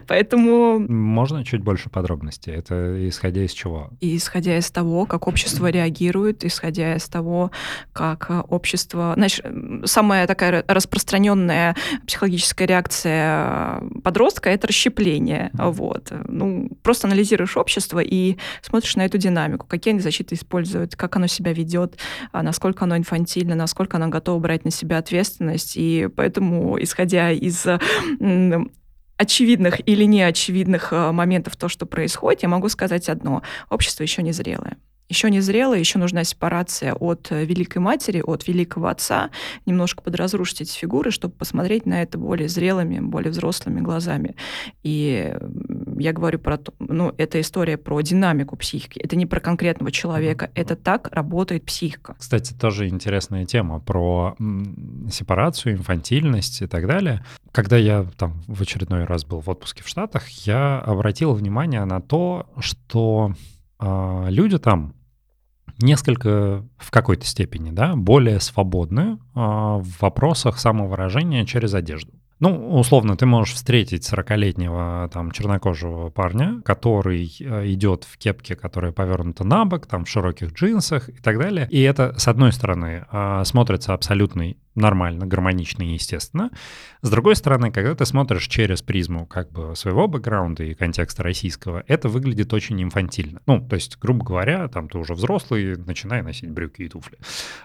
Поэтому 0.06 0.35
Поэтому... 0.36 0.78
Можно 0.88 1.44
чуть 1.44 1.62
больше 1.62 1.88
подробностей? 1.88 2.52
Это 2.52 3.08
исходя 3.08 3.44
из 3.44 3.52
чего? 3.52 3.90
И 4.00 4.16
исходя 4.16 4.58
из 4.58 4.70
того, 4.70 5.06
как 5.06 5.26
общество 5.26 5.68
реагирует, 5.68 6.44
исходя 6.44 6.96
из 6.96 7.08
того, 7.08 7.50
как 7.92 8.26
э, 8.28 8.40
общество... 8.48 9.14
Знаешь, 9.16 9.40
самая 9.84 10.26
такая 10.26 10.64
распространенная 10.68 11.74
психологическая 12.06 12.68
реакция 12.68 13.82
подростка— 14.04 14.50
это 14.50 14.66
расщепление. 14.66 15.50
Вот. 15.54 16.12
Ну, 16.28 16.70
просто 16.82 17.08
анализируешь 17.08 17.56
общество 17.56 18.00
и 18.00 18.36
смотришь 18.62 18.96
на 18.96 19.04
эту 19.04 19.18
динамику, 19.18 19.66
какие 19.66 19.92
они 19.92 20.00
защиты 20.00 20.34
используют, 20.34 20.96
как 20.96 21.16
оно 21.16 21.26
себя 21.26 21.52
ведет, 21.52 21.98
а 22.32 22.42
насколько 22.42 22.84
оно 22.84 22.96
инфантильно, 22.96 23.54
насколько 23.54 23.96
оно 23.96 24.08
готово 24.08 24.38
брать 24.40 24.64
на 24.64 24.70
себя 24.70 24.98
ответственность. 24.98 25.76
И 25.76 26.08
поэтому, 26.14 26.82
исходя 26.82 27.30
из 27.30 27.66
очевидных 29.16 29.86
или 29.88 30.04
неочевидных 30.04 30.92
э, 30.92 31.12
моментов 31.12 31.56
то, 31.56 31.68
что 31.68 31.86
происходит, 31.86 32.42
я 32.42 32.48
могу 32.48 32.68
сказать 32.68 33.08
одно. 33.08 33.42
Общество 33.70 34.02
еще 34.02 34.22
не 34.22 34.32
зрелое 34.32 34.76
еще 35.08 35.30
не 35.30 35.40
зрело, 35.40 35.74
еще 35.74 35.98
нужна 35.98 36.24
сепарация 36.24 36.94
от 36.94 37.30
э, 37.30 37.44
Великой 37.44 37.78
Матери, 37.78 38.22
от 38.24 38.46
Великого 38.48 38.88
Отца, 38.88 39.30
немножко 39.64 40.02
подразрушить 40.02 40.62
эти 40.62 40.76
фигуры, 40.76 41.10
чтобы 41.10 41.34
посмотреть 41.34 41.86
на 41.86 42.02
это 42.02 42.18
более 42.18 42.48
зрелыми, 42.48 42.98
более 43.00 43.30
взрослыми 43.30 43.80
глазами. 43.80 44.34
И 44.82 45.34
я 45.98 46.12
говорю 46.12 46.38
про 46.38 46.58
то, 46.58 46.72
ну, 46.78 47.14
это 47.18 47.40
история 47.40 47.76
про 47.76 48.00
динамику 48.00 48.56
психики, 48.56 48.98
это 48.98 49.16
не 49.16 49.26
про 49.26 49.40
конкретного 49.40 49.92
человека, 49.92 50.50
это 50.54 50.76
так 50.76 51.08
работает 51.12 51.64
психика. 51.64 52.16
Кстати, 52.18 52.52
тоже 52.52 52.88
интересная 52.88 53.46
тема 53.46 53.80
про 53.80 54.36
сепарацию, 55.10 55.74
инфантильность 55.74 56.62
и 56.62 56.66
так 56.66 56.86
далее. 56.86 57.24
Когда 57.52 57.76
я 57.76 58.06
там 58.16 58.42
в 58.46 58.60
очередной 58.60 59.04
раз 59.04 59.24
был 59.24 59.40
в 59.40 59.48
отпуске 59.48 59.82
в 59.82 59.88
Штатах, 59.88 60.28
я 60.46 60.78
обратил 60.80 61.32
внимание 61.32 61.84
на 61.84 62.00
то, 62.00 62.46
что 62.58 63.32
э, 63.78 64.26
люди 64.28 64.58
там 64.58 64.95
несколько 65.78 66.64
в 66.78 66.90
какой-то 66.90 67.26
степени, 67.26 67.70
да, 67.70 67.96
более 67.96 68.40
свободны 68.40 69.18
а, 69.34 69.78
в 69.78 70.00
вопросах 70.00 70.58
самовыражения 70.58 71.44
через 71.44 71.74
одежду. 71.74 72.12
Ну, 72.38 72.78
условно, 72.78 73.16
ты 73.16 73.24
можешь 73.24 73.54
встретить 73.54 74.06
40-летнего 74.10 75.08
там 75.10 75.30
чернокожего 75.30 76.10
парня, 76.10 76.60
который 76.66 77.34
э, 77.40 77.72
идет 77.72 78.04
в 78.04 78.18
кепке, 78.18 78.56
которая 78.56 78.92
повернута 78.92 79.42
на 79.44 79.64
бок, 79.64 79.86
там 79.86 80.04
в 80.04 80.08
широких 80.08 80.52
джинсах 80.52 81.08
и 81.08 81.14
так 81.14 81.38
далее. 81.38 81.66
И 81.70 81.80
это, 81.80 82.14
с 82.18 82.28
одной 82.28 82.52
стороны, 82.52 83.06
а, 83.10 83.42
смотрится 83.44 83.94
абсолютно 83.94 84.52
нормально, 84.76 85.26
гармонично 85.26 85.82
и 85.82 85.94
естественно. 85.94 86.50
С 87.02 87.10
другой 87.10 87.34
стороны, 87.36 87.72
когда 87.72 87.94
ты 87.94 88.06
смотришь 88.06 88.46
через 88.46 88.82
призму 88.82 89.26
как 89.26 89.50
бы 89.50 89.74
своего 89.74 90.06
бэкграунда 90.06 90.64
и 90.64 90.74
контекста 90.74 91.22
российского, 91.22 91.82
это 91.88 92.08
выглядит 92.08 92.52
очень 92.52 92.80
инфантильно. 92.82 93.40
Ну, 93.46 93.66
то 93.66 93.74
есть, 93.74 93.98
грубо 93.98 94.24
говоря, 94.24 94.68
там 94.68 94.88
ты 94.88 94.98
уже 94.98 95.14
взрослый, 95.14 95.76
начинай 95.76 96.22
носить 96.22 96.50
брюки 96.50 96.82
и 96.82 96.88
туфли. 96.88 97.18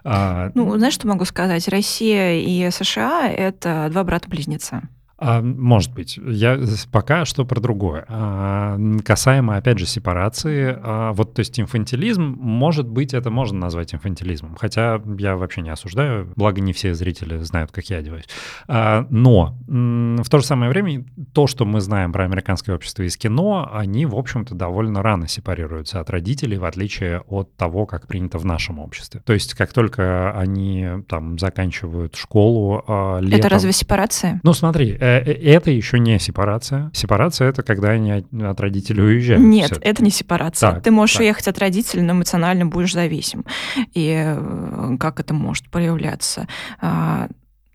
А... 0.04 0.52
Ну, 0.56 0.76
знаешь, 0.78 0.94
что 0.94 1.08
могу 1.08 1.26
сказать? 1.26 1.68
Россия 1.68 2.40
и 2.40 2.70
США— 2.72 3.30
это 3.32 3.90
два 3.92 4.04
брата-близнеца? 4.04 4.90
А, 5.22 5.42
может 5.42 5.94
быть. 5.94 6.18
Я 6.18 6.60
пока 6.92 7.26
что 7.26 7.46
про 7.46 7.60
другое. 7.60 8.06
А, 8.08 8.80
касаемо, 9.06 9.56
опять 9.56 9.78
же, 9.78 9.86
сепарации, 9.86 10.76
а, 10.82 11.14
вот, 11.14 11.36
то 11.36 11.42
есть 11.42 11.60
инфантилизм, 11.60 12.24
может 12.24 12.88
быть, 12.88 13.14
это 13.14 13.30
можно 13.30 13.60
назвать 13.60 13.94
инфантилизмом, 13.94 14.56
хотя 14.56 15.00
я 15.20 15.36
вообще 15.36 15.62
не 15.62 15.70
осуждаю, 15.70 16.32
благо 16.36 16.60
не 16.60 16.74
все 16.74 16.96
зрители 16.96 17.38
знают, 17.44 17.72
как 17.72 17.86
я 17.86 17.98
одеваюсь. 17.98 18.28
А, 18.68 19.06
но 19.12 19.56
в 19.68 20.28
то 20.28 20.40
же 20.40 20.46
самое 20.46 20.72
время 20.72 21.06
то, 21.34 21.46
что 21.46 21.66
мы 21.66 21.82
знаем 21.82 22.12
про 22.12 22.24
американское 22.24 22.76
общество 22.76 23.04
из 23.04 23.16
кино, 23.16 23.70
они, 23.72 24.08
в 24.08 24.16
общем-то, 24.16 24.56
довольно 24.56 25.04
рано 25.04 25.28
сепарируются 25.28 26.00
от 26.00 26.10
родителей, 26.10 26.58
в 26.58 26.66
отличие 26.66 27.20
от 27.28 27.56
того, 27.58 27.86
как 27.86 28.08
принято 28.08 28.40
в 28.40 28.46
нашем 28.46 28.80
обществе. 28.80 29.22
То 29.24 29.34
есть 29.34 29.54
как 29.54 29.72
только 29.72 30.32
они 30.32 30.88
там 31.08 31.38
заканчивают 31.38 32.16
школу 32.16 32.84
летом... 33.20 33.40
Это 33.40 33.50
разве 33.50 33.72
сепарация? 33.72 34.40
Ну, 34.44 34.54
смотри, 34.54 34.98
Э, 35.11 35.11
это 35.20 35.72
еще 35.72 36.00
не 36.00 36.20
сепарация. 36.20 36.92
Сепарация 36.94 37.50
это 37.50 37.64
когда 37.64 37.90
они 37.90 38.12
от 38.12 38.60
родителей 38.60 39.04
уезжают. 39.04 39.42
Нет, 39.44 39.78
это 39.82 40.04
не 40.04 40.12
сепарация. 40.12 40.74
Так, 40.74 40.84
Ты 40.84 40.92
можешь 40.92 41.16
так. 41.16 41.22
уехать 41.22 41.48
от 41.48 41.58
родителей, 41.60 42.02
но 42.04 42.14
эмоционально 42.14 42.66
будешь 42.66 42.94
зависим. 42.94 43.46
И 43.94 44.14
э, 44.26 44.98
как 45.00 45.20
это 45.20 45.34
может 45.34 45.70
проявляться? 45.70 46.48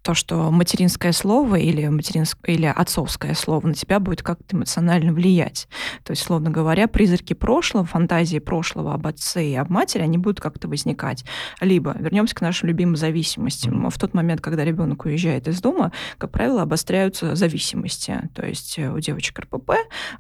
То, 0.07 0.15
что 0.15 0.53
материнское 0.53 1.11
слово 1.11 1.57
или, 1.57 1.89
материнск... 1.89 2.39
или 2.47 2.67
отцовское 2.67 3.35
слово 3.35 3.67
на 3.67 3.75
тебя 3.75 3.99
будет 3.99 4.23
как-то 4.23 4.55
эмоционально 4.55 5.13
влиять. 5.13 5.67
То 6.05 6.13
есть, 6.13 6.23
словно 6.23 6.49
говоря, 6.49 6.87
призраки 6.87 7.33
прошлого, 7.33 7.85
фантазии 7.85 8.39
прошлого 8.39 8.95
об 8.95 9.05
отце 9.09 9.45
и 9.45 9.57
об 9.57 9.69
матери, 9.69 10.03
они 10.03 10.17
будут 10.17 10.41
как-то 10.41 10.69
возникать. 10.69 11.25
Либо 11.61 11.97
вернемся 11.99 12.37
к 12.37 12.41
нашим 12.41 12.69
любимым 12.69 12.95
зависимостям. 12.95 13.91
В 13.91 13.99
тот 13.99 14.15
момент, 14.15 14.41
когда 14.41 14.65
ребенок 14.65 15.05
уезжает 15.07 15.49
из 15.49 15.61
дома, 15.61 15.91
как 16.19 16.31
правило, 16.31 16.63
обостряются 16.63 17.35
зависимости. 17.35 18.17
То 18.33 18.47
есть 18.47 18.79
э, 18.79 18.89
у 18.89 19.01
девочек 19.01 19.41
РПП, 19.41 19.73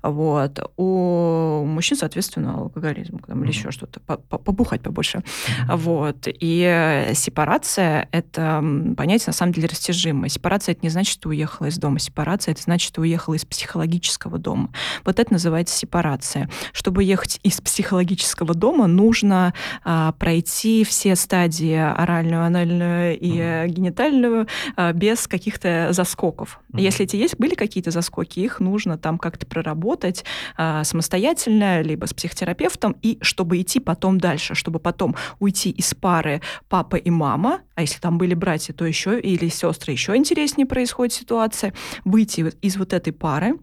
вот, 0.03 0.69
у 0.77 1.65
мужчин, 1.65 1.97
соответственно, 1.97 2.55
алкоголизм 2.55 3.21
там, 3.21 3.45
или 3.45 3.53
еще 3.53 3.71
что-то, 3.71 4.01
побухать 4.01 4.83
побольше. 4.83 5.23
Вот. 5.69 6.27
И 6.27 7.13
сепарация— 7.15 8.09
это 8.11 8.65
понятие, 8.97 9.29
на 9.29 9.33
самом 9.33 9.53
деле, 9.53 9.76
растяжимо. 9.77 10.29
Сепарация 10.29 10.73
это 10.73 10.81
не 10.83 10.89
значит, 10.89 11.13
что 11.13 11.29
уехала 11.29 11.67
из 11.67 11.79
дома. 11.79 11.99
Сепарация 11.99 12.53
это 12.53 12.63
значит, 12.63 12.89
что 12.89 13.03
уехала 13.03 13.35
из 13.35 13.45
психологического 13.45 14.39
дома. 14.39 14.71
Вот 15.05 15.21
это 15.21 15.33
называется 15.33 15.77
сепарация. 15.77 16.49
Чтобы 16.73 17.05
ехать 17.05 17.41
из 17.43 17.61
психологического 17.61 18.55
дома, 18.55 18.87
нужно 18.87 19.53
а, 19.85 20.13
пройти 20.13 20.85
все 20.85 21.15
стадии 21.17 21.75
оральную, 21.75 22.45
анальную 22.45 23.19
и 23.19 23.33
mm-hmm. 23.33 23.69
генитальную 23.69 24.49
а, 24.77 24.93
без 24.93 25.27
каких-то 25.29 25.89
заскоков. 25.91 26.61
Mm-hmm. 26.73 26.81
Если 26.81 27.05
эти 27.05 27.17
есть, 27.17 27.37
были 27.39 27.55
какие-то 27.55 27.91
заскоки, 27.91 28.41
их 28.41 28.61
нужно 28.61 28.97
там 28.99 29.19
как-то 29.19 29.47
проработать 29.47 30.25
а, 30.57 30.85
самостоятельно, 30.85 31.83
либо 31.83 32.07
с 32.07 32.15
психотерапевтом, 32.15 32.97
и 33.03 33.19
чтобы 33.21 33.61
идти 33.61 33.81
потом 33.81 34.19
дальше, 34.19 34.55
чтобы 34.55 34.79
потом 34.79 35.17
уйти 35.39 35.71
из 35.71 35.93
пары 35.95 36.41
папа 36.69 36.97
и 36.97 37.11
мама, 37.11 37.61
а 37.75 37.83
если 37.83 38.01
там 38.01 38.17
были 38.17 38.35
братья, 38.35 38.73
то 38.73 38.87
еще 38.87 39.21
или 39.21 39.49
сестры, 39.49 39.66
сестры 39.73 39.93
еще 39.93 40.17
интереснее 40.17 40.67
происходит 40.67 41.13
ситуация, 41.13 41.73
выйти 42.05 42.53
из 42.61 42.77
вот 42.77 42.93
этой 42.93 43.13
пары, 43.13 43.59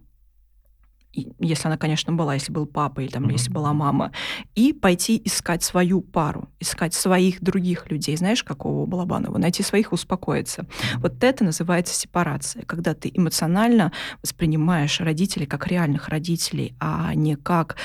если 1.39 1.67
она, 1.67 1.77
конечно, 1.77 2.11
была, 2.13 2.33
если 2.33 2.51
был 2.51 2.65
папа 2.65 3.01
или 3.01 3.09
там, 3.09 3.25
mm-hmm. 3.25 3.31
если 3.33 3.51
была 3.51 3.73
мама, 3.73 4.11
и 4.55 4.73
пойти 4.73 5.21
искать 5.23 5.63
свою 5.63 6.01
пару, 6.01 6.49
искать 6.59 6.93
своих 6.93 7.41
других 7.41 7.89
людей, 7.91 8.17
знаешь, 8.17 8.43
какого 8.43 8.85
Балабанова, 8.85 9.37
найти 9.37 9.63
своих, 9.63 9.93
успокоиться. 9.93 10.61
Mm-hmm. 10.61 10.97
Вот 10.97 11.23
это 11.23 11.43
называется 11.43 11.93
сепарация, 11.93 12.63
когда 12.63 12.93
ты 12.93 13.11
эмоционально 13.13 13.91
воспринимаешь 14.21 14.99
родителей 14.99 15.45
как 15.45 15.67
реальных 15.67 16.09
родителей, 16.09 16.75
а 16.79 17.13
не 17.13 17.35
как 17.35 17.75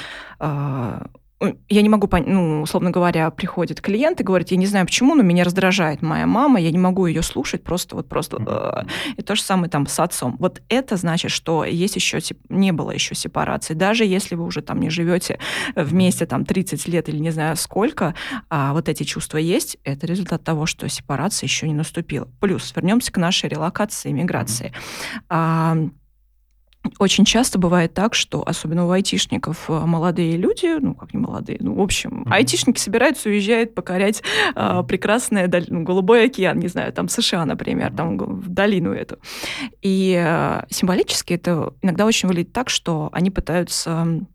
э, 0.41 1.07
я 1.69 1.83
не 1.83 1.89
могу 1.89 2.09
ну, 2.27 2.63
условно 2.63 2.91
говоря, 2.91 3.31
приходит 3.31 3.81
клиент 3.81 4.21
и 4.21 4.25
говорит, 4.25 4.51
я 4.51 4.57
не 4.57 4.67
знаю 4.67 4.87
почему, 4.87 5.15
но 5.15 5.23
меня 5.23 5.45
раздражает 5.45 6.03
моя 6.03 6.27
мама, 6.27 6.61
я 6.61 6.71
не 6.71 6.79
могу 6.79 7.07
ее 7.07 7.23
слушать, 7.23 7.63
просто 7.63 7.95
вот 7.95 8.09
просто... 8.09 8.39
Mm-hmm. 8.39 8.89
И 9.19 9.23
то 9.23 9.37
же 9.37 9.43
самое 9.43 9.71
там 9.71 9.87
с 9.87 10.01
отцом. 10.01 10.37
Вот 10.39 10.63
это 10.69 10.97
значит, 10.97 11.31
что 11.31 11.65
есть 11.65 11.95
еще, 11.97 12.19
не 12.49 12.73
было 12.73 12.91
еще 12.91 13.15
сепарации. 13.15 13.75
Даже 13.75 14.05
если 14.05 14.35
вы 14.35 14.45
уже 14.45 14.63
там 14.63 14.81
не 14.81 14.91
живете 14.91 15.39
вместе 15.77 16.27
там 16.27 16.45
30 16.45 16.89
лет 16.89 17.09
или 17.09 17.19
не 17.19 17.31
знаю 17.31 17.57
сколько, 17.57 18.15
а 18.51 18.73
вот 18.73 18.89
эти 18.89 19.05
чувства 19.05 19.39
есть, 19.39 19.79
это 19.85 20.07
результат 20.07 20.43
того, 20.43 20.67
что 20.67 20.89
сепарация 20.89 21.47
еще 21.47 21.69
не 21.69 21.75
наступила. 21.75 22.29
Плюс 22.41 22.73
вернемся 22.75 23.13
к 23.13 23.17
нашей 23.17 23.49
релокации, 23.49 24.11
миграции. 24.11 24.73
Mm-hmm 25.31 25.91
очень 26.99 27.25
часто 27.25 27.59
бывает 27.59 27.95
так, 27.95 28.15
что, 28.15 28.47
особенно 28.47 28.87
у 28.87 28.91
айтишников, 28.91 29.69
э, 29.69 29.73
молодые 29.85 30.37
люди, 30.37 30.79
ну, 30.81 30.95
как 30.95 31.13
не 31.13 31.21
молодые, 31.21 31.59
ну, 31.61 31.75
в 31.75 31.81
общем, 31.81 32.23
mm-hmm. 32.23 32.33
айтишники 32.33 32.79
собираются, 32.79 33.29
уезжают 33.29 33.75
покорять 33.75 34.23
э, 34.55 34.83
прекрасное 34.87 35.51
ну, 35.69 35.83
голубой 35.83 36.27
океан, 36.27 36.59
не 36.59 36.69
знаю, 36.69 36.93
там 36.93 37.09
США, 37.09 37.45
например, 37.45 37.93
там 37.93 38.17
в 38.17 38.49
долину 38.49 38.93
эту. 38.93 39.19
И 39.83 40.17
э, 40.19 40.63
символически 40.71 41.35
это 41.35 41.75
иногда 41.83 42.07
очень 42.07 42.29
выглядит 42.29 42.53
так, 42.53 42.71
что 42.71 43.09
они 43.13 43.31
пытаются 43.31 44.27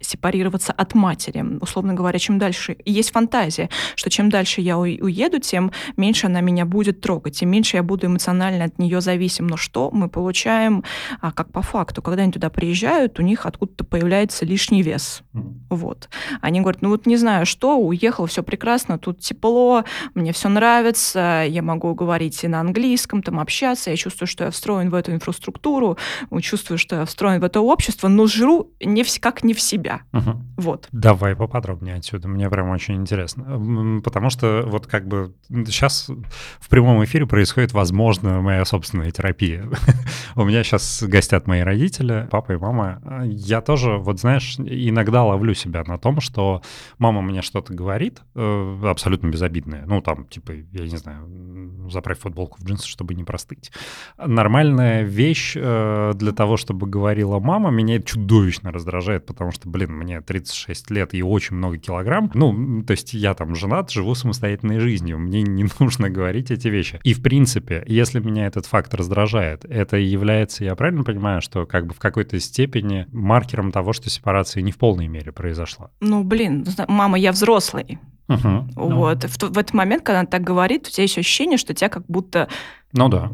сепарироваться 0.00 0.72
от 0.72 0.94
матери. 0.94 1.44
Условно 1.60 1.94
говоря, 1.94 2.18
чем 2.18 2.38
дальше... 2.38 2.76
Есть 2.84 3.12
фантазия, 3.12 3.68
что 3.94 4.10
чем 4.10 4.30
дальше 4.30 4.60
я 4.60 4.78
уеду, 4.78 5.38
тем 5.38 5.72
меньше 5.96 6.26
она 6.26 6.40
меня 6.40 6.64
будет 6.64 7.00
трогать, 7.00 7.38
тем 7.38 7.50
меньше 7.50 7.76
я 7.76 7.82
буду 7.82 8.06
эмоционально 8.06 8.64
от 8.64 8.78
нее 8.78 9.00
зависим. 9.00 9.46
Но 9.46 9.56
что 9.56 9.90
мы 9.92 10.08
получаем, 10.08 10.84
а, 11.20 11.32
как 11.32 11.52
по 11.52 11.62
факту? 11.62 12.02
Когда 12.02 12.22
они 12.22 12.32
туда 12.32 12.50
приезжают, 12.50 13.18
у 13.18 13.22
них 13.22 13.46
откуда-то 13.46 13.84
появляется 13.84 14.44
лишний 14.44 14.82
вес. 14.82 15.22
Вот. 15.68 16.08
Они 16.40 16.60
говорят, 16.60 16.82
ну 16.82 16.90
вот 16.90 17.06
не 17.06 17.16
знаю 17.16 17.46
что, 17.46 17.76
уехал, 17.78 18.26
все 18.26 18.42
прекрасно, 18.42 18.98
тут 18.98 19.20
тепло, 19.20 19.84
мне 20.14 20.32
все 20.32 20.48
нравится, 20.48 21.44
я 21.46 21.62
могу 21.62 21.94
говорить 21.94 22.42
и 22.44 22.48
на 22.48 22.60
английском, 22.60 23.22
там 23.22 23.38
общаться, 23.38 23.90
я 23.90 23.96
чувствую, 23.96 24.28
что 24.28 24.44
я 24.44 24.50
встроен 24.50 24.90
в 24.90 24.94
эту 24.94 25.12
инфраструктуру, 25.12 25.98
чувствую, 26.40 26.78
что 26.78 26.96
я 26.96 27.04
встроен 27.04 27.40
в 27.40 27.44
это 27.44 27.60
общество, 27.60 28.08
но 28.08 28.26
жру 28.26 28.70
не 28.80 29.02
в, 29.02 29.20
как 29.20 29.42
не 29.44 29.54
в 29.54 29.60
себя. 29.60 29.89
Угу. 30.12 30.42
Вот. 30.58 30.88
Давай 30.92 31.34
поподробнее 31.36 31.96
отсюда, 31.96 32.28
мне 32.28 32.48
прям 32.50 32.70
очень 32.70 32.96
интересно. 32.96 34.00
Потому 34.02 34.30
что 34.30 34.64
вот 34.66 34.86
как 34.86 35.06
бы 35.06 35.34
сейчас 35.48 36.10
в 36.58 36.68
прямом 36.68 37.02
эфире 37.04 37.26
происходит, 37.26 37.72
возможно, 37.72 38.40
моя 38.40 38.64
собственная 38.64 39.10
терапия. 39.10 39.68
У 40.36 40.44
меня 40.44 40.62
сейчас 40.62 41.02
гостят 41.02 41.46
мои 41.46 41.60
родители, 41.60 42.28
папа 42.30 42.52
и 42.52 42.56
мама. 42.56 43.00
Я 43.24 43.60
тоже, 43.60 43.98
вот 43.98 44.20
знаешь, 44.20 44.56
иногда 44.58 45.24
ловлю 45.24 45.54
себя 45.54 45.82
на 45.86 45.98
том, 45.98 46.20
что 46.20 46.62
мама 46.98 47.22
мне 47.22 47.42
что-то 47.42 47.74
говорит, 47.74 48.20
э, 48.34 48.80
абсолютно 48.84 49.28
безобидное. 49.28 49.84
Ну, 49.86 50.00
там, 50.00 50.26
типа, 50.26 50.52
я 50.52 50.84
не 50.84 50.96
знаю, 50.96 51.90
заправь 51.90 52.18
футболку 52.18 52.58
в 52.60 52.64
джинсы, 52.64 52.86
чтобы 52.86 53.14
не 53.14 53.24
простыть. 53.24 53.72
Нормальная 54.18 55.02
вещь 55.02 55.54
э, 55.56 56.12
для 56.14 56.32
того, 56.32 56.56
чтобы 56.56 56.86
говорила 56.86 57.38
мама, 57.38 57.70
меня 57.70 57.96
это 57.96 58.06
чудовищно 58.06 58.72
раздражает, 58.72 59.26
потому 59.26 59.50
что, 59.50 59.68
блин, 59.68 59.79
мне 59.86 60.20
36 60.20 60.90
лет 60.90 61.14
и 61.14 61.22
очень 61.22 61.56
много 61.56 61.78
килограмм. 61.78 62.30
Ну, 62.34 62.82
то 62.82 62.92
есть 62.92 63.14
я 63.14 63.34
там 63.34 63.54
женат, 63.54 63.90
живу 63.90 64.14
самостоятельной 64.14 64.80
жизнью, 64.80 65.18
мне 65.18 65.42
не 65.42 65.66
нужно 65.78 66.10
говорить 66.10 66.50
эти 66.50 66.68
вещи. 66.68 67.00
И, 67.04 67.14
в 67.14 67.22
принципе, 67.22 67.82
если 67.86 68.20
меня 68.20 68.46
этот 68.46 68.66
факт 68.66 68.94
раздражает, 68.94 69.64
это 69.64 69.96
является, 69.96 70.64
я 70.64 70.74
правильно 70.74 71.04
понимаю, 71.04 71.40
что 71.40 71.66
как 71.66 71.86
бы 71.86 71.94
в 71.94 71.98
какой-то 71.98 72.38
степени 72.40 73.06
маркером 73.12 73.72
того, 73.72 73.92
что 73.92 74.10
сепарация 74.10 74.62
не 74.62 74.72
в 74.72 74.78
полной 74.78 75.08
мере 75.08 75.32
произошла? 75.32 75.90
Ну, 76.00 76.24
блин, 76.24 76.66
мама, 76.88 77.18
я 77.18 77.32
взрослый. 77.32 77.98
Угу. 78.28 78.68
Вот. 78.76 79.22
Ну. 79.22 79.28
В, 79.28 79.54
в 79.54 79.58
этот 79.58 79.74
момент, 79.74 80.04
когда 80.04 80.20
она 80.20 80.28
так 80.28 80.42
говорит, 80.42 80.86
у 80.86 80.90
тебя 80.90 81.02
есть 81.02 81.18
ощущение, 81.18 81.58
что 81.58 81.74
тебя 81.74 81.88
как 81.88 82.04
будто... 82.06 82.48
Ну 82.92 83.08
да. 83.08 83.32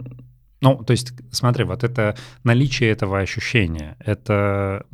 Ну, 0.61 0.83
то 0.83 0.93
есть, 0.93 1.13
смотри, 1.31 1.65
вот 1.65 1.85
это 1.85 2.17
наличие 2.43 2.91
этого 2.91 3.19
ощущения, 3.19 3.97
это 3.99 4.85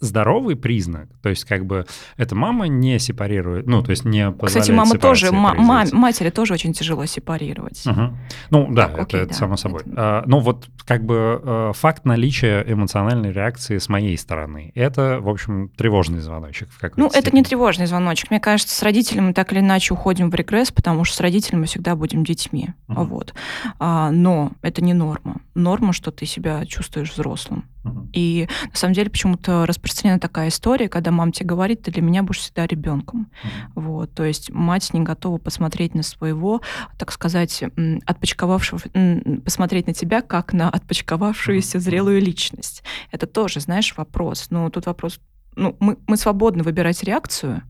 здоровый 0.00 0.56
признак, 0.56 1.08
то 1.22 1.30
есть 1.30 1.44
как 1.44 1.64
бы 1.64 1.86
эта 2.16 2.34
мама 2.34 2.66
не 2.68 2.98
сепарирует, 2.98 3.66
ну, 3.66 3.82
то 3.82 3.90
есть 3.90 4.04
не 4.04 4.30
позволяет 4.30 4.62
Кстати, 4.62 4.70
мама 4.70 4.98
тоже, 4.98 5.32
ма- 5.32 5.54
матери 5.92 6.30
тоже 6.30 6.52
очень 6.52 6.72
тяжело 6.74 7.06
сепарировать. 7.06 7.86
Угу. 7.86 8.16
Ну, 8.50 8.68
да, 8.72 8.82
так, 8.88 8.92
это, 8.92 9.02
окей, 9.02 9.20
это 9.20 9.28
да, 9.30 9.34
само 9.34 9.56
собой. 9.56 9.82
Это... 9.82 9.92
А, 9.96 10.22
ну, 10.26 10.40
вот 10.40 10.68
как 10.84 11.04
бы 11.04 11.40
э, 11.42 11.72
факт 11.74 12.04
наличия 12.04 12.62
эмоциональной 12.66 13.32
реакции 13.32 13.78
с 13.78 13.88
моей 13.88 14.18
стороны, 14.18 14.70
это, 14.74 15.18
в 15.20 15.28
общем, 15.28 15.70
тревожный 15.70 16.20
звоночек 16.20 16.68
в 16.70 16.78
какой-то 16.78 17.00
Ну, 17.00 17.08
степени. 17.08 17.28
это 17.28 17.36
не 17.36 17.42
тревожный 17.42 17.86
звоночек. 17.86 18.30
Мне 18.30 18.40
кажется, 18.40 18.76
с 18.76 18.82
родителями 18.82 19.32
так 19.32 19.52
или 19.52 19.60
иначе 19.60 19.94
уходим 19.94 20.30
в 20.30 20.34
регресс, 20.34 20.70
потому 20.70 21.04
что 21.04 21.16
с 21.16 21.20
родителями 21.20 21.62
мы 21.62 21.66
всегда 21.66 21.96
будем 21.96 22.22
детьми. 22.22 22.68
Угу. 22.88 23.04
Вот. 23.04 23.34
А, 23.78 24.10
но 24.10 24.45
это 24.62 24.82
не 24.82 24.94
норма. 24.94 25.40
Норма, 25.54 25.92
что 25.92 26.10
ты 26.10 26.26
себя 26.26 26.64
чувствуешь 26.66 27.12
взрослым. 27.12 27.64
И 28.12 28.48
на 28.70 28.76
самом 28.76 28.94
деле 28.94 29.10
почему-то 29.10 29.66
распространена 29.66 30.18
такая 30.18 30.48
история, 30.48 30.88
когда 30.88 31.10
мама 31.10 31.32
тебе 31.32 31.46
говорит, 31.46 31.82
ты 31.82 31.90
для 31.90 32.02
меня 32.02 32.22
будешь 32.22 32.40
всегда 32.40 32.66
ребенком. 32.66 33.30
Uh-huh. 33.30 33.80
Вот, 33.80 34.14
то 34.14 34.24
есть 34.24 34.50
мать 34.50 34.92
не 34.92 35.00
готова 35.00 35.38
посмотреть 35.38 35.94
на 35.94 36.02
своего, 36.02 36.62
так 36.98 37.12
сказать, 37.12 37.62
отпочковавшего, 38.06 38.80
посмотреть 39.44 39.86
на 39.86 39.94
тебя 39.94 40.22
как 40.22 40.52
на 40.52 40.68
отпочковавшуюся 40.68 41.78
зрелую 41.78 42.20
личность. 42.20 42.82
Это 43.12 43.26
тоже, 43.26 43.60
знаешь, 43.60 43.94
вопрос. 43.96 44.46
Ну, 44.50 44.68
тут 44.70 44.86
вопрос, 44.86 45.20
ну, 45.54 45.76
мы, 45.78 45.96
мы 46.06 46.16
свободны 46.16 46.62
выбирать 46.62 47.02
реакцию, 47.04 47.62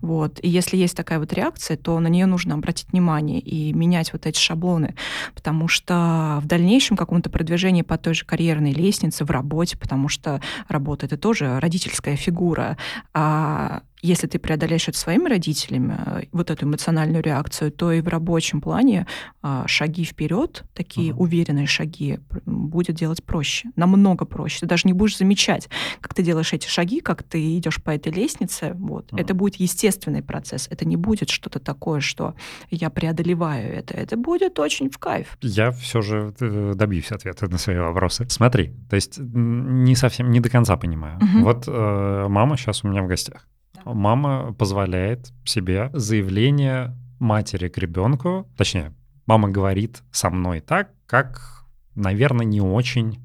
вот. 0.00 0.38
И 0.42 0.48
если 0.48 0.76
есть 0.76 0.96
такая 0.96 1.18
вот 1.18 1.32
реакция, 1.32 1.76
то 1.76 1.98
на 2.00 2.08
нее 2.08 2.26
нужно 2.26 2.54
обратить 2.54 2.92
внимание 2.92 3.40
и 3.40 3.72
менять 3.72 4.12
вот 4.12 4.26
эти 4.26 4.38
шаблоны, 4.38 4.94
потому 5.34 5.68
что 5.68 6.38
в 6.42 6.46
дальнейшем 6.46 6.96
каком-то 6.96 7.30
продвижении 7.30 7.82
по 7.82 7.98
той 7.98 8.14
же 8.14 8.24
карьерной 8.24 8.72
лестнице, 8.72 9.24
в 9.24 9.30
работе, 9.30 9.76
потому 9.76 10.08
что 10.08 10.40
работа— 10.68 11.06
это 11.06 11.16
тоже 11.16 11.58
родительская 11.60 12.16
фигура, 12.16 12.76
а 13.12 13.82
если 14.04 14.26
ты 14.26 14.38
преодолеешь 14.38 14.86
это 14.86 14.98
своими 14.98 15.30
родителями, 15.30 15.96
э, 16.06 16.22
вот 16.32 16.50
эту 16.50 16.66
эмоциональную 16.66 17.22
реакцию, 17.22 17.72
то 17.72 17.90
и 17.90 18.02
в 18.02 18.08
рабочем 18.08 18.60
плане 18.60 19.06
а, 19.40 19.66
шаги 19.66 20.04
вперед, 20.04 20.64
такие 20.74 21.12
uh-huh. 21.12 21.16
уверенные 21.16 21.66
шаги, 21.66 22.18
будет 22.44 22.96
делать 22.96 23.24
проще, 23.24 23.70
намного 23.76 24.26
проще. 24.26 24.60
Ты 24.60 24.66
даже 24.66 24.82
не 24.84 24.92
будешь 24.92 25.16
замечать, 25.16 25.70
как 26.02 26.12
ты 26.12 26.22
делаешь 26.22 26.52
эти 26.52 26.68
шаги, 26.68 27.00
как 27.00 27.22
ты 27.22 27.56
идешь 27.56 27.82
по 27.82 27.90
этой 27.90 28.12
лестнице. 28.12 28.74
Вот. 28.74 29.10
Uh-huh. 29.10 29.20
Это 29.20 29.32
будет 29.32 29.56
естественный 29.56 30.22
процесс. 30.22 30.68
Это 30.70 30.84
не 30.84 30.96
будет 30.96 31.30
что-то 31.30 31.58
такое, 31.58 32.00
что 32.00 32.34
я 32.70 32.90
преодолеваю 32.90 33.72
это. 33.72 33.94
Это 33.94 34.18
будет 34.18 34.58
очень 34.58 34.90
в 34.90 34.98
кайф. 34.98 35.38
Я 35.40 35.70
все 35.70 36.02
же 36.02 36.34
э, 36.40 36.72
добьюсь 36.74 37.10
ответа 37.10 37.48
на 37.48 37.56
свои 37.56 37.78
вопросы. 37.78 38.26
Смотри, 38.28 38.74
то 38.90 38.96
есть 38.96 39.18
не 39.18 39.96
совсем, 39.96 40.30
не 40.30 40.40
до 40.40 40.50
конца 40.50 40.76
понимаю. 40.76 41.18
Uh-huh. 41.20 41.42
Вот 41.42 41.64
э, 41.68 42.26
мама 42.28 42.58
сейчас 42.58 42.84
у 42.84 42.88
меня 42.88 43.02
в 43.02 43.06
гостях 43.06 43.46
мама 43.84 44.54
позволяет 44.54 45.32
себе 45.44 45.90
заявление 45.92 46.96
матери 47.18 47.68
к 47.68 47.78
ребенку, 47.78 48.48
точнее, 48.56 48.92
мама 49.26 49.48
говорит 49.48 50.02
со 50.10 50.30
мной 50.30 50.60
так, 50.60 50.90
как, 51.06 51.64
наверное, 51.94 52.46
не 52.46 52.60
очень 52.60 53.20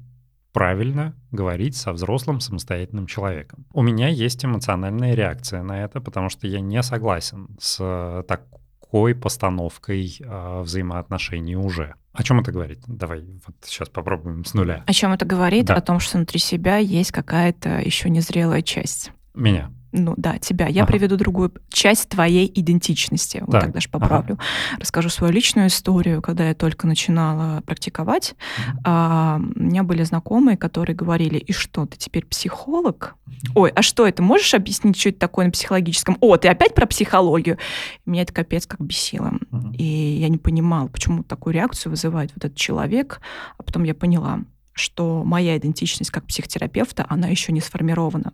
правильно 0.52 1.14
говорить 1.30 1.76
со 1.76 1.92
взрослым 1.92 2.40
самостоятельным 2.40 3.06
человеком. 3.06 3.66
У 3.72 3.82
меня 3.82 4.08
есть 4.08 4.44
эмоциональная 4.44 5.14
реакция 5.14 5.62
на 5.62 5.84
это, 5.84 6.00
потому 6.00 6.28
что 6.28 6.46
я 6.46 6.60
не 6.60 6.82
согласен 6.82 7.56
с 7.60 8.24
такой 8.26 9.14
постановкой 9.14 10.16
э, 10.18 10.60
взаимоотношений 10.62 11.54
уже. 11.54 11.94
О 12.12 12.24
чем 12.24 12.40
это 12.40 12.50
говорит? 12.50 12.80
Давай 12.88 13.20
вот 13.46 13.54
сейчас 13.62 13.88
попробуем 13.88 14.44
с 14.44 14.52
нуля. 14.54 14.82
О 14.86 14.92
чем 14.92 15.12
это 15.12 15.24
говорит? 15.24 15.66
Да. 15.66 15.76
О 15.76 15.80
том, 15.80 16.00
что 16.00 16.16
внутри 16.16 16.40
себя 16.40 16.78
есть 16.78 17.12
какая-то 17.12 17.78
еще 17.78 18.10
незрелая 18.10 18.62
часть. 18.62 19.12
Меня 19.34 19.70
ну 19.92 20.14
да, 20.16 20.38
тебя. 20.38 20.68
Я 20.68 20.82
ага. 20.82 20.92
приведу 20.92 21.16
другую 21.16 21.52
часть 21.68 22.08
твоей 22.08 22.50
идентичности. 22.54 23.42
Вот 23.44 23.60
так 23.60 23.72
даже 23.72 23.88
поправлю. 23.88 24.34
Ага. 24.34 24.80
Расскажу 24.80 25.08
свою 25.08 25.32
личную 25.32 25.68
историю. 25.68 26.22
Когда 26.22 26.48
я 26.48 26.54
только 26.54 26.86
начинала 26.86 27.60
практиковать, 27.62 28.34
ага. 28.56 28.80
а, 28.84 29.40
у 29.40 29.62
меня 29.62 29.82
были 29.82 30.04
знакомые, 30.04 30.56
которые 30.56 30.94
говорили, 30.94 31.38
и 31.38 31.52
что, 31.52 31.86
ты 31.86 31.96
теперь 31.96 32.24
психолог? 32.24 33.16
Ой, 33.54 33.70
а 33.70 33.82
что 33.82 34.06
это? 34.06 34.22
Можешь 34.22 34.54
объяснить, 34.54 34.98
что 34.98 35.08
это 35.08 35.18
такое 35.18 35.46
на 35.46 35.52
психологическом? 35.52 36.16
О, 36.20 36.36
ты 36.36 36.48
опять 36.48 36.74
про 36.74 36.86
психологию? 36.86 37.58
Меня 38.06 38.22
это 38.22 38.32
капец 38.32 38.66
как 38.66 38.80
бесило. 38.80 39.32
Ага. 39.50 39.72
И 39.76 39.84
я 39.84 40.28
не 40.28 40.38
понимала, 40.38 40.86
почему 40.86 41.24
такую 41.24 41.54
реакцию 41.54 41.90
вызывает 41.90 42.30
вот 42.34 42.44
этот 42.44 42.56
человек. 42.56 43.20
А 43.58 43.62
потом 43.62 43.82
я 43.84 43.94
поняла, 43.94 44.40
что 44.80 45.22
моя 45.24 45.56
идентичность 45.56 46.10
как 46.10 46.26
психотерапевта, 46.26 47.06
она 47.08 47.28
еще 47.28 47.52
не 47.52 47.60
сформирована. 47.60 48.32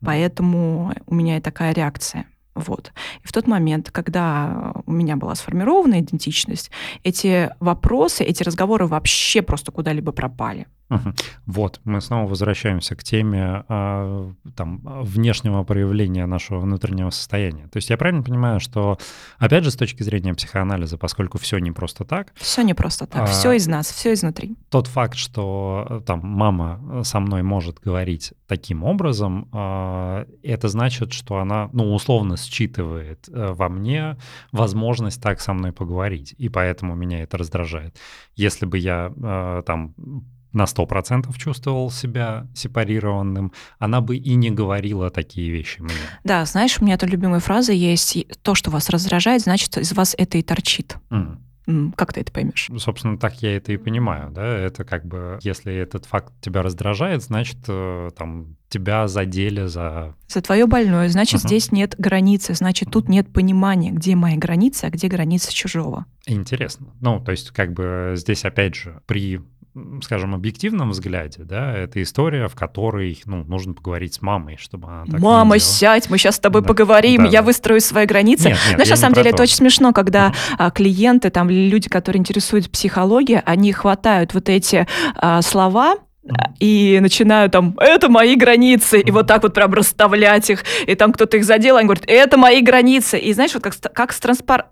Поэтому 0.00 0.94
у 1.06 1.14
меня 1.14 1.38
и 1.38 1.40
такая 1.40 1.72
реакция. 1.72 2.26
Вот. 2.54 2.92
И 3.22 3.26
в 3.26 3.32
тот 3.32 3.46
момент, 3.46 3.90
когда 3.90 4.72
у 4.86 4.92
меня 4.92 5.16
была 5.16 5.34
сформирована 5.34 6.00
идентичность, 6.00 6.70
эти 7.04 7.50
вопросы, 7.60 8.24
эти 8.24 8.42
разговоры 8.42 8.86
вообще 8.86 9.42
просто 9.42 9.72
куда-либо 9.72 10.12
пропали. 10.12 10.66
Угу. 10.88 11.14
Вот, 11.46 11.80
мы 11.84 12.00
снова 12.00 12.28
возвращаемся 12.28 12.94
к 12.94 13.02
теме 13.02 13.64
э, 13.68 14.32
там, 14.54 14.80
внешнего 15.02 15.64
проявления 15.64 16.26
нашего 16.26 16.60
внутреннего 16.60 17.10
состояния. 17.10 17.66
То 17.68 17.78
есть 17.78 17.90
я 17.90 17.96
правильно 17.96 18.22
понимаю, 18.22 18.60
что, 18.60 18.98
опять 19.38 19.64
же, 19.64 19.70
с 19.70 19.76
точки 19.76 20.04
зрения 20.04 20.34
психоанализа, 20.34 20.96
поскольку 20.96 21.38
все 21.38 21.58
не 21.58 21.72
просто 21.72 22.04
так... 22.04 22.32
Все 22.36 22.62
не 22.62 22.74
просто 22.74 23.06
так, 23.06 23.22
а, 23.22 23.26
все 23.26 23.52
из 23.52 23.66
нас, 23.66 23.90
все 23.90 24.12
изнутри. 24.12 24.56
Тот 24.70 24.86
факт, 24.86 25.16
что 25.16 25.86
э, 25.88 26.00
там 26.06 26.20
мама 26.22 27.02
со 27.02 27.18
мной 27.18 27.42
может 27.42 27.80
говорить 27.80 28.32
таким 28.46 28.84
образом, 28.84 29.48
э, 29.52 30.26
это 30.44 30.68
значит, 30.68 31.12
что 31.12 31.38
она, 31.38 31.68
ну, 31.72 31.92
условно 31.94 32.36
считывает 32.36 33.28
э, 33.28 33.52
во 33.52 33.68
мне 33.68 34.16
возможность 34.52 35.20
так 35.20 35.40
со 35.40 35.52
мной 35.52 35.72
поговорить, 35.72 36.34
и 36.38 36.48
поэтому 36.48 36.94
меня 36.94 37.22
это 37.22 37.38
раздражает. 37.38 37.96
Если 38.36 38.66
бы 38.66 38.78
я 38.78 39.12
э, 39.16 39.62
там 39.66 39.94
на 40.56 40.64
100% 40.64 41.32
чувствовал 41.36 41.90
себя 41.90 42.46
сепарированным, 42.54 43.52
она 43.78 44.00
бы 44.00 44.16
и 44.16 44.34
не 44.34 44.50
говорила 44.50 45.10
такие 45.10 45.50
вещи 45.50 45.80
мне. 45.80 45.94
Да, 46.24 46.44
знаешь, 46.44 46.78
у 46.80 46.84
меня 46.84 46.98
тут 46.98 47.10
любимая 47.10 47.40
фраза 47.40 47.72
есть, 47.72 48.26
то, 48.42 48.54
что 48.54 48.70
вас 48.70 48.88
раздражает, 48.90 49.42
значит, 49.42 49.76
из 49.76 49.92
вас 49.92 50.14
это 50.18 50.38
и 50.38 50.42
торчит. 50.42 50.96
Mm. 51.10 51.92
Как 51.96 52.12
ты 52.12 52.20
это 52.20 52.32
поймешь? 52.32 52.66
Ну, 52.68 52.78
собственно, 52.78 53.18
так 53.18 53.42
я 53.42 53.56
это 53.56 53.72
и 53.72 53.76
понимаю, 53.76 54.30
да, 54.30 54.46
это 54.46 54.84
как 54.84 55.04
бы, 55.04 55.38
если 55.42 55.74
этот 55.74 56.06
факт 56.06 56.32
тебя 56.40 56.62
раздражает, 56.62 57.24
значит, 57.24 57.58
э, 57.66 58.10
там, 58.16 58.56
тебя 58.68 59.08
задели 59.08 59.66
за... 59.66 60.14
За 60.28 60.42
твое 60.42 60.66
больное, 60.66 61.08
значит, 61.08 61.40
uh-huh. 61.40 61.48
здесь 61.48 61.72
нет 61.72 61.96
границы, 61.98 62.54
значит, 62.54 62.92
тут 62.92 63.08
нет 63.08 63.32
понимания, 63.32 63.90
где 63.90 64.14
мои 64.14 64.36
границы, 64.36 64.84
а 64.84 64.90
где 64.90 65.08
границы 65.08 65.52
чужого. 65.52 66.06
Интересно. 66.26 66.94
Ну, 67.00 67.18
то 67.18 67.32
есть, 67.32 67.50
как 67.50 67.72
бы 67.72 68.12
здесь, 68.14 68.44
опять 68.44 68.76
же, 68.76 69.00
при 69.06 69.40
скажем, 70.02 70.34
объективном 70.34 70.90
взгляде, 70.90 71.42
да, 71.44 71.76
это 71.76 72.02
история, 72.02 72.48
в 72.48 72.54
которой, 72.54 73.20
ну, 73.26 73.44
нужно 73.44 73.74
поговорить 73.74 74.14
с 74.14 74.22
мамой, 74.22 74.56
чтобы 74.58 74.88
она 74.88 75.04
так 75.04 75.20
Мама, 75.20 75.58
сядь, 75.58 76.08
мы 76.08 76.18
сейчас 76.18 76.36
с 76.36 76.38
тобой 76.38 76.62
да. 76.62 76.68
поговорим, 76.68 77.24
да, 77.24 77.30
я 77.30 77.40
да. 77.40 77.46
выстрою 77.46 77.80
свои 77.80 78.06
границы. 78.06 78.48
Нет, 78.48 78.58
нет, 78.66 78.74
Знаешь, 78.76 78.90
на 78.90 78.96
самом 78.96 79.14
деле 79.14 79.30
это 79.30 79.42
очень 79.42 79.56
смешно, 79.56 79.92
когда 79.92 80.32
mm-hmm. 80.58 80.72
клиенты, 80.72 81.30
там, 81.30 81.50
люди, 81.50 81.88
которые 81.88 82.20
интересуются 82.20 82.70
психологией, 82.70 83.40
они 83.44 83.72
хватают 83.72 84.34
вот 84.34 84.48
эти 84.48 84.86
а, 85.14 85.42
слова, 85.42 85.96
и 86.58 86.98
начинаю 87.00 87.48
там, 87.50 87.76
это 87.78 88.08
мои 88.08 88.34
границы, 88.34 89.00
и 89.00 89.10
вот 89.10 89.26
так 89.26 89.42
вот 89.42 89.54
прям 89.54 89.72
расставлять 89.72 90.50
их, 90.50 90.64
и 90.86 90.94
там 90.94 91.12
кто-то 91.12 91.36
их 91.36 91.44
задел, 91.44 91.76
они 91.76 91.86
говорят, 91.86 92.04
это 92.08 92.36
мои 92.36 92.62
границы. 92.62 93.18
И 93.18 93.32
знаешь, 93.32 93.54
вот 93.54 93.62
как, 93.62 93.74
как 93.92 94.12
с 94.12 94.18
транспар 94.18 94.66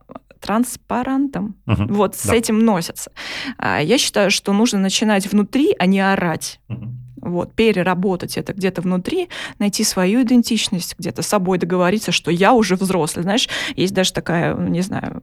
транспарантом. 0.45 1.57
Угу, 1.67 1.95
вот 1.95 2.13
да. 2.13 2.19
с 2.19 2.31
этим 2.31 2.59
носятся. 2.59 3.11
А, 3.57 3.81
я 3.81 3.97
считаю, 3.97 4.31
что 4.31 4.53
нужно 4.53 4.79
начинать 4.79 5.27
внутри, 5.27 5.75
а 5.79 5.87
не 5.87 6.01
орать. 6.01 6.61
Угу. 6.69 6.89
Вот, 7.23 7.55
переработать 7.55 8.37
это 8.37 8.53
где-то 8.53 8.83
внутри, 8.83 9.31
найти 9.59 9.83
свою 9.85 10.23
идентичность, 10.23 10.97
где-то 10.99 11.23
с 11.23 11.27
собой 11.27 11.57
договориться, 11.57 12.13
что 12.13 12.31
я 12.31 12.53
уже 12.53 12.77
взрослый. 12.77 13.23
Знаешь, 13.23 13.49
есть 13.75 13.95
даже 13.95 14.13
такая, 14.13 14.55
не 14.55 14.83
знаю, 14.83 15.23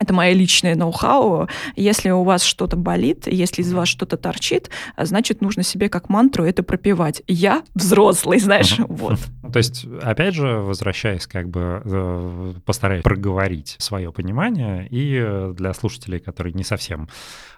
это 0.00 0.14
моя 0.14 0.32
личная 0.32 0.74
ноу-хау. 0.74 1.46
Если 1.76 2.08
у 2.10 2.24
вас 2.24 2.42
что-то 2.42 2.76
болит, 2.76 3.26
если 3.26 3.60
из 3.60 3.72
вас 3.72 3.86
что-то 3.86 4.16
торчит, 4.16 4.70
значит, 4.96 5.42
нужно 5.42 5.62
себе 5.62 5.90
как 5.90 6.08
мантру 6.08 6.44
это 6.44 6.62
пропивать. 6.62 7.22
Я 7.28 7.62
взрослый, 7.74 8.40
знаешь, 8.40 8.78
uh-huh. 8.78 8.86
вот. 8.88 9.20
То 9.52 9.58
есть, 9.58 9.86
опять 10.02 10.34
же, 10.34 10.46
возвращаясь, 10.46 11.26
как 11.26 11.50
бы 11.50 11.82
э, 11.84 12.52
постараюсь 12.64 13.02
проговорить 13.02 13.76
свое 13.78 14.10
понимание 14.10 14.88
и 14.90 15.52
для 15.52 15.74
слушателей, 15.74 16.18
которые 16.18 16.54
не 16.54 16.64
совсем... 16.64 17.08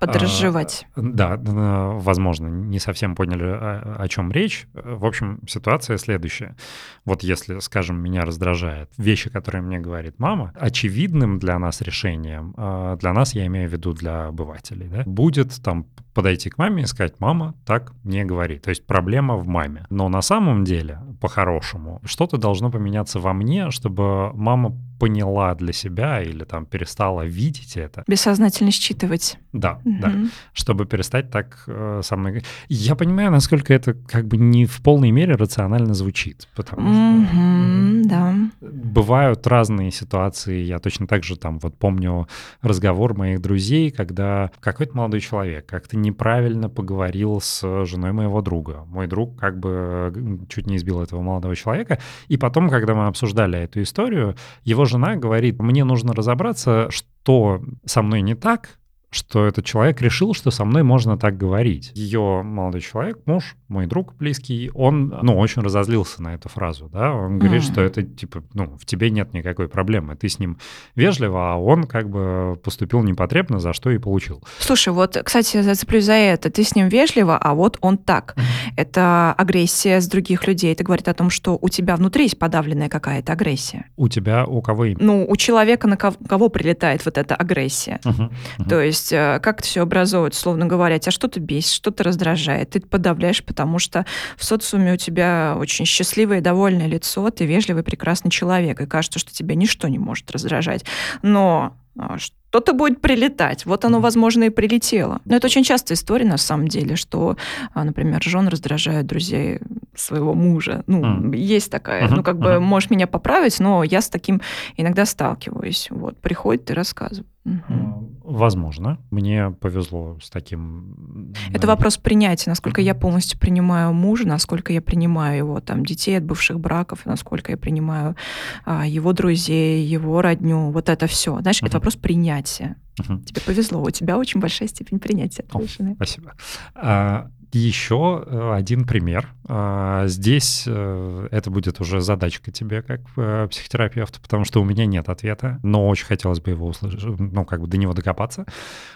Подразжевать. 0.01 0.87
Э, 0.97 1.01
да, 1.01 1.39
возможно, 1.39 2.49
не 2.49 2.81
совсем 2.81 3.15
поняли, 3.15 3.45
о, 3.45 3.97
о 4.01 4.09
чем 4.09 4.33
речь. 4.33 4.67
В 4.75 5.07
общем, 5.07 5.39
ситуация 5.47 5.97
следующая. 5.97 6.57
Вот 7.05 7.23
если, 7.23 7.61
скажем, 7.61 8.01
меня 8.03 8.23
раздражает 8.23 8.91
вещи, 8.97 9.31
которые 9.31 9.63
мне 9.63 9.79
говорит 9.79 10.19
мама, 10.19 10.53
очевидным 10.57 11.39
для 11.39 11.57
нас 11.61 11.81
решением 11.83 12.32
решением, 12.33 12.55
а, 12.57 12.97
для 12.97 13.13
нас, 13.13 13.35
я 13.35 13.47
имею 13.47 13.69
в 13.69 13.73
виду 13.73 13.93
для 13.93 14.27
обывателей, 14.29 14.89
да, 14.89 15.03
будет 15.07 15.63
там 15.63 15.87
подойти 16.15 16.51
к 16.51 16.59
маме 16.59 16.83
и 16.83 16.87
сказать, 16.87 17.15
мама 17.19 17.55
так 17.65 17.93
не 18.05 18.25
говори. 18.25 18.59
То 18.59 18.71
есть 18.71 18.87
проблема 18.87 19.37
в 19.37 19.47
маме. 19.47 19.87
Но 19.91 20.09
на 20.09 20.23
самом 20.23 20.65
деле, 20.65 20.99
по-хорошему, 21.21 22.01
что-то 22.05 22.37
должно 22.37 22.71
поменяться 22.71 23.21
во 23.21 23.33
мне, 23.33 23.71
чтобы 23.71 24.33
мама 24.35 24.77
поняла 25.03 25.55
для 25.57 25.73
себя 25.73 26.23
или 26.23 26.45
там 26.45 26.65
перестала 26.65 27.23
видеть 27.23 27.77
это. 27.77 28.05
Бессознательно 28.07 28.71
считывать. 28.71 29.37
Да, 29.53 29.81
угу. 29.85 29.97
да. 30.01 30.13
Чтобы 30.53 30.87
перестать 30.87 31.29
так 31.29 31.65
э, 31.67 32.03
со 32.05 32.17
мной... 32.17 32.45
Я 32.69 32.95
понимаю, 32.95 33.33
насколько 33.33 33.75
это 33.75 33.95
как 33.95 34.29
бы 34.29 34.37
не 34.37 34.65
в 34.65 34.81
полной 34.81 35.11
мере 35.11 35.35
рационально 35.35 35.95
звучит, 35.95 36.49
потому 36.55 36.89
угу, 36.89 37.27
что... 37.27 38.09
да. 38.09 38.35
Бывают 38.61 39.45
разные 39.49 39.91
ситуации. 39.91 40.63
Я 40.63 40.79
точно 40.79 41.09
так 41.09 41.25
же 41.25 41.37
там 41.37 41.59
вот 41.59 41.77
помню 41.77 42.29
разговор 42.61 43.15
моих 43.15 43.43
друзей, 43.43 43.91
когда 43.91 44.53
какой-то 44.61 44.97
молодой 44.97 45.19
человек 45.19 45.67
как-то 45.67 45.97
неправильно 46.03 46.69
поговорил 46.69 47.41
с 47.41 47.85
женой 47.87 48.13
моего 48.13 48.43
друга. 48.43 48.85
Мой 48.89 49.07
друг 49.07 49.39
как 49.39 49.59
бы 49.59 50.41
чуть 50.49 50.67
не 50.67 50.77
избил 50.77 51.01
этого 51.01 51.23
молодого 51.23 51.57
человека. 51.57 51.99
И 52.29 52.37
потом, 52.37 52.69
когда 52.69 52.95
мы 52.95 53.07
обсуждали 53.07 53.59
эту 53.59 53.83
историю, 53.83 54.37
его 54.65 54.85
жена 54.85 55.17
говорит, 55.17 55.59
мне 55.61 55.85
нужно 55.85 56.13
разобраться, 56.13 56.89
что 56.91 57.63
со 57.87 58.03
мной 58.03 58.21
не 58.23 58.35
так, 58.35 58.79
что 59.13 59.47
этот 59.47 59.67
человек 59.67 60.01
решил, 60.01 60.33
что 60.33 60.51
со 60.51 60.65
мной 60.65 60.83
можно 60.83 61.19
так 61.19 61.37
говорить. 61.37 61.93
Ее 61.95 62.43
молодой 62.43 62.81
человек, 62.81 63.19
муж, 63.27 63.57
мой 63.69 63.87
друг 63.87 64.15
близкий, 64.17 64.71
он, 64.75 65.15
ну, 65.23 65.37
очень 65.39 65.61
разозлился 65.63 66.23
на 66.23 66.35
эту 66.35 66.49
фразу, 66.49 66.89
да, 66.91 67.13
он 67.13 67.39
говорит, 67.39 67.63
mm. 67.63 67.73
что 67.73 67.83
это, 67.83 68.03
типа, 68.03 68.43
ну, 68.55 68.79
в 68.79 68.87
тебе 68.87 69.11
нет 69.11 69.35
никакой 69.35 69.69
проблемы, 69.69 70.17
ты 70.17 70.31
с 70.31 70.39
ним 70.39 70.59
вежливо, 70.95 71.53
а 71.53 71.57
он 71.57 71.85
как 71.85 72.09
бы 72.09 72.59
поступил 72.65 73.03
непотребно, 73.03 73.61
за 73.61 73.75
что 73.75 73.91
и 73.91 73.99
получил. 73.99 74.43
Слушай, 74.59 74.95
вот, 74.95 75.19
кстати, 75.23 75.61
зацеплюсь 75.61 76.05
за 76.05 76.15
это, 76.15 76.51
ты 76.51 76.65
с 76.65 76.75
ним 76.75 76.89
вежливо, 76.89 77.37
а 77.37 77.55
вот 77.55 77.77
он 77.83 77.99
так. 77.99 78.35
Mm. 78.37 78.43
Это 78.77 79.35
агрессия 79.37 80.01
с 80.01 80.09
других 80.09 80.47
людей, 80.47 80.73
это 80.73 80.85
говорит 80.85 81.09
о 81.09 81.15
том, 81.15 81.29
что 81.29 81.59
у 81.61 81.69
тебя 81.69 81.97
внутри 81.97 82.25
есть 82.25 82.39
подавленная 82.39 82.89
какая-то 82.89 83.35
агрессия. 83.35 83.87
У 83.97 84.09
тебя, 84.09 84.47
у 84.47 84.63
кого 84.63 84.87
именно? 84.87 85.05
Ну, 85.05 85.27
у 85.29 85.37
человека, 85.37 85.87
на 85.87 85.99
кого, 85.99 86.17
кого 86.27 86.49
прилетает 86.49 87.05
вот 87.05 87.19
эта 87.19 87.35
агрессия. 87.35 88.01
Uh-huh. 88.05 88.31
Uh-huh. 88.59 88.69
То 88.69 88.81
есть 88.81 89.02
есть 89.03 89.13
э, 89.13 89.41
как 89.41 89.61
это 89.61 89.69
все 89.69 89.83
образовывается, 89.83 90.41
словно 90.41 90.67
говоря, 90.67 90.99
тебя 90.99 91.13
что-то 91.13 91.41
бесит, 91.41 91.73
что-то 91.73 92.05
раздражает, 92.05 92.71
ты 92.71 92.81
подавляешь, 92.81 93.45
потому 93.45 93.79
что 93.79 94.07
в 94.37 94.45
социуме 94.45 94.95
у 94.95 94.97
тебя 94.97 95.57
очень 95.59 95.85
счастливое 95.85 96.39
и 96.39 96.43
довольное 96.43 96.87
лицо, 96.87 97.29
ты 97.31 97.45
вежливый, 97.45 97.83
прекрасный 97.83 98.31
человек, 98.31 98.81
и 98.81 98.87
кажется, 98.87 99.19
что 99.19 99.33
тебя 99.33 99.55
ничто 99.55 99.89
не 99.89 99.99
может 99.99 100.31
раздражать. 100.31 100.85
Но 101.23 101.77
а, 101.99 102.17
что-то 102.19 102.73
будет 102.73 103.01
прилетать. 103.01 103.67
Вот 103.67 103.85
оно, 103.85 104.01
возможно, 104.01 104.45
и 104.45 104.51
прилетело. 104.51 105.21
Но 105.25 105.37
это 105.37 105.47
очень 105.47 105.65
частая 105.65 105.97
история, 105.97 106.25
на 106.25 106.39
самом 106.39 106.69
деле, 106.69 106.97
что, 106.97 107.37
а, 107.75 107.85
например, 107.85 108.23
жен 108.23 108.49
раздражают 108.49 109.07
друзей 109.07 109.61
своего 109.95 110.35
мужа. 110.35 110.85
Ну, 110.87 111.03
mm. 111.03 111.37
есть 111.37 111.71
такая. 111.71 112.07
Uh-huh. 112.07 112.17
Ну, 112.17 112.23
как 112.23 112.39
бы, 112.39 112.51
uh-huh. 112.51 112.61
можешь 112.61 112.91
меня 112.91 113.07
поправить, 113.07 113.61
но 113.61 113.83
я 113.83 114.01
с 114.01 114.09
таким 114.09 114.41
иногда 114.77 115.05
сталкиваюсь. 115.05 115.89
Вот, 115.91 116.17
приходит 116.19 116.71
и 116.71 116.75
рассказывает. 116.75 117.27
Угу. 117.45 118.12
Возможно. 118.25 118.99
Мне 119.11 119.51
повезло 119.51 120.19
с 120.23 120.31
таким... 120.31 121.35
Это 121.53 121.67
вопрос 121.67 121.97
принятия, 121.97 122.51
насколько 122.51 122.81
я 122.81 122.95
полностью 122.95 123.39
принимаю 123.39 123.93
мужа, 123.93 124.27
насколько 124.27 124.73
я 124.73 124.81
принимаю 124.81 125.39
его 125.39 125.61
там 125.61 125.85
детей 125.85 126.17
от 126.19 126.25
бывших 126.25 126.61
браков, 126.61 127.05
насколько 127.05 127.53
я 127.53 127.59
принимаю 127.59 128.17
а, 128.65 128.87
его 128.87 129.13
друзей, 129.13 129.85
его 129.85 130.23
родню, 130.23 130.71
вот 130.71 130.89
это 130.89 131.07
все. 131.07 131.41
Знаешь, 131.41 131.61
угу. 131.61 131.67
это 131.67 131.77
вопрос 131.79 131.97
принятия. 131.97 132.77
Угу. 133.01 133.23
Тебе 133.23 133.41
повезло, 133.41 133.83
у 133.83 133.91
тебя 133.91 134.19
очень 134.19 134.41
большая 134.41 134.69
степень 134.69 134.99
принятия. 134.99 135.45
О, 135.53 135.63
спасибо. 135.97 136.35
А, 136.75 137.29
еще 137.53 138.25
э, 138.27 138.53
один 138.55 138.87
пример. 138.87 139.29
А, 139.55 140.07
здесь 140.07 140.65
э, 140.67 141.29
это 141.31 141.51
будет 141.51 141.79
уже 141.79 142.01
задачка 142.01 142.51
тебе 142.51 142.81
как 142.81 143.03
э, 143.19 143.47
психотерапевту, 143.51 144.19
потому 144.23 144.47
что 144.47 144.63
у 144.63 144.65
меня 144.65 144.87
нет 144.87 145.11
ответа, 145.11 145.61
но 145.63 145.89
очень 145.89 146.07
хотелось 146.07 146.41
бы 146.41 146.53
его 146.53 146.69
услышать, 146.69 147.05
ну, 147.05 147.45
как 147.45 147.61
бы 147.61 147.67
до 147.67 147.77
него 147.77 147.93
докопаться. 147.93 148.47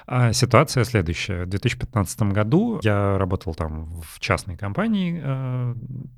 А, 0.06 0.32
ситуация 0.32 0.84
следующая. 0.84 1.44
В 1.44 1.48
2015 1.50 2.22
году 2.32 2.80
я 2.82 3.18
работал 3.18 3.54
там 3.54 4.00
в 4.00 4.18
частной 4.18 4.56
компании 4.56 5.22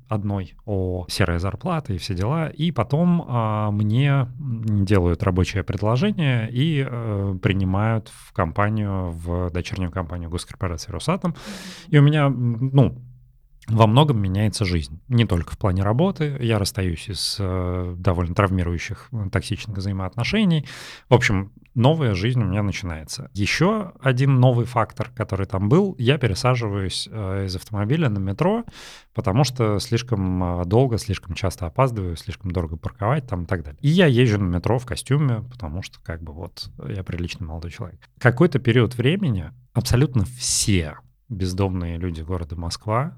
одной 0.07 0.55
о 0.65 1.05
серой 1.09 1.39
зарплаты 1.39 1.95
и 1.95 1.97
все 1.97 2.15
дела, 2.15 2.47
и 2.47 2.71
потом 2.71 3.25
а, 3.27 3.71
мне 3.71 4.29
делают 4.39 5.21
рабочее 5.21 5.65
предложение 5.65 6.49
и 6.49 6.81
принимают 7.41 8.07
в 8.07 8.31
компанию, 8.31 9.11
в 9.11 9.49
дочернюю 9.51 9.91
компанию 9.91 10.29
госкорпорации 10.29 10.93
«Росатом», 10.93 11.35
и 11.89 11.97
у 11.97 12.01
меня 12.01 12.29
ну, 12.29 13.01
во 13.69 13.87
многом 13.87 14.21
меняется 14.21 14.65
жизнь. 14.65 14.99
Не 15.07 15.25
только 15.25 15.53
в 15.53 15.57
плане 15.57 15.83
работы. 15.83 16.37
Я 16.39 16.59
расстаюсь 16.59 17.07
из 17.07 17.37
э, 17.39 17.95
довольно 17.97 18.35
травмирующих 18.35 19.09
э, 19.11 19.29
токсичных 19.31 19.77
взаимоотношений. 19.77 20.67
В 21.07 21.13
общем, 21.13 21.51
новая 21.75 22.13
жизнь 22.15 22.41
у 22.41 22.45
меня 22.45 22.63
начинается. 22.63 23.29
Еще 23.33 23.93
один 24.01 24.39
новый 24.39 24.65
фактор, 24.65 25.11
который 25.15 25.45
там 25.45 25.69
был, 25.69 25.95
я 25.99 26.17
пересаживаюсь 26.17 27.07
э, 27.11 27.45
из 27.45 27.55
автомобиля 27.55 28.09
на 28.09 28.19
метро, 28.19 28.65
потому 29.13 29.43
что 29.43 29.79
слишком 29.79 30.61
э, 30.61 30.65
долго, 30.65 30.97
слишком 30.97 31.35
часто 31.35 31.67
опаздываю, 31.67 32.17
слишком 32.17 32.51
дорого 32.51 32.75
парковать 32.75 33.27
там 33.27 33.43
и 33.43 33.45
так 33.45 33.63
далее. 33.63 33.79
И 33.81 33.89
я 33.89 34.07
езжу 34.07 34.39
на 34.39 34.55
метро 34.55 34.79
в 34.79 34.85
костюме, 34.85 35.43
потому 35.49 35.83
что 35.83 35.99
как 36.01 36.23
бы 36.23 36.33
вот 36.33 36.69
я 36.87 37.03
приличный 37.03 37.47
молодой 37.47 37.71
человек. 37.71 37.99
Какой-то 38.19 38.59
период 38.59 38.95
времени 38.95 39.51
абсолютно 39.73 40.25
все 40.25 40.97
бездомные 41.29 41.97
люди 41.97 42.21
города 42.21 42.55
Москва, 42.55 43.15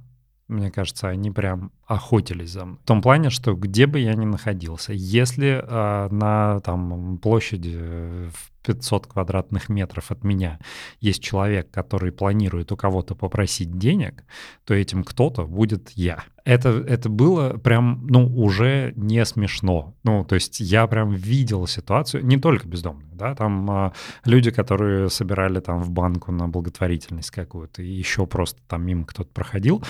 мне 0.52 0.70
кажется, 0.72 1.08
они 1.08 1.32
прям 1.32 1.72
охотились 1.92 2.52
за 2.52 2.66
мной. 2.66 2.78
В 2.84 2.88
том 2.88 3.02
плане, 3.02 3.30
что 3.30 3.54
где 3.54 3.86
бы 3.86 4.00
я 4.00 4.14
ни 4.14 4.26
находился, 4.26 4.94
если 4.94 5.62
э, 5.62 6.08
на 6.10 6.60
там, 6.62 7.18
площади 7.18 7.78
в 7.78 8.52
500 8.66 9.08
квадратных 9.08 9.70
метров 9.70 10.12
от 10.12 10.24
меня 10.24 10.60
есть 11.00 11.22
человек, 11.22 11.70
который 11.72 12.12
планирует 12.12 12.72
у 12.72 12.78
кого-то 12.78 13.16
попросить 13.16 13.78
денег, 13.78 14.24
то 14.66 14.74
этим 14.74 15.04
кто-то 15.04 15.46
будет 15.46 15.90
я 15.92 16.24
это, 16.44 16.70
это 16.70 17.10
было 17.10 17.58
прям, 17.58 18.06
ну, 18.08 18.26
уже 18.26 18.94
не 18.96 19.24
смешно. 19.26 19.96
Ну, 20.04 20.26
то 20.26 20.36
есть 20.36 20.60
я 20.60 20.88
прям 20.88 21.12
видел 21.12 21.68
ситуацию, 21.68 22.26
не 22.26 22.38
только 22.38 22.68
бездомные, 22.68 23.12
да, 23.14 23.36
там 23.36 23.70
а, 23.70 23.94
люди, 24.26 24.50
которые 24.52 25.10
собирали 25.10 25.60
там 25.60 25.82
в 25.82 25.92
банку 25.92 26.32
на 26.32 26.48
благотворительность 26.48 27.32
какую-то, 27.32 27.84
и 27.84 27.92
еще 27.92 28.26
просто 28.26 28.60
там 28.68 28.86
мимо 28.86 29.06
кто-то 29.06 29.30
проходил, 29.32 29.84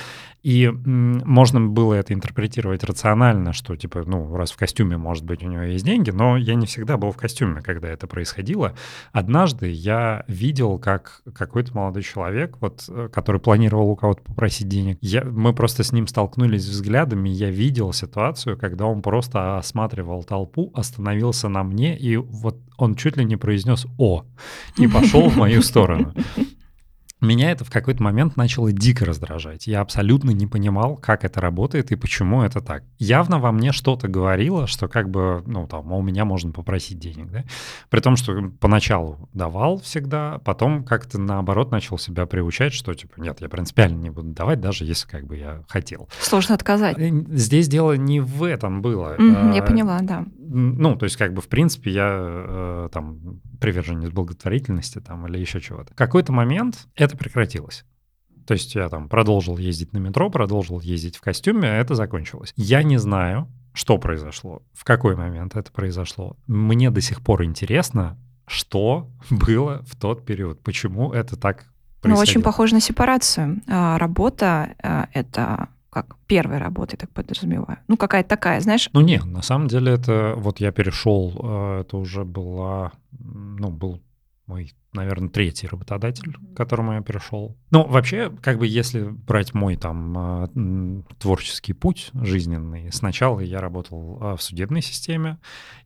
и 0.44 0.66
м, 0.66 1.22
можно 1.26 1.62
было 1.62 1.91
это 1.94 2.14
интерпретировать 2.14 2.84
рационально, 2.84 3.54
что, 3.54 3.76
типа, 3.76 4.04
ну, 4.06 4.36
раз 4.36 4.52
в 4.52 4.58
костюме, 4.58 4.98
может 4.98 5.24
быть, 5.24 5.44
у 5.44 5.48
него 5.48 5.64
есть 5.64 5.86
деньги, 5.86 6.10
но 6.12 6.38
я 6.38 6.56
не 6.56 6.66
всегда 6.66 6.98
был 6.98 7.12
в 7.12 7.18
костюме, 7.18 7.62
когда 7.62 7.90
это 7.90 8.08
происходило. 8.08 8.76
Однажды 9.12 9.70
я 9.70 10.24
видел, 10.28 10.80
как 10.80 11.22
какой-то 11.34 11.76
молодой 11.76 12.04
человек, 12.04 12.58
вот, 12.62 12.86
э, 12.88 13.10
который 13.12 13.42
планировал 13.42 13.90
у 13.90 13.96
кого-то 13.96 14.22
попросить 14.22 14.68
денег, 14.68 14.98
я, 15.02 15.24
мы 15.24 15.54
просто 15.54 15.84
с 15.84 15.92
ним 15.92 16.08
столкнулись 16.08 16.66
взглядами, 16.66 17.30
я 17.30 17.50
видел 17.50 17.94
ситуацию, 17.94 18.58
когда 18.58 18.86
он 18.86 19.02
просто 19.02 19.58
осматривал 19.58 20.24
толпу, 20.24 20.72
остановился 20.74 21.50
на 21.50 21.64
мне, 21.64 21.98
и 21.98 22.18
вот 22.18 22.58
он 22.78 22.96
чуть 22.96 23.18
ли 23.18 23.26
не 23.26 23.36
произнес 23.36 23.86
«О!» 23.98 24.26
и 24.78 24.88
пошел 24.88 25.30
в 25.30 25.38
мою 25.38 25.62
сторону. 25.62 26.14
Меня 27.22 27.52
это 27.52 27.64
в 27.64 27.70
какой-то 27.70 28.02
момент 28.02 28.36
начало 28.36 28.72
дико 28.72 29.06
раздражать. 29.06 29.68
Я 29.68 29.82
абсолютно 29.82 30.32
не 30.32 30.48
понимал, 30.48 30.98
как 30.98 31.24
это 31.24 31.40
работает 31.40 31.92
и 31.92 31.96
почему 31.96 32.42
это 32.42 32.62
так. 32.62 32.84
Явно 32.98 33.40
во 33.40 33.52
мне 33.52 33.72
что-то 33.72 34.08
говорило, 34.08 34.66
что 34.66 34.88
как 34.88 35.10
бы, 35.12 35.44
ну, 35.46 35.68
там, 35.68 35.92
у 35.92 36.02
меня 36.02 36.26
можно 36.26 36.52
попросить 36.52 36.98
денег, 36.98 37.30
да? 37.32 37.44
При 37.90 38.00
том, 38.00 38.16
что 38.16 38.52
поначалу 38.60 39.30
давал 39.34 39.80
всегда, 39.80 40.40
потом 40.44 40.84
как-то 40.84 41.20
наоборот 41.20 41.70
начал 41.70 42.00
себя 42.00 42.26
приучать, 42.26 42.74
что, 42.74 42.94
типа, 42.96 43.20
нет, 43.20 43.40
я 43.40 43.50
принципиально 43.50 43.98
не 43.98 44.10
буду 44.10 44.30
давать, 44.30 44.60
даже 44.60 44.84
если 44.86 45.08
как 45.08 45.28
бы 45.28 45.38
я 45.38 45.64
хотел. 45.68 46.10
Сложно 46.22 46.56
отказать. 46.56 46.98
Э, 46.98 47.12
здесь 47.30 47.68
дело 47.68 47.94
не 47.94 48.20
в 48.20 48.44
этом 48.44 48.82
было. 48.82 49.16
Mm-hmm, 49.18 49.56
я 49.56 49.62
поняла, 49.62 50.00
да. 50.02 50.26
Ну, 50.54 50.98
то 50.98 51.06
есть 51.06 51.16
как 51.16 51.34
бы 51.34 51.42
в 51.42 51.48
принципе 51.48 51.92
я 51.92 52.10
э, 52.20 52.90
там 52.92 53.40
приверженец 53.62 54.12
благотворительности 54.12 55.00
там 55.00 55.26
или 55.28 55.38
еще 55.38 55.62
чего-то. 55.62 55.94
В 55.94 55.96
какой-то 55.96 56.34
момент 56.34 56.88
это 56.96 57.16
прекратилось. 57.16 57.86
То 58.46 58.54
есть 58.54 58.76
я 58.76 58.90
там 58.90 59.08
продолжил 59.08 59.58
ездить 59.58 59.94
на 59.94 60.00
метро, 60.00 60.30
продолжил 60.30 60.82
ездить 60.82 61.16
в 61.16 61.22
костюме, 61.22 61.70
а 61.70 61.76
это 61.76 61.96
закончилось. 61.96 62.54
Я 62.58 62.84
не 62.84 62.98
знаю, 62.98 63.48
что 63.72 63.98
произошло, 63.98 64.62
в 64.74 64.84
какой 64.84 65.16
момент 65.16 65.56
это 65.56 65.72
произошло. 65.72 66.36
Мне 66.48 66.92
до 66.92 67.00
сих 67.00 67.22
пор 67.22 67.46
интересно, 67.46 68.18
что 68.46 69.10
было 69.30 69.84
в 69.88 69.96
тот 69.96 70.26
период, 70.26 70.62
почему 70.62 71.14
это 71.14 71.38
так 71.38 71.66
происходило. 72.02 72.16
Ну, 72.16 72.20
очень 72.20 72.42
похоже 72.42 72.74
на 72.74 72.82
сепарацию. 72.82 73.62
А, 73.70 73.98
работа 73.98 74.76
а,— 74.84 75.08
это 75.14 75.70
как 75.92 76.16
первой 76.26 76.58
работы, 76.58 76.96
так 76.98 77.10
подразумеваю. 77.12 77.78
Ну, 77.88 77.98
какая-то 77.98 78.30
такая, 78.30 78.62
знаешь? 78.62 78.90
Ну, 78.94 79.02
нет, 79.02 79.26
на 79.26 79.42
самом 79.42 79.68
деле 79.68 79.92
это... 79.92 80.34
Вот 80.38 80.62
я 80.62 80.72
перешел, 80.72 81.34
э, 81.44 81.82
это 81.82 81.98
уже 81.98 82.24
была... 82.24 82.94
Ну, 83.12 83.70
был 83.70 84.02
мой 84.48 84.74
наверное, 84.94 85.30
третий 85.30 85.68
работодатель, 85.68 86.34
к 86.54 86.58
которому 86.58 86.94
я 86.94 87.02
перешел. 87.02 87.56
Ну, 87.72 87.86
вообще, 87.86 88.30
как 88.42 88.60
бы 88.60 88.68
если 88.68 89.04
брать 89.04 89.54
мой 89.54 89.78
там 89.78 90.18
а, 90.18 90.50
творческий 91.20 91.74
путь 91.74 92.10
жизненный, 92.14 92.92
сначала 92.92 93.40
я 93.40 93.62
работал 93.62 94.18
а, 94.22 94.36
в 94.36 94.42
судебной 94.42 94.82
системе, 94.82 95.38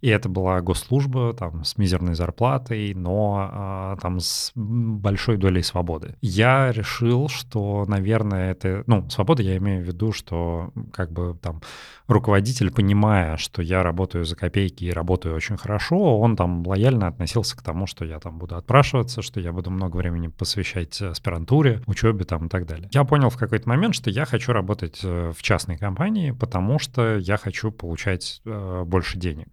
и 0.01 0.09
это 0.09 0.27
была 0.29 0.61
госслужба 0.61 1.33
там 1.33 1.63
с 1.63 1.77
мизерной 1.77 2.15
зарплатой, 2.15 2.93
но 2.95 3.49
а, 3.51 3.97
там 4.01 4.19
с 4.19 4.51
большой 4.55 5.37
долей 5.37 5.61
свободы. 5.61 6.15
Я 6.21 6.71
решил, 6.71 7.29
что, 7.29 7.85
наверное, 7.87 8.51
это, 8.51 8.83
ну, 8.87 9.07
свобода 9.09 9.43
я 9.43 9.57
имею 9.57 9.83
в 9.83 9.87
виду, 9.87 10.11
что 10.11 10.71
как 10.91 11.11
бы 11.11 11.37
там 11.41 11.61
руководитель, 12.07 12.71
понимая, 12.71 13.37
что 13.37 13.61
я 13.61 13.83
работаю 13.83 14.25
за 14.25 14.35
копейки 14.35 14.85
и 14.85 14.91
работаю 14.91 15.35
очень 15.35 15.57
хорошо, 15.57 16.19
он 16.19 16.35
там 16.35 16.65
лояльно 16.65 17.07
относился 17.07 17.57
к 17.57 17.61
тому, 17.61 17.87
что 17.87 18.05
я 18.05 18.19
там 18.19 18.37
буду 18.37 18.55
отпрашивать 18.55 18.94
напрашиваться, 18.95 19.21
что 19.21 19.39
я 19.39 19.51
буду 19.51 19.69
много 19.69 19.97
времени 19.97 20.27
посвящать 20.27 21.01
аспирантуре, 21.01 21.81
учебе 21.87 22.25
там 22.25 22.47
и 22.47 22.49
так 22.49 22.65
далее. 22.65 22.89
Я 22.91 23.03
понял 23.03 23.29
в 23.29 23.37
какой-то 23.37 23.67
момент, 23.67 23.95
что 23.95 24.09
я 24.09 24.25
хочу 24.25 24.53
работать 24.53 24.99
э, 25.03 25.33
в 25.35 25.41
частной 25.41 25.77
компании, 25.77 26.31
потому 26.31 26.79
что 26.79 27.17
я 27.17 27.37
хочу 27.37 27.71
получать 27.71 28.41
э, 28.45 28.83
больше 28.85 29.17
денег. 29.17 29.47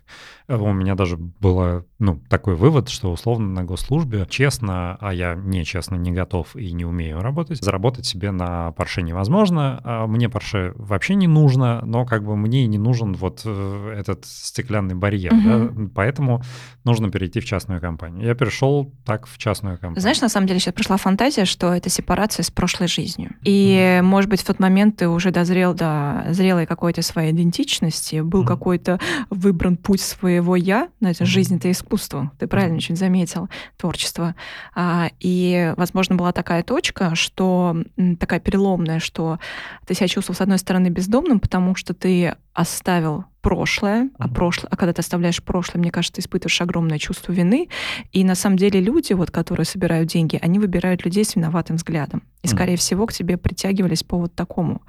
Э, 0.49 0.57
у 0.57 0.73
меня 0.73 0.95
даже 0.95 1.17
было, 1.17 1.85
ну, 1.99 2.21
такой 2.29 2.55
вывод, 2.55 2.89
что 2.89 3.13
условно 3.13 3.49
на 3.49 3.65
госслужбе 3.65 4.27
честно, 4.29 4.97
а 5.01 5.13
я 5.13 5.35
нечестно 5.35 5.97
не 5.97 6.13
готов 6.13 6.55
и 6.57 6.73
не 6.73 6.85
умею 6.85 7.21
работать, 7.21 7.63
заработать 7.63 8.07
себе 8.07 8.31
на 8.31 8.73
парше 8.73 9.03
невозможно. 9.03 9.81
А 9.85 10.07
мне 10.07 10.29
парше 10.29 10.73
вообще 10.77 11.15
не 11.15 11.27
нужно, 11.27 11.83
но 11.85 12.05
как 12.05 12.25
бы 12.25 12.37
мне 12.37 12.65
и 12.65 12.67
не 12.69 12.79
нужен 12.79 13.15
вот 13.15 13.45
этот 13.45 14.25
стеклянный 14.25 14.95
барьер. 14.95 15.33
Mm-hmm. 15.33 15.69
Да? 15.75 15.91
Поэтому 15.95 16.43
нужно 16.85 17.11
перейти 17.11 17.41
в 17.41 17.45
частную 17.45 17.81
компанию. 17.81 18.27
Я 18.27 18.35
перешел 18.35 18.93
так 19.05 19.27
в 19.33 19.39
частную 19.39 19.79
компанию. 19.79 20.01
Знаешь, 20.01 20.21
на 20.21 20.29
самом 20.29 20.47
деле 20.47 20.61
сейчас 20.61 20.75
пришла 20.75 20.97
фантазия, 20.97 21.45
что 21.45 21.73
это 21.73 21.89
сепарация 21.89 22.43
с 22.43 22.51
прошлой 22.51 22.89
жизнью. 22.89 23.33
И, 23.43 23.77
mm-hmm. 23.77 24.03
может 24.03 24.31
быть, 24.31 24.43
в 24.43 24.45
тот 24.45 24.59
момент 24.59 24.97
ты 24.99 25.09
уже 25.09 25.31
дозрел 25.31 25.75
до 25.75 26.25
зрелой 26.31 26.67
какой-то 26.67 27.03
своей 27.03 27.33
идентичности, 27.33 28.21
был 28.21 28.43
mm-hmm. 28.43 28.47
какой-то 28.47 29.01
выбран 29.31 29.77
путь 29.77 30.01
своего 30.01 30.57
«я», 30.57 30.89
это 31.01 31.25
mm-hmm. 31.25 31.27
жизнь, 31.27 31.57
это 31.57 31.71
искусство, 31.71 32.31
ты 32.39 32.47
правильно 32.47 32.75
mm-hmm. 32.75 32.79
очень 32.79 32.97
заметил, 32.97 33.49
творчество. 33.77 34.35
А, 34.75 35.11
и, 35.21 35.75
возможно, 35.77 36.17
была 36.17 36.33
такая 36.33 36.63
точка, 36.63 37.15
что 37.15 37.77
такая 38.19 38.41
переломная, 38.41 39.01
что 39.01 39.39
ты 39.87 39.95
себя 39.95 40.09
чувствовал, 40.09 40.37
с 40.37 40.41
одной 40.41 40.59
стороны, 40.59 40.89
бездомным, 40.89 41.41
потому 41.41 41.75
что 41.75 41.95
ты 41.95 42.37
оставил 42.55 43.25
прошлое, 43.41 44.11
а 44.19 44.29
прошлое, 44.29 44.69
а 44.71 44.77
когда 44.77 44.93
ты 44.93 45.01
оставляешь 45.01 45.43
прошлое, 45.43 45.81
мне 45.81 45.91
кажется, 45.91 46.17
ты 46.17 46.21
испытываешь 46.21 46.61
огромное 46.61 46.99
чувство 46.99 47.33
вины. 47.33 47.69
И 48.13 48.25
на 48.25 48.35
самом 48.35 48.57
деле 48.57 48.81
люди, 48.81 49.13
вот, 49.15 49.31
которые 49.31 49.67
собирают 49.67 50.09
деньги, 50.09 50.39
они 50.41 50.59
выбирают 50.59 51.05
людей 51.05 51.25
с 51.25 51.35
виноватым 51.35 51.77
взглядом. 51.77 52.23
И, 52.43 52.47
скорее 52.49 52.77
всего, 52.77 53.07
к 53.07 53.13
тебе 53.13 53.37
притягивались 53.37 54.05
по 54.05 54.17
вот 54.17 54.35
такому 54.35 54.83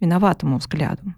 виноватому 0.00 0.58
взгляду. 0.58 1.14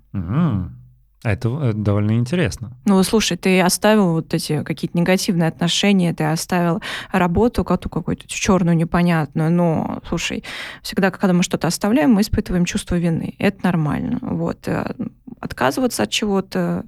Это 1.25 1.49
э, 1.49 1.73
довольно 1.73 2.13
интересно. 2.13 2.77
Ну, 2.85 3.03
слушай, 3.03 3.39
ты 3.39 3.61
оставил 3.61 4.13
вот 4.13 4.35
эти 4.35 4.63
какие-то 4.63 4.97
негативные 4.97 5.49
отношения, 5.49 6.13
ты 6.13 6.25
оставил 6.25 6.83
работу 7.11 7.65
какую-то 7.65 8.29
черную, 8.29 8.77
непонятную, 8.77 9.51
но, 9.51 10.01
слушай, 10.07 10.45
всегда, 10.83 11.11
когда 11.11 11.33
мы 11.33 11.43
что-то 11.43 11.67
оставляем, 11.67 12.13
мы 12.13 12.21
испытываем 12.21 12.67
чувство 12.67 12.97
вины. 12.97 13.35
Это 13.39 13.65
нормально. 13.65 14.19
Вот. 14.21 14.69
Э, 14.69 14.95
отказываться 15.41 16.03
от 16.03 16.11
чего-то, 16.11 16.85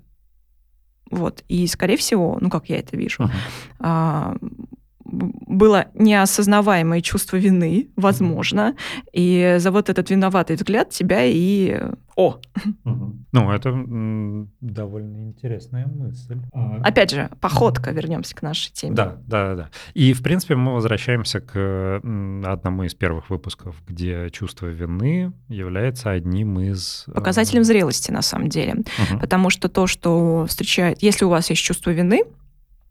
вот. 1.10 1.42
И, 1.48 1.66
скорее 1.66 1.96
всего, 1.96 2.36
ну, 2.40 2.50
как 2.50 2.68
я 2.68 2.78
это 2.78 2.96
вижу, 2.96 3.22
uh-huh. 3.22 3.30
а, 3.78 4.36
было 5.06 5.86
неосознаваемое 5.94 7.00
чувство 7.00 7.36
вины, 7.36 7.88
возможно, 7.96 8.74
uh-huh. 8.76 9.10
и 9.12 9.56
за 9.58 9.70
вот 9.70 9.88
этот 9.88 10.10
виноватый 10.10 10.56
взгляд 10.56 10.90
тебя 10.90 11.24
и 11.24 11.80
о. 12.16 12.40
Ну, 13.32 13.52
это 13.52 13.70
довольно 14.62 15.26
интересная 15.26 15.86
мысль. 15.86 16.40
А, 16.54 16.80
Опять 16.82 17.10
же, 17.10 17.28
походка, 17.38 17.90
вернемся 17.90 18.34
к 18.34 18.40
нашей 18.40 18.72
теме. 18.72 18.94
Да, 18.94 19.18
да, 19.26 19.54
да. 19.54 19.70
И, 19.92 20.14
в 20.14 20.22
принципе, 20.22 20.56
мы 20.56 20.72
возвращаемся 20.72 21.40
к 21.40 22.00
одному 22.46 22.84
из 22.84 22.94
первых 22.94 23.28
выпусков, 23.28 23.76
где 23.86 24.30
чувство 24.30 24.68
вины 24.68 25.34
является 25.48 26.12
одним 26.12 26.58
из... 26.60 27.04
Э, 27.08 27.12
Показателем 27.12 27.62
зрелости, 27.64 28.10
на 28.10 28.22
самом 28.22 28.48
деле. 28.48 28.76
Потому 29.20 29.50
что 29.50 29.68
то, 29.68 29.86
что 29.86 30.46
встречает... 30.46 31.02
Если 31.02 31.26
у 31.26 31.28
вас 31.28 31.50
есть 31.50 31.62
чувство 31.62 31.90
вины, 31.90 32.22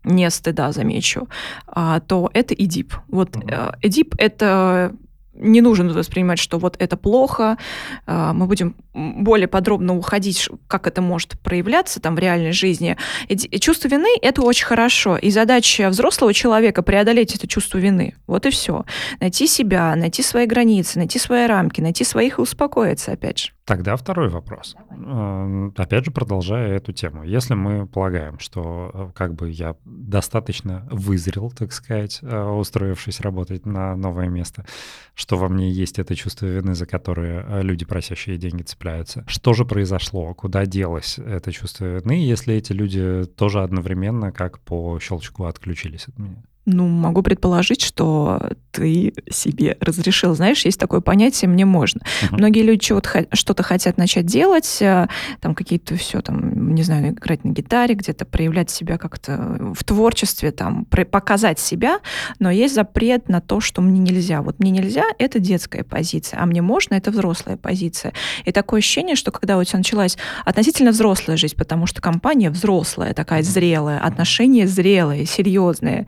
не 0.05 0.29
стыда, 0.29 0.71
замечу, 0.71 1.27
а, 1.67 1.99
то 1.99 2.29
это 2.33 2.53
Эдип. 2.53 2.93
Вот 3.07 3.35
угу. 3.35 3.47
Эдип— 3.81 4.15
это 4.17 4.93
не 5.35 5.61
нужно 5.61 5.93
воспринимать, 5.93 6.39
что 6.39 6.57
вот 6.57 6.75
это 6.79 6.97
плохо. 6.97 7.57
А, 8.05 8.33
мы 8.33 8.47
будем 8.47 8.75
более 8.93 9.47
подробно 9.47 9.95
уходить, 9.97 10.49
как 10.67 10.87
это 10.87 11.01
может 11.01 11.39
проявляться 11.41 11.99
там 11.99 12.15
в 12.15 12.19
реальной 12.19 12.53
жизни. 12.53 12.97
И 13.27 13.59
чувство 13.59 13.87
вины— 13.89 14.17
это 14.21 14.41
очень 14.41 14.65
хорошо. 14.65 15.17
И 15.17 15.29
задача 15.29 15.89
взрослого 15.89 16.33
человека— 16.33 16.81
преодолеть 16.83 17.35
это 17.35 17.47
чувство 17.47 17.77
вины. 17.77 18.15
Вот 18.27 18.45
и 18.45 18.49
все. 18.49 18.85
Найти 19.19 19.47
себя, 19.47 19.95
найти 19.95 20.23
свои 20.23 20.45
границы, 20.45 20.99
найти 20.99 21.19
свои 21.19 21.45
рамки, 21.47 21.81
найти 21.81 22.03
своих 22.03 22.39
и 22.39 22.41
успокоиться, 22.41 23.11
опять 23.11 23.39
же. 23.39 23.54
Тогда 23.65 23.95
второй 23.95 24.29
вопрос. 24.29 24.75
Давай. 24.91 25.71
Опять 25.75 26.05
же, 26.05 26.11
продолжая 26.11 26.77
эту 26.77 26.93
тему. 26.93 27.23
Если 27.23 27.55
мы 27.55 27.87
полагаем, 27.87 28.37
что 28.37 28.91
э, 28.93 29.11
как 29.15 29.33
бы 29.33 29.49
я 29.49 29.75
достаточно 29.85 30.87
вызрел, 30.91 31.49
так 31.49 31.73
сказать, 31.73 32.19
э, 32.21 32.43
устроившись 32.43 33.21
работать 33.21 33.65
на 33.65 33.95
новое 33.95 34.29
место, 34.29 34.67
что 35.15 35.37
во 35.37 35.49
мне 35.49 35.71
есть 35.71 35.97
это 35.97 36.15
чувство 36.15 36.45
вины, 36.45 36.75
за 36.75 36.85
которое 36.85 37.43
э, 37.43 37.63
люди, 37.63 37.85
просящие 37.85 38.37
деньги, 38.37 38.61
цепляются. 38.61 39.23
Что 39.27 39.53
же 39.53 39.65
произошло? 39.65 40.35
Куда 40.35 40.67
делось 40.67 41.17
это 41.17 41.51
чувство 41.51 41.85
вины, 41.85 42.23
если 42.23 42.53
эти 42.53 42.71
люди 42.71 43.25
тоже 43.25 43.63
одновременно, 43.63 44.31
как 44.31 44.59
по 44.59 44.99
щелчку, 44.99 45.45
отключились 45.45 46.07
от 46.07 46.19
меня? 46.19 46.43
Ну, 46.65 46.87
могу 46.87 47.21
предположить, 47.21 47.81
что 47.81 48.41
ты 48.71 49.13
себе 49.29 49.77
разрешил. 49.79 50.35
Знаешь, 50.35 50.65
есть 50.65 50.79
такое 50.79 50.99
понятие 50.99 51.47
«мне 51.47 51.63
можно». 51.63 52.01
Uh-huh. 52.01 52.37
Многие 52.37 52.63
люди 52.63 52.79
чего-то, 52.79 53.27
что-то 53.31 53.63
хотят 53.63 53.97
начать 53.97 54.25
делать, 54.25 54.81
э, 54.81 55.07
там 55.39 55.55
какие-то 55.55 55.95
все, 55.95 56.21
там, 56.21 56.73
не 56.73 56.83
знаю, 56.83 57.13
играть 57.13 57.43
на 57.43 57.49
гитаре, 57.49 57.95
где-то 57.95 58.25
проявлять 58.25 58.69
себя 58.69 58.97
как-то 58.97 59.73
в 59.75 59.83
творчестве, 59.83 60.51
там, 60.51 60.85
показать 60.85 61.59
себя, 61.59 61.99
но 62.39 62.51
есть 62.51 62.75
запрет 62.75 63.29
на 63.29 63.41
то, 63.41 63.59
что 63.61 63.81
мне 63.81 63.99
нельзя. 63.99 64.41
Вот 64.41 64.59
мне 64.59 64.71
нельзя— 64.71 65.05
это 65.19 65.39
детская 65.39 65.83
позиция, 65.83 66.41
а 66.41 66.45
мне 66.45 66.61
можно— 66.61 66.93
это 66.95 67.11
взрослая 67.11 67.57
позиция. 67.57 68.13
И 68.43 68.51
такое 68.51 68.79
ощущение, 68.79 69.15
что 69.15 69.31
когда 69.31 69.57
у 69.57 69.63
тебя 69.63 69.77
началась 69.77 70.17
относительно 70.43 70.91
взрослая 70.91 71.37
жизнь, 71.37 71.55
потому 71.55 71.85
что 71.85 72.01
компания 72.01 72.49
взрослая, 72.49 73.13
такая 73.13 73.43
зрелая, 73.43 73.99
отношения 73.99 74.67
зрелые, 74.67 75.25
серьезные, 75.25 76.07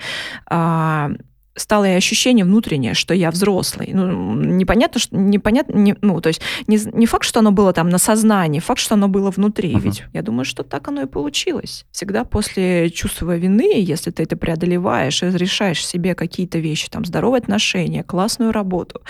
стало 1.58 1.86
и 1.86 1.94
ощущение 1.94 2.46
внутреннее, 2.46 2.94
что 2.94 3.14
я 3.14 3.32
взрослый. 3.32 3.90
Ну, 3.92 4.36
непонятно, 4.36 5.00
что 5.00 5.18
непонятно, 5.18 5.74
не, 5.74 5.96
ну, 6.02 6.22
то 6.22 6.28
есть 6.30 6.42
не, 6.68 6.80
не 6.94 7.06
факт, 7.06 7.26
что 7.26 7.40
оно 7.40 7.52
было 7.52 7.74
там 7.74 7.90
на 7.90 7.98
сознании, 7.98 8.60
факт, 8.60 8.80
что 8.80 8.96
оно 8.96 9.08
было 9.08 9.32
внутри. 9.32 9.74
Uh-huh. 9.74 9.82
Ведь 9.82 10.04
я 10.14 10.22
думаю, 10.22 10.46
что 10.46 10.64
так 10.64 10.88
оно 10.88 11.02
и 11.02 11.08
получилось. 11.08 11.86
Всегда 11.92 12.24
после 12.24 12.90
чувства 12.90 13.36
вины, 13.36 13.82
если 13.82 14.12
ты 14.12 14.24
это 14.24 14.38
преодолеваешь 14.38 15.24
и 15.24 15.26
разрешаешь 15.26 15.86
себе 15.86 16.16
какие-то 16.16 16.60
вещи, 16.60 16.90
там, 16.90 17.06
здоровые 17.06 17.40
отношения, 17.40 18.04
классную 18.04 18.52
работу, 18.52 19.02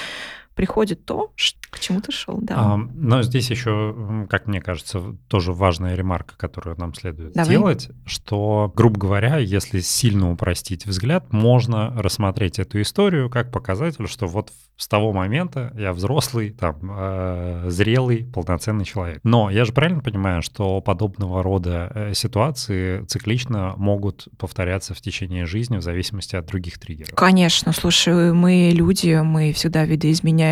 приходит 0.57 1.05
то, 1.05 1.31
к 1.69 1.79
чему 1.79 2.01
ты 2.01 2.11
шел, 2.11 2.39
да. 2.41 2.55
А, 2.57 2.77
но 2.77 3.21
здесь 3.21 3.49
еще, 3.51 4.25
как 4.29 4.47
мне 4.47 4.59
кажется, 4.59 5.15
тоже 5.27 5.53
важная 5.53 5.95
ремарка, 5.95 6.35
которую 6.35 6.75
нам 6.77 6.95
следует 6.95 7.33
Давай. 7.33 7.49
делать, 7.49 7.89
что, 8.05 8.73
грубо 8.75 8.99
говоря, 8.99 9.37
если 9.37 9.79
сильно 9.79 10.31
упростить 10.31 10.87
взгляд, 10.87 11.31
можно 11.31 11.93
рассмотреть 11.95 12.57
эту 12.57 12.81
историю 12.81 13.29
как 13.29 13.51
показатель, 13.51 14.07
что 14.07 14.25
вот 14.25 14.51
с 14.77 14.87
того 14.87 15.13
момента 15.13 15.73
я 15.77 15.93
взрослый, 15.93 16.51
там, 16.51 16.79
э, 16.83 17.65
зрелый, 17.67 18.25
полноценный 18.25 18.85
человек. 18.85 19.19
Но 19.23 19.49
я 19.49 19.63
же 19.65 19.73
правильно 19.73 20.01
понимаю, 20.01 20.41
что 20.41 20.81
подобного 20.81 21.43
рода 21.43 21.91
э, 21.93 22.13
ситуации 22.13 23.03
циклично 23.05 23.73
могут 23.77 24.27
повторяться 24.37 24.93
в 24.93 25.01
течение 25.01 25.45
жизни 25.45 25.77
в 25.77 25.81
зависимости 25.81 26.35
от 26.35 26.47
других 26.47 26.79
триггеров? 26.79 27.15
Конечно, 27.15 27.73
слушай, 27.73 28.33
мы 28.33 28.71
люди, 28.73 29.19
мы 29.23 29.53
всегда 29.53 29.85
видоизменяемся. 29.85 30.46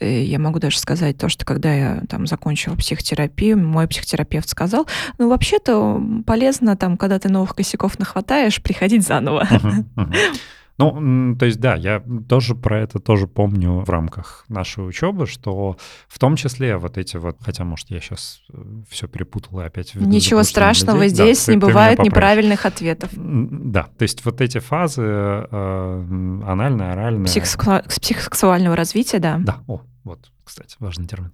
Э, 0.00 0.22
я 0.22 0.38
могу 0.38 0.58
даже 0.58 0.78
сказать 0.78 1.18
то, 1.18 1.28
что 1.28 1.44
когда 1.44 1.72
я 1.72 2.02
там 2.08 2.26
закончила 2.26 2.74
психотерапию, 2.76 3.58
мой 3.58 3.88
психотерапевт 3.88 4.48
сказал, 4.48 4.86
ну, 5.18 5.28
вообще-то 5.28 6.00
полезно 6.26 6.76
там, 6.76 6.96
когда 6.96 7.18
ты 7.18 7.28
новых 7.28 7.54
косяков 7.54 7.98
нахватаешь, 7.98 8.62
приходить 8.62 9.06
заново. 9.06 9.46
Uh-huh, 9.50 9.84
uh-huh. 9.96 10.38
Ну, 10.78 11.36
то 11.36 11.46
есть, 11.46 11.58
да, 11.58 11.74
я 11.74 12.02
тоже 12.28 12.54
про 12.54 12.80
это 12.80 13.00
тоже 13.00 13.26
помню 13.26 13.80
в 13.80 13.90
рамках 13.90 14.44
нашей 14.48 14.86
учебы, 14.88 15.26
что 15.26 15.76
в 16.06 16.18
том 16.18 16.36
числе 16.36 16.76
вот 16.76 16.98
эти 16.98 17.16
вот, 17.16 17.38
хотя, 17.40 17.64
может, 17.64 17.90
я 17.90 18.00
сейчас 18.00 18.42
э, 18.52 18.62
все 18.88 19.08
перепутал 19.08 19.60
и 19.60 19.64
опять... 19.64 19.96
Ничего 19.96 20.44
страшного, 20.44 21.02
людей. 21.02 21.34
здесь 21.34 21.46
да, 21.46 21.54
не 21.54 21.60
ты, 21.60 21.66
бывает 21.66 21.98
ты 21.98 22.04
неправильных 22.04 22.64
ответов. 22.64 23.10
Да, 23.12 23.88
то 23.98 24.04
есть 24.04 24.24
вот 24.24 24.40
эти 24.40 24.58
фазы 24.58 25.02
э, 25.02 26.04
анальная, 26.46 26.92
оральная... 26.92 27.26
Психосексу... 27.26 27.82
Психосексуального 28.00 28.76
развития, 28.76 29.18
да. 29.18 29.38
Да, 29.38 29.56
о, 29.66 29.82
вот, 30.04 30.30
кстати, 30.44 30.76
важный 30.78 31.06
термин. 31.06 31.32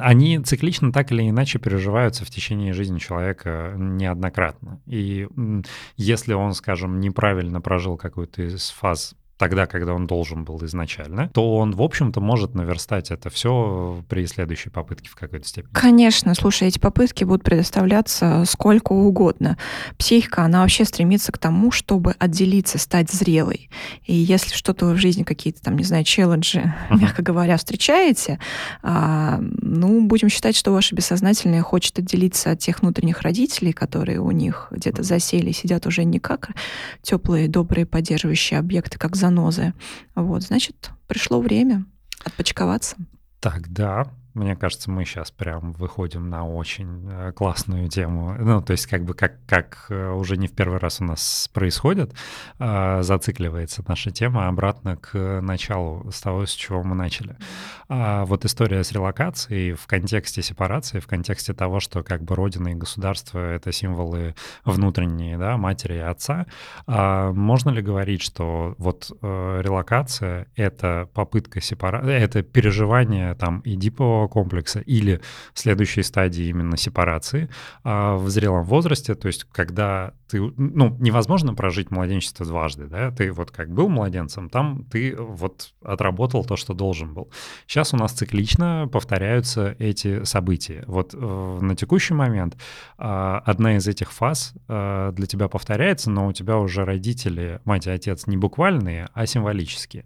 Они 0.00 0.38
циклично 0.38 0.92
так 0.92 1.12
или 1.12 1.28
иначе 1.28 1.58
переживаются 1.58 2.24
в 2.24 2.30
течение 2.30 2.72
жизни 2.72 2.98
человека 2.98 3.74
неоднократно. 3.76 4.80
И 4.86 5.28
если 5.96 6.32
он, 6.32 6.54
скажем, 6.54 7.00
неправильно 7.00 7.60
прожил 7.60 7.96
какую-то 7.96 8.42
из 8.42 8.70
фаз 8.70 9.14
тогда, 9.40 9.64
когда 9.64 9.94
он 9.94 10.06
должен 10.06 10.44
был 10.44 10.62
изначально, 10.66 11.30
то 11.32 11.56
он, 11.56 11.72
в 11.72 11.80
общем-то, 11.80 12.20
может 12.20 12.54
наверстать 12.54 13.10
это 13.10 13.30
все 13.30 14.04
при 14.06 14.26
следующей 14.26 14.68
попытке 14.68 15.08
в 15.08 15.14
какой-то 15.14 15.48
степени. 15.48 15.72
Конечно, 15.72 16.34
слушай, 16.34 16.68
эти 16.68 16.78
попытки 16.78 17.24
будут 17.24 17.42
предоставляться 17.42 18.44
сколько 18.46 18.92
угодно. 18.92 19.56
Психика, 19.96 20.42
она 20.42 20.60
вообще 20.60 20.84
стремится 20.84 21.32
к 21.32 21.38
тому, 21.38 21.70
чтобы 21.70 22.14
отделиться, 22.18 22.76
стать 22.76 23.10
зрелой. 23.10 23.70
И 24.04 24.14
если 24.14 24.54
что-то 24.54 24.84
в 24.84 24.98
жизни, 24.98 25.22
какие-то 25.22 25.62
там, 25.62 25.78
не 25.78 25.84
знаю, 25.84 26.04
челленджи, 26.04 26.74
uh-huh. 26.90 27.00
мягко 27.00 27.22
говоря, 27.22 27.56
встречаете, 27.56 28.38
а, 28.82 29.38
ну, 29.40 30.02
будем 30.02 30.28
считать, 30.28 30.54
что 30.54 30.70
ваше 30.70 30.94
бессознательное 30.94 31.62
хочет 31.62 31.98
отделиться 31.98 32.50
от 32.50 32.58
тех 32.58 32.82
внутренних 32.82 33.22
родителей, 33.22 33.72
которые 33.72 34.20
у 34.20 34.32
них 34.32 34.68
где-то 34.70 35.02
засели, 35.02 35.50
сидят 35.52 35.86
уже 35.86 36.04
не 36.04 36.18
как 36.18 36.50
теплые, 37.00 37.48
добрые, 37.48 37.86
поддерживающие 37.86 38.58
объекты, 38.58 38.98
как 38.98 39.16
за 39.16 39.29
занозы. 39.30 39.72
Вот, 40.14 40.42
значит, 40.42 40.90
пришло 41.06 41.40
время 41.40 41.86
отпочковаться. 42.24 42.96
Так, 43.40 43.72
да, 43.72 44.06
мне 44.34 44.54
кажется, 44.54 44.90
мы 44.90 45.04
сейчас 45.04 45.30
прям 45.30 45.72
выходим 45.72 46.28
на 46.28 46.46
очень 46.46 47.08
э, 47.10 47.32
классную 47.32 47.88
тему. 47.88 48.36
Ну, 48.38 48.62
то 48.62 48.72
есть 48.72 48.86
как 48.86 49.04
бы 49.04 49.14
как, 49.14 49.44
как 49.46 49.86
э, 49.88 50.10
уже 50.10 50.36
не 50.36 50.46
в 50.46 50.52
первый 50.52 50.78
раз 50.78 51.00
у 51.00 51.04
нас 51.04 51.50
происходит, 51.52 52.14
э, 52.58 53.02
зацикливается 53.02 53.82
наша 53.88 54.12
тема 54.12 54.46
обратно 54.46 54.96
к 54.96 55.40
началу, 55.40 56.10
с 56.12 56.20
того, 56.20 56.46
с 56.46 56.52
чего 56.52 56.84
мы 56.84 56.94
начали. 56.94 57.36
А 57.88 58.24
вот 58.24 58.44
история 58.44 58.84
с 58.84 58.92
релокацией 58.92 59.72
в 59.72 59.86
контексте 59.88 60.42
сепарации, 60.42 61.00
в 61.00 61.08
контексте 61.08 61.52
того, 61.52 61.80
что 61.80 62.04
как 62.04 62.22
бы 62.22 62.36
родина 62.36 62.68
и 62.68 62.74
государство— 62.74 63.38
это 63.38 63.72
символы 63.72 64.36
внутренние, 64.64 65.38
да, 65.38 65.56
матери 65.56 65.94
и 65.94 65.98
отца. 65.98 66.46
А 66.86 67.32
можно 67.32 67.70
ли 67.70 67.82
говорить, 67.82 68.22
что 68.22 68.76
вот 68.78 69.10
релокация— 69.20 70.46
это 70.54 71.08
попытка 71.14 71.60
сепарации, 71.60 72.12
это 72.12 72.42
переживание 72.42 73.34
там 73.34 73.62
Эдипова 73.64 74.19
комплекса 74.28 74.80
или 74.80 75.20
следующей 75.54 76.02
стадии 76.02 76.46
именно 76.46 76.76
сепарации 76.76 77.48
а 77.84 78.16
в 78.16 78.28
зрелом 78.28 78.64
возрасте, 78.64 79.14
то 79.14 79.26
есть 79.26 79.44
когда 79.44 80.14
ты, 80.30 80.40
ну, 80.40 80.96
невозможно 81.00 81.54
прожить 81.54 81.90
младенчество 81.90 82.46
дважды, 82.46 82.86
да, 82.86 83.10
ты 83.10 83.32
вот 83.32 83.50
как 83.50 83.72
был 83.72 83.88
младенцем, 83.88 84.48
там 84.48 84.84
ты 84.84 85.16
вот 85.16 85.72
отработал 85.82 86.44
то, 86.44 86.56
что 86.56 86.72
должен 86.72 87.14
был. 87.14 87.30
Сейчас 87.66 87.92
у 87.94 87.96
нас 87.96 88.12
циклично 88.12 88.88
повторяются 88.92 89.74
эти 89.78 90.24
события. 90.24 90.84
Вот 90.86 91.14
э, 91.14 91.58
на 91.60 91.74
текущий 91.74 92.14
момент 92.14 92.54
э, 92.54 93.40
одна 93.44 93.76
из 93.76 93.88
этих 93.88 94.12
фаз 94.12 94.54
э, 94.68 95.12
для 95.14 95.26
тебя 95.26 95.48
повторяется, 95.48 96.10
но 96.10 96.28
у 96.28 96.32
тебя 96.32 96.58
уже 96.58 96.84
родители, 96.84 97.60
мать 97.64 97.86
и 97.86 97.90
отец 97.90 98.26
не 98.26 98.36
буквальные, 98.36 99.08
а 99.12 99.26
символические. 99.26 100.04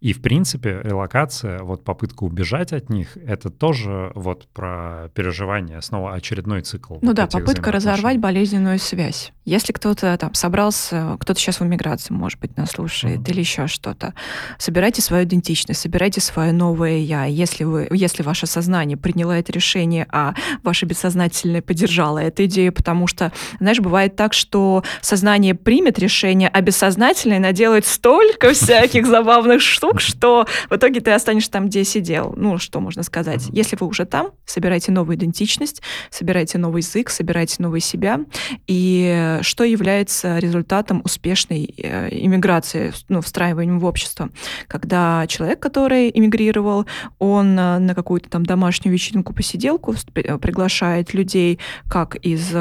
И, 0.00 0.12
в 0.12 0.22
принципе, 0.22 0.80
релокация, 0.82 1.62
вот 1.62 1.84
попытка 1.84 2.24
убежать 2.24 2.72
от 2.72 2.88
них, 2.88 3.16
это 3.16 3.50
тоже 3.58 4.12
вот 4.14 4.46
про 4.48 5.10
переживание, 5.14 5.80
снова 5.82 6.14
очередной 6.14 6.62
цикл. 6.62 6.94
Ну 7.00 7.08
вот 7.08 7.16
да, 7.16 7.26
попытка 7.26 7.72
разорвать 7.72 8.18
болезненную 8.18 8.78
связь. 8.78 9.32
Если 9.44 9.72
кто-то 9.72 10.16
там 10.18 10.34
собрался, 10.34 11.16
кто-то 11.20 11.38
сейчас 11.38 11.60
в 11.60 11.64
эмиграции, 11.64 12.12
может 12.12 12.40
быть, 12.40 12.56
нас 12.56 12.70
слушает, 12.70 13.20
mm-hmm. 13.20 13.30
или 13.30 13.40
еще 13.40 13.66
что-то, 13.68 14.12
собирайте 14.58 15.02
свою 15.02 15.24
идентичность, 15.24 15.80
собирайте 15.80 16.20
свое 16.20 16.52
новое 16.52 16.98
я. 16.98 17.24
Если 17.26 17.62
вы, 17.62 17.86
если 17.92 18.24
ваше 18.24 18.46
сознание 18.46 18.96
приняло 18.96 19.32
это 19.32 19.52
решение, 19.52 20.06
а 20.10 20.34
ваше 20.64 20.86
бессознательное 20.86 21.62
поддержало 21.62 22.18
эту 22.18 22.44
идею, 22.46 22.72
потому 22.72 23.06
что, 23.06 23.32
знаешь, 23.60 23.78
бывает 23.78 24.16
так, 24.16 24.32
что 24.32 24.82
сознание 25.00 25.54
примет 25.54 25.98
решение, 25.98 26.48
а 26.48 26.60
бессознательное 26.60 27.38
наделает 27.38 27.86
столько 27.86 28.52
всяких 28.52 29.06
забавных 29.06 29.60
штук, 29.62 30.00
что 30.00 30.46
в 30.70 30.74
итоге 30.74 31.00
ты 31.00 31.12
останешься 31.12 31.52
там, 31.52 31.66
где 31.66 31.84
сидел. 31.84 32.34
Ну, 32.36 32.58
что 32.58 32.80
можно 32.80 33.04
сказать? 33.04 33.45
Если 33.52 33.76
вы 33.78 33.86
уже 33.86 34.04
там, 34.04 34.30
собирайте 34.44 34.92
новую 34.92 35.16
идентичность, 35.16 35.82
собирайте 36.10 36.58
новый 36.58 36.82
язык, 36.82 37.10
собирайте 37.10 37.62
новый 37.62 37.80
себя. 37.80 38.20
И 38.66 39.38
что 39.42 39.64
является 39.64 40.38
результатом 40.38 41.02
успешной 41.04 41.74
э, 41.76 42.08
иммиграции, 42.10 42.92
ну, 43.08 43.20
встраиванием 43.20 43.78
в 43.78 43.84
общество? 43.84 44.30
Когда 44.68 45.26
человек, 45.26 45.60
который 45.60 46.10
иммигрировал, 46.12 46.86
он 47.18 47.58
э, 47.58 47.78
на 47.78 47.94
какую-то 47.94 48.28
там 48.28 48.44
домашнюю 48.44 48.92
вечеринку, 48.92 49.32
посиделку 49.32 49.94
э, 50.14 50.38
приглашает 50.38 51.14
людей 51.14 51.58
как 51.88 52.16
из 52.16 52.52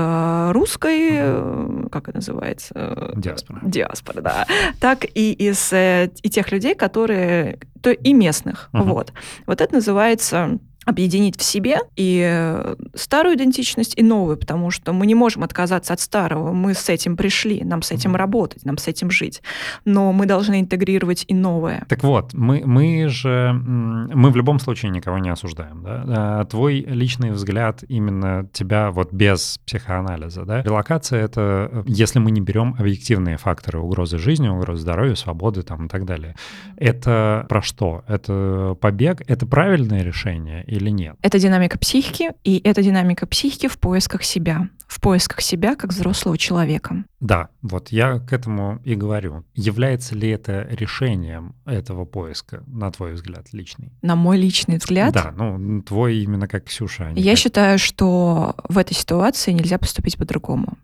русской, 0.54 1.90
как 1.90 2.10
это 2.10 2.18
называется? 2.18 3.14
Диаспора. 3.16 3.62
Диаспора, 3.64 4.22
да. 4.22 4.48
Так 4.80 5.06
и 5.14 5.32
из 5.34 5.72
и 5.74 6.30
тех 6.30 6.52
людей, 6.52 6.76
которые 6.76 7.60
то 7.82 7.92
и 7.92 8.14
местных. 8.14 8.70
Uh-huh. 8.74 8.84
Вот. 8.84 9.14
Вот 9.46 9.62
это 9.62 9.76
называется 9.76 10.60
объединить 10.86 11.38
в 11.38 11.44
себе 11.44 11.80
и 11.96 12.24
э, 12.26 12.76
старую 12.94 13.36
идентичность, 13.36 13.98
и 13.98 14.04
новую, 14.04 14.38
потому 14.38 14.72
что 14.72 14.94
мы 14.94 15.08
не 15.08 15.16
можем 15.16 15.44
отказаться 15.44 15.94
от 15.94 16.00
старого. 16.00 16.54
Мы 16.54 16.74
с 16.74 16.90
этим 16.90 17.18
пришли, 17.18 17.64
нам 17.64 17.82
с 17.82 17.92
этим 17.92 18.16
работать, 18.16 18.64
нам 18.66 18.78
с 18.78 18.88
этим 18.88 19.10
жить. 19.10 19.42
Но 19.84 20.14
мы 20.14 20.28
должны 20.28 20.62
интегрировать 20.62 21.26
и 21.28 21.34
новое. 21.34 21.86
Так 21.90 22.04
вот, 22.04 22.34
мы, 22.34 22.62
мы 22.66 23.08
же, 23.10 23.52
мы 23.54 24.30
в 24.30 24.36
любом 24.36 24.60
случае 24.60 24.92
никого 24.92 25.18
не 25.18 25.30
осуждаем, 25.30 25.82
да? 25.84 26.04
А 26.08 26.46
твой 26.46 26.82
личный 26.82 27.32
взгляд 27.32 27.84
именно 27.88 28.48
тебя 28.54 28.92
вот 28.92 29.12
без 29.12 29.60
психоанализа, 29.66 30.46
да? 30.46 30.62
Релокация— 30.62 31.24
это, 31.26 31.70
э, 31.72 31.84
если 31.88 32.20
мы 32.20 32.32
не 32.32 32.42
берем 32.42 32.76
объективные 32.78 33.38
факторы 33.38 33.80
угрозы 33.80 34.20
жизни, 34.20 34.48
угрозы 34.48 34.84
здоровья, 34.84 35.16
свободы 35.16 35.64
там 35.64 35.88
и 35.88 35.90
так 35.90 36.06
далее. 36.06 36.36
Это 36.78 37.46
про 37.50 37.62
что? 37.62 38.04
Это 38.08 38.78
побег? 38.80 39.22
Это 39.28 39.48
правильное 39.48 40.04
решение 40.04 40.64
или 40.76 40.90
нет? 40.90 41.16
Это 41.22 41.40
динамика 41.40 41.78
психики, 41.78 42.32
и 42.44 42.62
это 42.64 42.84
динамика 42.84 43.26
психики 43.28 43.68
в 43.68 43.78
поисках 43.80 44.24
себя. 44.24 44.70
В 44.88 45.02
поисках 45.02 45.42
себя 45.42 45.76
как 45.76 45.92
взрослого 45.92 46.38
человека. 46.38 47.06
Да, 47.20 47.50
вот 47.62 47.90
я 47.90 48.20
к 48.20 48.32
этому 48.34 48.80
и 48.84 48.96
говорю. 48.96 49.44
Является 49.56 50.16
ли 50.16 50.30
это 50.30 50.68
решением 50.70 51.56
этого 51.66 52.06
поиска, 52.06 52.64
на 52.68 52.92
твой 52.92 53.14
взгляд, 53.14 53.52
личный? 53.52 53.92
На 54.02 54.16
мой 54.16 54.38
личный 54.38 54.78
взгляд? 54.78 55.14
Да, 55.14 55.34
ну, 55.36 55.82
твой 55.82 56.18
именно 56.18 56.48
как 56.48 56.66
Ксюша. 56.66 57.08
А 57.16 57.20
я 57.20 57.32
как... 57.32 57.40
считаю, 57.40 57.80
что 57.80 58.56
в 58.70 58.78
этой 58.78 58.94
ситуации 58.94 59.52
нельзя 59.52 59.78
поступить 59.80 60.18
по-другому. 60.18 60.78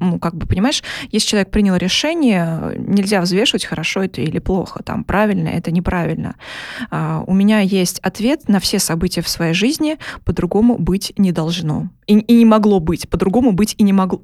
Ну, 0.00 0.18
как 0.18 0.34
бы, 0.34 0.46
понимаешь, 0.46 0.82
если 1.10 1.28
человек 1.28 1.50
принял 1.50 1.76
решение, 1.76 2.74
нельзя 2.78 3.20
взвешивать, 3.20 3.66
хорошо 3.66 4.02
это 4.02 4.22
или 4.22 4.38
плохо, 4.38 4.82
там, 4.82 5.04
правильно 5.04 5.48
это, 5.48 5.70
неправильно. 5.70 6.36
А, 6.90 7.22
у 7.26 7.34
меня 7.34 7.60
есть 7.60 7.98
ответ 7.98 8.48
на 8.48 8.60
все 8.60 8.78
события 8.78 9.20
в 9.20 9.28
своей 9.28 9.52
жизни, 9.52 9.98
по-другому 10.24 10.78
быть 10.78 11.12
не 11.18 11.32
должно. 11.32 11.90
И, 12.06 12.18
и 12.18 12.34
не 12.38 12.44
могло 12.46 12.80
быть, 12.80 13.08
по-другому 13.08 13.52
быть 13.52 13.74
и 13.76 13.82
не 13.82 13.92
могло 13.92 14.22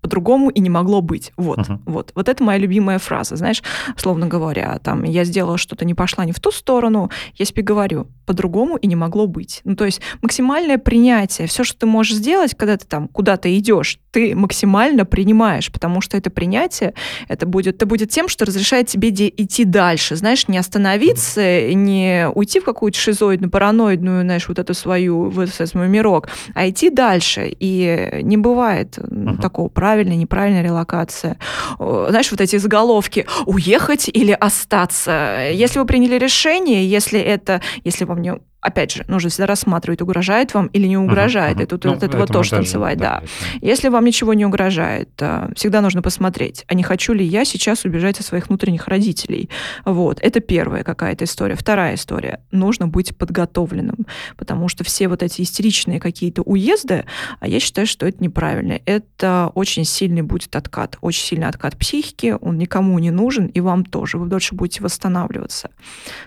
по-другому 0.00 0.50
и 0.50 0.60
не 0.60 0.70
могло 0.70 1.00
быть. 1.00 1.32
Вот, 1.36 1.58
uh-huh. 1.58 1.78
вот, 1.86 2.12
вот 2.14 2.28
это 2.28 2.42
моя 2.42 2.58
любимая 2.58 2.98
фраза, 2.98 3.36
знаешь, 3.36 3.62
словно 3.96 4.26
говоря, 4.26 4.78
там, 4.82 5.04
я 5.04 5.24
сделала 5.24 5.58
что-то, 5.58 5.84
не 5.84 5.94
пошла 5.94 6.24
не 6.24 6.32
в 6.32 6.40
ту 6.40 6.50
сторону, 6.50 7.10
я 7.36 7.44
себе 7.44 7.62
говорю, 7.62 8.06
по-другому 8.26 8.76
и 8.76 8.86
не 8.86 8.96
могло 8.96 9.26
быть. 9.26 9.60
Ну, 9.64 9.74
то 9.74 9.84
есть 9.84 10.00
максимальное 10.22 10.78
принятие, 10.78 11.48
все, 11.48 11.64
что 11.64 11.80
ты 11.80 11.86
можешь 11.86 12.14
сделать, 12.14 12.54
когда 12.56 12.76
ты 12.76 12.86
там 12.86 13.08
куда-то 13.08 13.56
идешь, 13.58 13.98
ты 14.12 14.34
максимально 14.34 15.04
принимаешь, 15.04 15.70
потому 15.70 16.00
что 16.00 16.16
это 16.16 16.30
принятие, 16.30 16.94
это 17.28 17.46
будет, 17.46 17.76
это 17.76 17.86
будет 17.86 18.10
тем, 18.10 18.28
что 18.28 18.44
разрешает 18.44 18.86
тебе 18.86 19.10
идти 19.10 19.64
дальше, 19.64 20.16
знаешь, 20.16 20.48
не 20.48 20.58
остановиться, 20.58 21.72
не 21.72 22.28
уйти 22.34 22.60
в 22.60 22.64
какую-то 22.64 22.98
шизоидную, 22.98 23.50
параноидную, 23.50 24.22
знаешь, 24.22 24.48
вот 24.48 24.58
эту 24.58 24.74
свою, 24.74 25.30
вот 25.30 25.48
этот 25.48 25.68
свой 25.68 25.88
мирок, 25.88 26.28
а 26.54 26.68
идти 26.68 26.90
дальше. 26.90 27.54
И 27.58 28.20
не 28.22 28.36
бывает 28.36 28.98
uh-huh. 28.98 29.40
такого 29.40 29.68
правильной, 29.90 30.16
неправильной 30.16 30.62
релокации. 30.62 31.36
Знаешь, 31.78 32.30
вот 32.30 32.40
эти 32.40 32.58
заголовки 32.58 33.26
«уехать 33.46 34.08
или 34.08 34.30
остаться». 34.30 35.50
Если 35.52 35.80
вы 35.80 35.84
приняли 35.84 36.16
решение, 36.16 36.88
если 36.88 37.18
это, 37.18 37.60
если 37.82 38.04
вам 38.04 38.22
не 38.22 38.34
опять 38.60 38.92
же, 38.92 39.04
нужно 39.08 39.30
всегда 39.30 39.46
рассматривать, 39.46 40.02
угрожает 40.02 40.54
вам 40.54 40.66
или 40.68 40.86
не 40.86 40.96
угрожает. 40.96 41.56
Uh-huh, 41.56 41.60
uh-huh. 41.60 41.64
И 41.64 41.66
тут 41.66 41.84
ну, 41.84 41.92
от 41.92 42.02
этого 42.02 42.26
тоже 42.26 42.50
танцевать, 42.50 42.98
да. 42.98 43.22
да. 43.22 43.56
Если 43.60 43.88
вам 43.88 44.04
ничего 44.04 44.34
не 44.34 44.44
угрожает, 44.44 45.10
э, 45.20 45.50
всегда 45.56 45.80
нужно 45.80 46.02
посмотреть, 46.02 46.64
а 46.68 46.74
не 46.74 46.82
хочу 46.82 47.12
ли 47.12 47.24
я 47.24 47.44
сейчас 47.44 47.84
убежать 47.84 48.20
от 48.20 48.26
своих 48.26 48.48
внутренних 48.48 48.88
родителей. 48.88 49.48
Вот. 49.84 50.20
Это 50.20 50.40
первая 50.40 50.84
какая-то 50.84 51.24
история. 51.24 51.54
Вторая 51.54 51.94
история. 51.94 52.40
Нужно 52.50 52.86
быть 52.86 53.16
подготовленным, 53.16 54.06
потому 54.36 54.68
что 54.68 54.84
все 54.84 55.08
вот 55.08 55.22
эти 55.22 55.42
истеричные 55.42 56.00
какие-то 56.00 56.42
уезды, 56.42 57.04
а 57.40 57.48
я 57.48 57.60
считаю, 57.60 57.86
что 57.86 58.06
это 58.06 58.22
неправильно. 58.22 58.78
Это 58.84 59.50
очень 59.54 59.84
сильный 59.84 60.22
будет 60.22 60.54
откат, 60.54 60.98
очень 61.00 61.24
сильный 61.24 61.48
откат 61.48 61.76
психики, 61.76 62.36
он 62.40 62.58
никому 62.58 62.98
не 62.98 63.10
нужен, 63.10 63.46
и 63.46 63.60
вам 63.60 63.84
тоже. 63.84 64.18
Вы 64.18 64.26
дольше 64.26 64.54
будете 64.54 64.82
восстанавливаться. 64.82 65.70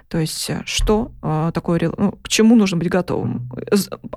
То 0.08 0.18
есть 0.18 0.50
э, 0.50 0.62
что 0.66 1.12
э, 1.22 1.52
такое... 1.54 1.92
Ну, 1.98 2.18
к 2.24 2.30
чему 2.30 2.56
нужно 2.56 2.78
быть 2.78 2.90
готовым. 2.90 3.50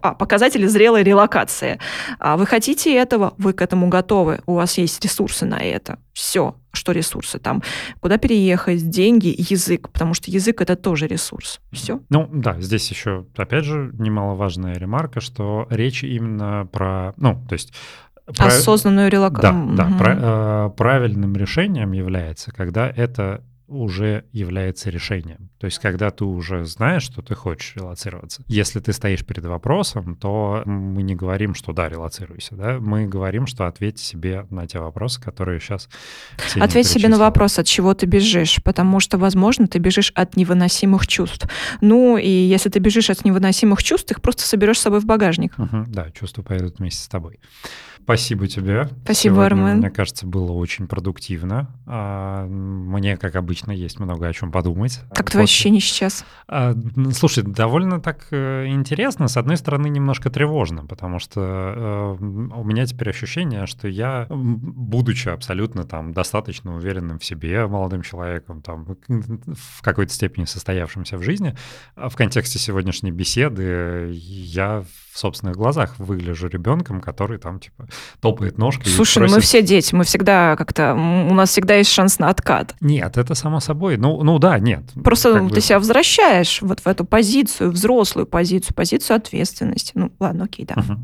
А, 0.00 0.14
показатели 0.14 0.66
зрелой 0.66 1.02
релокации. 1.02 1.78
А 2.18 2.36
вы 2.36 2.46
хотите 2.46 2.94
этого, 2.94 3.34
вы 3.36 3.52
к 3.52 3.60
этому 3.60 3.88
готовы, 3.88 4.40
у 4.46 4.54
вас 4.54 4.78
есть 4.78 5.04
ресурсы 5.04 5.44
на 5.44 5.58
это. 5.58 5.98
Все, 6.12 6.56
что 6.72 6.92
ресурсы 6.92 7.38
там, 7.38 7.62
куда 8.00 8.16
переехать, 8.16 8.88
деньги, 8.88 9.34
язык, 9.36 9.90
потому 9.90 10.14
что 10.14 10.30
язык 10.30 10.62
это 10.62 10.76
тоже 10.76 11.08
ресурс. 11.08 11.60
Все. 11.72 12.00
Ну 12.08 12.30
да, 12.32 12.60
здесь 12.60 12.88
еще, 12.90 13.26
опять 13.36 13.64
же, 13.64 13.90
немаловажная 13.98 14.74
ремарка, 14.74 15.20
что 15.20 15.66
речь 15.68 16.04
именно 16.04 16.66
про, 16.72 17.12
ну, 17.16 17.44
то 17.48 17.54
есть 17.54 17.72
Осознанную 18.38 19.08
релокацию. 19.08 19.76
Да, 19.76 19.84
угу. 19.84 19.92
да. 19.92 19.98
Про, 19.98 20.16
э, 20.18 20.70
правильным 20.76 21.36
решением 21.36 21.92
является, 21.92 22.50
когда 22.50 22.88
это 22.88 23.44
уже 23.68 24.24
является 24.32 24.90
решением. 24.90 25.50
То 25.58 25.66
есть, 25.66 25.78
когда 25.78 26.10
ты 26.10 26.24
уже 26.24 26.64
знаешь, 26.64 27.02
что 27.02 27.22
ты 27.22 27.34
хочешь 27.34 27.74
релацироваться. 27.76 28.42
Если 28.46 28.80
ты 28.80 28.92
стоишь 28.92 29.24
перед 29.24 29.44
вопросом, 29.44 30.16
то 30.16 30.62
мы 30.66 31.02
не 31.02 31.14
говорим, 31.14 31.54
что 31.54 31.72
да, 31.72 31.88
релацируйся, 31.88 32.54
да, 32.54 32.78
мы 32.80 33.06
говорим, 33.06 33.46
что 33.46 33.66
ответь 33.66 33.98
себе 33.98 34.46
на 34.50 34.66
те 34.66 34.78
вопросы, 34.78 35.20
которые 35.20 35.60
сейчас 35.60 35.88
Ответь 36.56 36.86
себе 36.86 37.08
на 37.08 37.18
вопрос, 37.18 37.58
от 37.58 37.66
чего 37.66 37.94
ты 37.94 38.06
бежишь, 38.06 38.60
потому 38.62 39.00
что, 39.00 39.18
возможно, 39.18 39.66
ты 39.66 39.78
бежишь 39.78 40.12
от 40.14 40.36
невыносимых 40.36 41.06
чувств. 41.06 41.48
Ну, 41.80 42.16
и 42.16 42.28
если 42.28 42.68
ты 42.68 42.78
бежишь 42.78 43.10
от 43.10 43.24
невыносимых 43.24 43.82
чувств, 43.82 44.10
их 44.10 44.22
просто 44.22 44.42
соберешь 44.42 44.78
с 44.78 44.82
собой 44.82 45.00
в 45.00 45.06
багажник. 45.06 45.58
Угу, 45.58 45.84
да, 45.88 46.10
чувства 46.10 46.42
поедут 46.42 46.78
вместе 46.78 47.02
с 47.02 47.08
тобой. 47.08 47.40
Спасибо 48.06 48.46
тебе. 48.46 48.88
Спасибо, 49.02 49.34
Сегодня, 49.34 49.46
Армен. 49.46 49.78
Мне 49.78 49.90
кажется, 49.90 50.28
было 50.28 50.52
очень 50.52 50.86
продуктивно. 50.86 51.74
А, 51.86 52.46
мне, 52.46 53.16
как 53.16 53.34
обычно, 53.34 53.72
есть 53.72 53.98
много 53.98 54.28
о 54.28 54.32
чем 54.32 54.52
подумать. 54.52 55.00
Как 55.12 55.28
твои 55.28 55.42
ощущения 55.42 55.80
сейчас? 55.80 56.24
А, 56.46 56.72
слушай, 57.12 57.42
довольно 57.42 58.00
так 58.00 58.28
э, 58.30 58.68
интересно. 58.68 59.26
С 59.26 59.36
одной 59.36 59.56
стороны, 59.56 59.88
немножко 59.88 60.30
тревожно, 60.30 60.86
потому 60.86 61.18
что 61.18 61.40
э, 61.40 62.24
у 62.24 62.62
меня 62.62 62.86
теперь 62.86 63.10
ощущение, 63.10 63.66
что 63.66 63.88
я, 63.88 64.28
будучи 64.30 65.28
абсолютно 65.28 65.82
там 65.82 66.12
достаточно 66.12 66.76
уверенным 66.76 67.18
в 67.18 67.24
себе 67.24 67.66
молодым 67.66 68.02
человеком, 68.02 68.62
там 68.62 68.86
в 69.08 69.82
какой-то 69.82 70.12
степени 70.12 70.44
состоявшимся 70.44 71.18
в 71.18 71.24
жизни, 71.24 71.56
в 71.96 72.14
контексте 72.14 72.60
сегодняшней 72.60 73.10
беседы 73.10 74.12
я 74.12 74.84
в 75.12 75.18
собственных 75.18 75.56
глазах 75.56 75.98
выгляжу 75.98 76.46
ребенком, 76.46 77.00
который 77.00 77.38
там 77.38 77.58
типа 77.58 77.88
топает 78.20 78.58
ножкой. 78.58 78.90
Слушай, 78.92 79.18
просит... 79.18 79.36
мы 79.36 79.40
все 79.40 79.62
дети, 79.62 79.94
мы 79.94 80.04
всегда 80.04 80.56
как-то, 80.56 80.94
у 80.94 81.34
нас 81.34 81.50
всегда 81.50 81.76
есть 81.76 81.90
шанс 81.90 82.18
на 82.18 82.28
откат. 82.28 82.74
Нет, 82.80 83.16
это 83.16 83.34
само 83.34 83.60
собой. 83.60 83.96
Ну, 83.96 84.22
ну 84.22 84.38
да, 84.38 84.58
нет. 84.58 84.82
Просто 85.02 85.34
как 85.34 85.48
ты 85.48 85.54
бы... 85.56 85.60
себя 85.60 85.78
возвращаешь 85.78 86.62
вот 86.62 86.80
в 86.80 86.86
эту 86.86 87.04
позицию, 87.04 87.70
взрослую 87.70 88.26
позицию, 88.26 88.74
позицию 88.74 89.16
ответственности. 89.16 89.92
Ну, 89.94 90.12
ладно, 90.18 90.44
окей, 90.44 90.66
да. 90.66 90.74
Угу. 90.80 90.98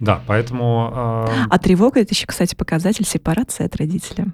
Да, 0.00 0.20
поэтому... 0.26 1.26
Э... 1.28 1.46
А 1.50 1.58
тревога— 1.58 2.00
это 2.02 2.14
еще, 2.14 2.26
кстати, 2.26 2.54
показатель 2.54 3.04
сепарации 3.04 3.64
от 3.64 3.76
родителя. 3.76 4.32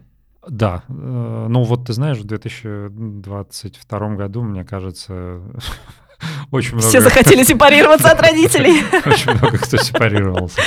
Да, 0.48 0.82
э, 0.88 1.46
ну 1.48 1.62
вот 1.62 1.86
ты 1.86 1.92
знаешь, 1.92 2.18
в 2.18 2.24
2022 2.24 4.14
году, 4.14 4.42
мне 4.42 4.64
кажется, 4.64 5.42
очень 6.50 6.74
много... 6.74 6.88
Все 6.88 7.00
захотели 7.00 7.42
сепарироваться 7.42 8.10
от 8.10 8.20
родителей. 8.20 8.82
Очень 9.04 9.32
много 9.32 9.58
кто 9.58 9.76
сепарировался 9.76 10.60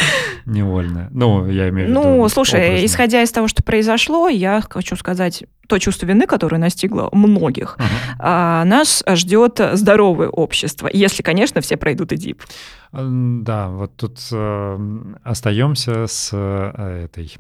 невольно. 0.46 1.10
Ну, 1.12 1.48
я 1.50 1.70
имею 1.70 1.88
в 1.88 1.92
виду... 1.92 2.02
Ну, 2.02 2.30
слушай, 2.30 2.86
исходя 2.86 3.22
из 3.22 3.32
того, 3.32 3.48
что 3.48 3.64
произошло, 3.64 4.30
я 4.30 4.62
хочу 4.70 4.96
сказать, 4.96 5.44
то 5.68 5.80
чувство 5.80 6.06
вины, 6.06 6.28
которое 6.28 6.58
настигло 6.58 7.10
многих, 7.12 7.78
uh-huh. 7.78 8.64
нас 8.66 9.04
ждет 9.08 9.62
здоровое 9.74 10.28
общество, 10.28 10.90
если, 10.92 11.24
конечно, 11.24 11.62
все 11.62 11.78
пройдут 11.78 12.12
ИДИП. 12.12 12.42
Да, 12.94 13.70
вот 13.70 13.96
тут 13.96 14.20
э, 14.34 15.14
остаемся 15.24 16.08
с 16.08 16.30
э, 16.34 17.06
этой, 17.06 17.34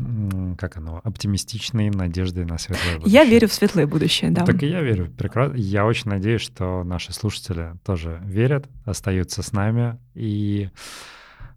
как 0.57 0.77
оно, 0.77 1.01
оптимистичной 1.03 1.89
надеждой 1.89 2.45
на 2.45 2.57
светлое 2.57 2.99
будущее. 2.99 3.13
Я 3.13 3.25
верю 3.25 3.49
в 3.49 3.53
светлое 3.53 3.85
будущее, 3.85 4.31
да. 4.31 4.45
Так 4.45 4.63
и 4.63 4.67
я 4.67 4.81
верю. 4.81 5.11
Прекрасно. 5.11 5.57
Я 5.57 5.85
очень 5.85 6.09
надеюсь, 6.09 6.41
что 6.41 6.85
наши 6.85 7.11
слушатели 7.11 7.73
тоже 7.85 8.21
верят, 8.23 8.69
остаются 8.85 9.43
с 9.43 9.51
нами 9.51 9.97
и 10.15 10.69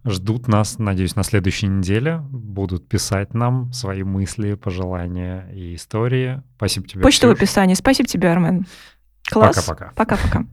ждут 0.05 0.49
нас, 0.49 0.79
надеюсь, 0.79 1.15
на 1.15 1.23
следующей 1.23 1.69
неделе. 1.69 2.19
Будут 2.31 2.89
писать 2.89 3.33
нам 3.33 3.73
свои 3.73 4.03
мысли, 4.03 4.55
пожелания 4.55 5.49
и 5.55 5.77
истории. 5.77 6.43
Спасибо 6.57 6.89
тебе. 6.89 7.03
Почта 7.03 7.29
в 7.29 7.31
описании. 7.31 7.75
Спасибо 7.75 8.09
тебе, 8.09 8.29
Армен. 8.31 8.67
Класс. 9.31 9.55
Пока-пока. 9.55 9.93
Пока-пока. 9.95 10.45